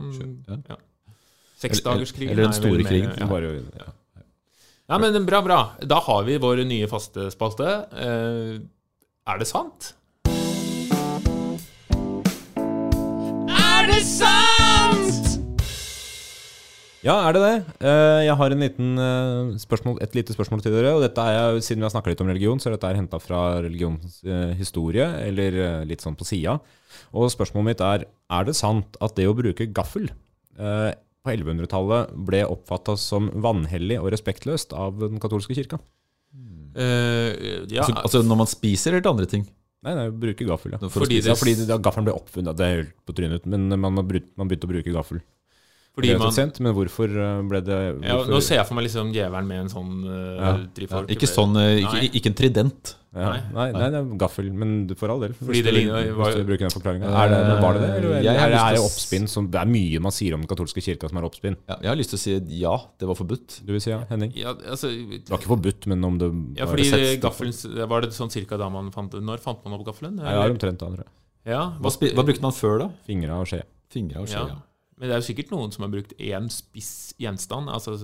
ja. 0.49 0.57
Ja. 0.71 0.77
Seksdagerskrigen. 1.59 2.31
Eller 2.31 2.43
den 2.45 2.53
er 2.53 2.61
store 2.61 2.85
krigen. 2.85 3.13
Ja. 3.19 3.27
Bare, 3.27 3.63
ja. 3.75 3.91
Ja, 4.89 4.99
men 4.99 5.27
bra, 5.27 5.41
bra. 5.43 5.59
Da 5.81 5.99
har 6.01 6.25
vi 6.25 6.37
vår 6.39 6.65
nye 6.67 6.87
faste 6.87 7.31
spalte. 7.33 7.89
Eh, 7.93 8.61
er 9.27 9.39
det 9.39 9.47
sant? 9.49 9.95
Er 13.85 13.91
det 13.93 14.05
sant?! 14.09 15.27
Ja, 17.05 17.19
er 17.29 17.35
det 17.37 17.41
det? 17.43 17.57
Eh, 17.85 18.21
Jeg 18.25 18.37
har 18.41 18.51
en 18.55 18.63
liten, 18.65 18.93
eh, 18.97 19.59
spørsmål, 19.61 19.99
et 20.01 20.15
lite 20.17 20.33
spørsmål 20.33 20.63
til 20.65 20.73
dere. 20.73 20.95
og 20.95 21.03
dette 21.03 21.21
er, 21.21 21.59
Siden 21.61 21.83
vi 21.83 21.85
har 21.85 21.93
snakka 21.93 22.09
litt 22.09 22.23
om 22.25 22.31
religion, 22.33 22.57
så 22.57 22.71
er 22.71 22.79
dette 22.79 22.97
henta 22.97 23.21
fra 23.21 23.61
religionshistorie, 23.61 25.05
eller 25.29 25.53
eh, 25.53 25.85
litt 25.85 26.01
sånn 26.01 26.17
på 26.17 26.25
sida. 26.25 26.55
Og 27.13 27.29
spørsmålet 27.29 27.65
mitt 27.75 27.81
er 27.85 28.07
er 28.09 28.45
det 28.49 28.57
sant 28.57 28.97
at 29.05 29.15
det 29.17 29.29
å 29.29 29.37
bruke 29.37 29.69
gaffel 29.69 30.09
eh, 30.09 30.95
på 31.21 31.35
1100-tallet 31.37 32.17
ble 32.25 32.41
oppfatta 32.49 32.97
som 32.97 33.29
vanhellig 33.37 34.01
og 34.01 34.09
respektløst 34.17 34.73
av 34.73 34.97
den 34.99 35.21
katolske 35.21 35.53
kirka? 35.53 35.77
Uh, 36.75 37.69
ja, 37.69 37.85
Altså, 37.85 38.01
altså 38.01 38.23
når 38.25 38.37
man 38.41 38.49
spiser, 38.49 38.93
eller 38.97 39.05
til 39.05 39.13
andre 39.13 39.27
ting? 39.29 39.45
Nei, 39.85 39.95
nei, 39.99 40.09
bruke 40.25 40.47
gaffel, 40.49 40.73
ja. 40.75 40.81
For 40.81 40.89
å 40.89 41.05
Fordi 41.05 41.21
spise. 41.21 41.31
Ja, 41.33 41.37
fordi 41.39 41.69
da, 41.69 41.79
gaffelen 41.83 42.09
ble 42.09 42.17
oppfunnet, 42.17 42.57
det 42.57 42.67
er 42.67 42.77
helt 42.79 42.93
på 43.05 43.17
trynet, 43.17 43.47
men 43.51 43.69
man, 43.81 44.01
brutt- 44.09 44.33
man 44.41 44.49
begynte 44.51 44.69
å 44.69 44.73
bruke 44.73 44.95
gaffel. 44.95 45.21
fordi 45.95 46.11
det 46.11 46.17
og 46.17 46.25
man, 46.25 46.35
sent, 46.35 46.61
men 46.65 46.75
hvorfor 46.75 47.13
eh, 47.13 47.43
ble 47.51 47.61
det 47.63 47.79
ja, 48.03 48.17
nå 48.27 48.41
ser 48.43 48.63
jeg 48.63 48.67
for 48.67 48.79
meg 48.79 48.89
liksom 48.89 49.13
djevelen 49.15 49.51
med 49.51 49.65
en 49.67 49.73
sånn 49.73 49.93
uh, 50.09 50.41
Ja. 50.41 51.03
Ikke 51.13 51.29
sånn, 51.31 51.55
eh, 51.61 51.83
ikke, 51.85 52.01
ikke 52.19 52.33
en 52.33 52.39
trident. 52.41 52.95
Ja, 53.15 53.29
Nei. 53.31 53.41
nei, 53.55 53.65
nei, 53.73 53.89
det 53.95 53.99
er 54.01 54.07
gaffel, 54.19 54.49
men 54.53 54.87
du- 54.89 54.95
for 54.99 55.09
all 55.13 55.21
del. 55.23 55.33
Fordi 55.39 55.61
det 55.63 55.71
du, 55.73 55.77
ligner- 55.79 56.09
var- 56.17 56.33
hvis 56.33 56.35
du 56.41 56.45
bruker 56.49 56.65
den 56.67 56.73
forklaringa. 56.75 57.07
Det, 57.07 57.61
var 57.63 57.73
det 57.77 57.81
det, 57.85 57.91
eller, 57.99 58.15
Jeg 58.17 58.25
jeg 58.25 58.37
er 58.43 58.55
er 58.59 58.73
det 58.75 58.81
oppspinn 58.83 59.29
som 59.31 59.47
Det 59.51 59.61
er 59.61 59.67
mye 59.71 60.01
man 60.01 60.11
sier 60.13 60.35
om 60.35 60.41
den 60.43 60.49
katolske 60.51 60.83
kirka 60.83 61.09
som 61.09 61.19
er 61.19 61.23
oppspinn. 61.29 61.57
Ja, 61.69 61.77
jeg 61.81 61.89
har 61.93 61.97
lyst 61.97 62.11
til 62.11 62.19
å 62.19 62.23
si 62.25 62.59
ja, 62.61 62.75
det 62.99 63.07
var 63.07 63.15
forbudt. 63.15 63.61
Du 63.65 63.71
vil 63.73 63.81
si 63.81 63.91
ja, 63.91 64.01
Henning? 64.11 64.33
Ja, 64.35 64.55
altså, 64.55 64.89
Det 64.91 65.29
var 65.31 65.39
ikke 65.39 65.53
forbudt, 65.55 65.87
men 65.87 66.03
om 66.05 66.19
det 66.19 66.31
ja, 66.59 66.65
var 66.67 66.75
fordi 66.75 66.91
reseptstoff. 66.91 67.39
gaffelen 67.39 67.89
Var 67.89 68.01
det 68.01 68.11
sånn 68.11 68.31
cirka 68.35 68.59
da 68.59 68.69
man 68.69 68.91
fant 68.91 69.13
Når 69.15 69.39
fant 69.39 69.63
man 69.65 69.75
opp 69.79 69.87
gaffelen? 69.87 70.19
Ja, 70.19 70.43
det 70.43 70.51
er 70.51 70.55
omtrent 70.59 70.79
da, 70.79 70.87
tror 70.91 71.05
jeg. 71.05 71.13
Ja, 71.47 71.71
Hva, 71.79 71.91
hva 71.91 72.25
brukte 72.25 72.43
man 72.43 72.53
før, 72.53 72.79
da? 72.81 72.89
Fingre 73.07 73.31
og 73.39 73.47
skje. 73.47 73.63
Fingre 73.91 74.19
og 74.23 74.27
skje? 74.27 74.43
Ja. 74.43 74.47
Ja. 74.49 74.63
Men 74.99 75.09
det 75.09 75.15
er 75.17 75.21
jo 75.23 75.27
sikkert 75.35 75.51
noen 75.51 75.71
som 75.73 75.83
har 75.85 75.91
brukt 75.91 76.15
én 76.19 76.51
spiss 76.51 77.15
gjenstand. 77.21 77.69
Altså 77.69 77.95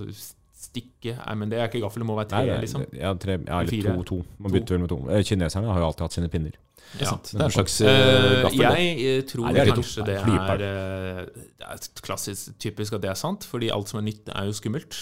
stikke 0.71 1.17
Nei, 1.19 1.35
men 1.35 1.49
det 1.51 1.59
er 1.59 1.67
ikke 1.67 1.81
gaffel, 1.83 1.99
det 2.01 2.07
må 2.07 2.15
være 2.15 2.29
tre, 2.31 2.37
Nei, 2.41 2.45
det 2.47 2.55
er- 2.55 2.61
liksom. 2.65 2.83
Ja, 2.95 3.13
tre, 3.19 3.37
ja, 3.43 3.59
eller 3.59 3.69
Fire. 3.69 3.95
to, 3.97 4.03
to. 4.03 4.25
Man 4.39 4.51
bytter 4.55 4.75
vel 4.77 4.79
med 4.85 4.89
to. 4.89 4.99
Eh, 5.11 5.23
Kineserne 5.27 5.67
har 5.67 5.79
jo 5.83 5.85
alltid 5.91 6.05
hatt 6.07 6.13
sine 6.17 6.29
pinner. 6.31 6.55
Er 6.99 7.03
Ja. 7.05 7.11
Det 7.23 7.35
er 7.39 7.43
en 7.45 7.51
slags 7.51 7.75
Eh, 7.81 8.41
gaffel. 8.43 8.57
jeg 8.99 9.25
tror 9.27 9.45
Nei, 9.45 9.53
det 9.53 9.73
kanskje 9.75 10.05
det 10.05 10.15
er 10.17 10.57
Det 10.57 11.67
er 11.67 12.01
klassisk 12.01 12.57
typisk 12.59 12.93
at 12.93 13.01
det 13.01 13.09
er 13.11 13.15
sant, 13.15 13.43
fordi 13.47 13.69
alt 13.71 13.87
som 13.87 13.99
er 13.99 14.03
nytt, 14.11 14.27
er 14.27 14.45
jo 14.45 14.51
skummelt. 14.51 14.97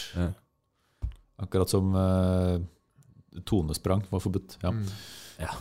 Akkurat 1.39 1.69
som 1.71 1.93
uh, 1.95 2.60
tonesprang 3.45 4.03
var 4.12 4.19
forbudt. 4.19 4.58
Ja. 4.62 4.71
Mm. 4.71 4.86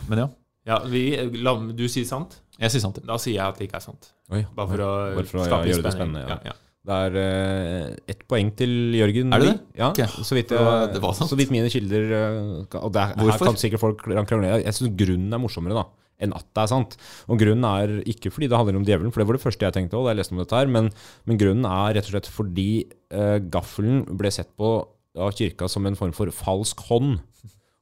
Men 0.09 0.17
ja, 0.19 0.27
Ja, 0.67 0.79
vi, 0.85 1.15
la, 1.41 1.53
du 1.71 1.85
sier 1.87 2.05
sant. 2.05 2.41
jeg 2.59 2.69
sier 2.73 2.81
sant. 2.83 2.97
ja. 2.99 3.05
Da 3.07 3.15
sier 3.17 3.33
jeg 3.39 3.45
at 3.47 3.57
det 3.57 3.69
ikke 3.69 3.77
er 3.79 3.85
sant. 3.85 4.11
Oi, 4.29 4.43
Bare 4.55 4.67
for 4.67 4.77
å, 4.85 4.89
Bare 5.15 5.25
for 5.25 5.39
å, 5.39 5.45
skape 5.47 5.65
ja, 5.65 5.73
gjøre 5.73 5.83
det 5.87 5.93
spennende, 5.95 6.19
ja. 6.27 6.27
Ja, 6.27 6.39
ja. 6.51 6.53
Det 6.87 6.95
er 6.95 7.15
uh, 7.19 7.95
ett 8.09 8.21
poeng 8.29 8.49
til 8.57 8.95
Jørgen. 8.95 9.33
Er 9.35 9.43
det 9.43 9.49
det? 9.49 9.57
Ja, 9.81 9.89
okay. 9.91 10.07
så, 10.07 10.35
vidt 10.37 10.53
uh, 10.55 10.87
det 10.89 11.01
var 11.03 11.15
sant. 11.17 11.29
så 11.29 11.37
vidt 11.37 11.51
mine 11.51 11.67
kilder 11.69 12.05
uh, 12.15 12.77
Og 12.79 12.93
det 12.95 13.03
er, 13.03 13.17
her 13.19 13.41
kan 13.43 13.59
sikkert 13.59 13.83
folk 13.83 14.05
krangle. 14.05 14.53
Jeg 14.63 14.77
syns 14.77 14.95
grunnen 14.97 15.35
er 15.35 15.43
morsommere 15.43 15.75
da 15.81 15.89
enn 16.19 16.35
at 16.35 16.47
det 16.55 16.63
er 16.65 16.71
sant. 16.71 16.95
Og 17.31 17.39
grunnen 17.39 17.65
er 17.67 17.93
ikke 18.09 18.31
fordi 18.33 18.49
det 18.51 18.59
handler 18.59 18.79
om 18.79 18.85
djevelen, 18.87 19.13
for 19.15 19.23
det 19.23 19.29
var 19.29 19.39
det 19.39 19.43
første 19.45 19.67
jeg 19.67 19.75
tenkte 19.75 19.99
òg 19.99 20.07
da 20.07 20.13
jeg 20.13 20.19
leste 20.19 20.35
om 20.35 20.41
dette 20.41 20.57
her, 20.59 20.71
men, 20.75 20.89
men 21.29 21.39
grunnen 21.39 21.67
er 21.69 21.95
rett 21.95 22.09
og 22.09 22.15
slett 22.15 22.27
fordi 22.27 22.69
eh, 23.15 23.37
gaffelen 23.51 24.01
ble 24.19 24.31
sett 24.35 24.51
på 24.59 24.73
av 25.19 25.31
kirka 25.35 25.69
som 25.71 25.87
en 25.87 25.95
form 25.99 26.11
for 26.15 26.31
falsk 26.35 26.83
hånd. 26.89 27.21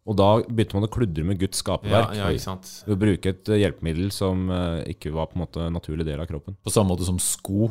Og 0.07 0.15
da 0.15 0.29
begynte 0.45 0.77
man 0.77 0.85
å 0.87 0.91
kludre 0.93 1.25
med 1.27 1.41
Guds 1.41 1.59
skaperverk. 1.59 2.13
ja, 2.15 2.29
ja. 2.31 2.53
Ved 2.85 2.93
å 2.93 3.01
bruke 3.01 3.33
et 3.33 3.49
hjelpemiddel 3.57 4.13
som 4.15 4.45
ikke 4.87 5.11
var 5.11 5.27
på 5.27 5.35
en 5.35 5.43
måte 5.43 5.65
en 5.65 5.75
naturlig 5.75 6.05
del 6.07 6.21
av 6.23 6.29
kroppen. 6.29 6.55
På 6.63 6.71
samme 6.71 6.93
måte 6.93 7.09
som 7.09 7.19
sko. 7.19 7.67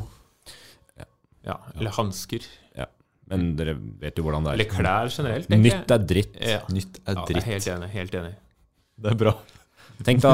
Ja, 1.47 1.57
Eller 1.77 1.95
hansker. 1.95 2.45
Men 3.27 3.51
dere 3.59 3.75
vet 3.75 4.19
jo 4.19 4.23
hvordan 4.25 4.45
det 4.45 4.53
er. 4.53 4.57
Eller 4.57 4.71
klær 4.71 5.11
generelt. 5.11 5.49
tenker. 5.51 5.65
Nytt 5.67 5.93
er 5.93 6.03
dritt. 6.11 6.39
Ja. 6.39 6.61
Nytt 6.71 6.99
er 7.03 7.21
dritt. 7.27 7.35
Ja, 7.35 7.43
er 7.43 7.51
helt 7.51 7.69
enig. 7.73 7.89
Helt 7.91 8.17
enig. 8.21 8.33
Det 8.97 9.13
er 9.13 9.21
bra. 9.25 9.33
Tenk, 10.07 10.21
da, 10.21 10.31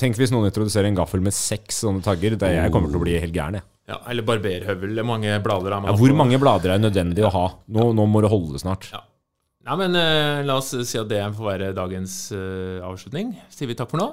tenk 0.00 0.16
hvis 0.16 0.30
noen 0.32 0.48
introduserer 0.48 0.88
en 0.88 0.96
gaffel 0.96 1.20
med 1.20 1.34
seks 1.36 1.82
sånne 1.84 2.00
tagger. 2.00 2.38
Det 2.40 2.48
jeg 2.54 2.72
kommer 2.72 2.88
til 2.88 2.96
å 2.96 3.02
bli 3.02 3.18
helt 3.20 3.36
gæren. 3.36 3.60
Ja, 3.88 3.98
eller 4.08 4.24
barberhøvel. 4.24 5.02
Mange 5.04 5.34
blader 5.44 5.76
er 5.76 5.82
man 5.84 5.92
Ja, 5.92 5.96
hvor 6.00 6.14
mange 6.16 6.40
blader 6.40 6.72
er 6.72 6.80
nødvendig 6.80 7.26
å 7.28 7.32
ha? 7.34 7.44
Nå, 7.68 7.90
nå 7.96 8.08
må 8.08 8.24
det 8.24 8.32
holde 8.32 8.60
snart. 8.64 8.88
Ja. 8.94 9.02
Nei, 9.68 9.76
men 9.82 10.00
uh, 10.00 10.40
La 10.48 10.56
oss 10.62 10.72
si 10.72 10.96
at 11.00 11.12
det 11.12 11.20
får 11.36 11.50
være 11.52 11.74
dagens 11.76 12.16
uh, 12.32 12.80
avslutning. 12.88 13.36
Sier 13.52 13.68
vi 13.68 13.76
takk 13.76 13.92
for 13.92 14.00
nå. 14.00 14.08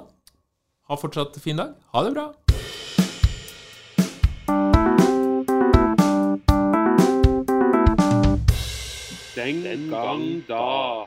Ha 0.92 1.00
fortsatt 1.00 1.40
fin 1.40 1.56
dag. 1.56 1.72
Ha 1.96 2.04
det 2.04 2.12
bra. 2.12 2.28
Den 9.36 9.90
gang 9.90 10.42
da. 10.48 11.06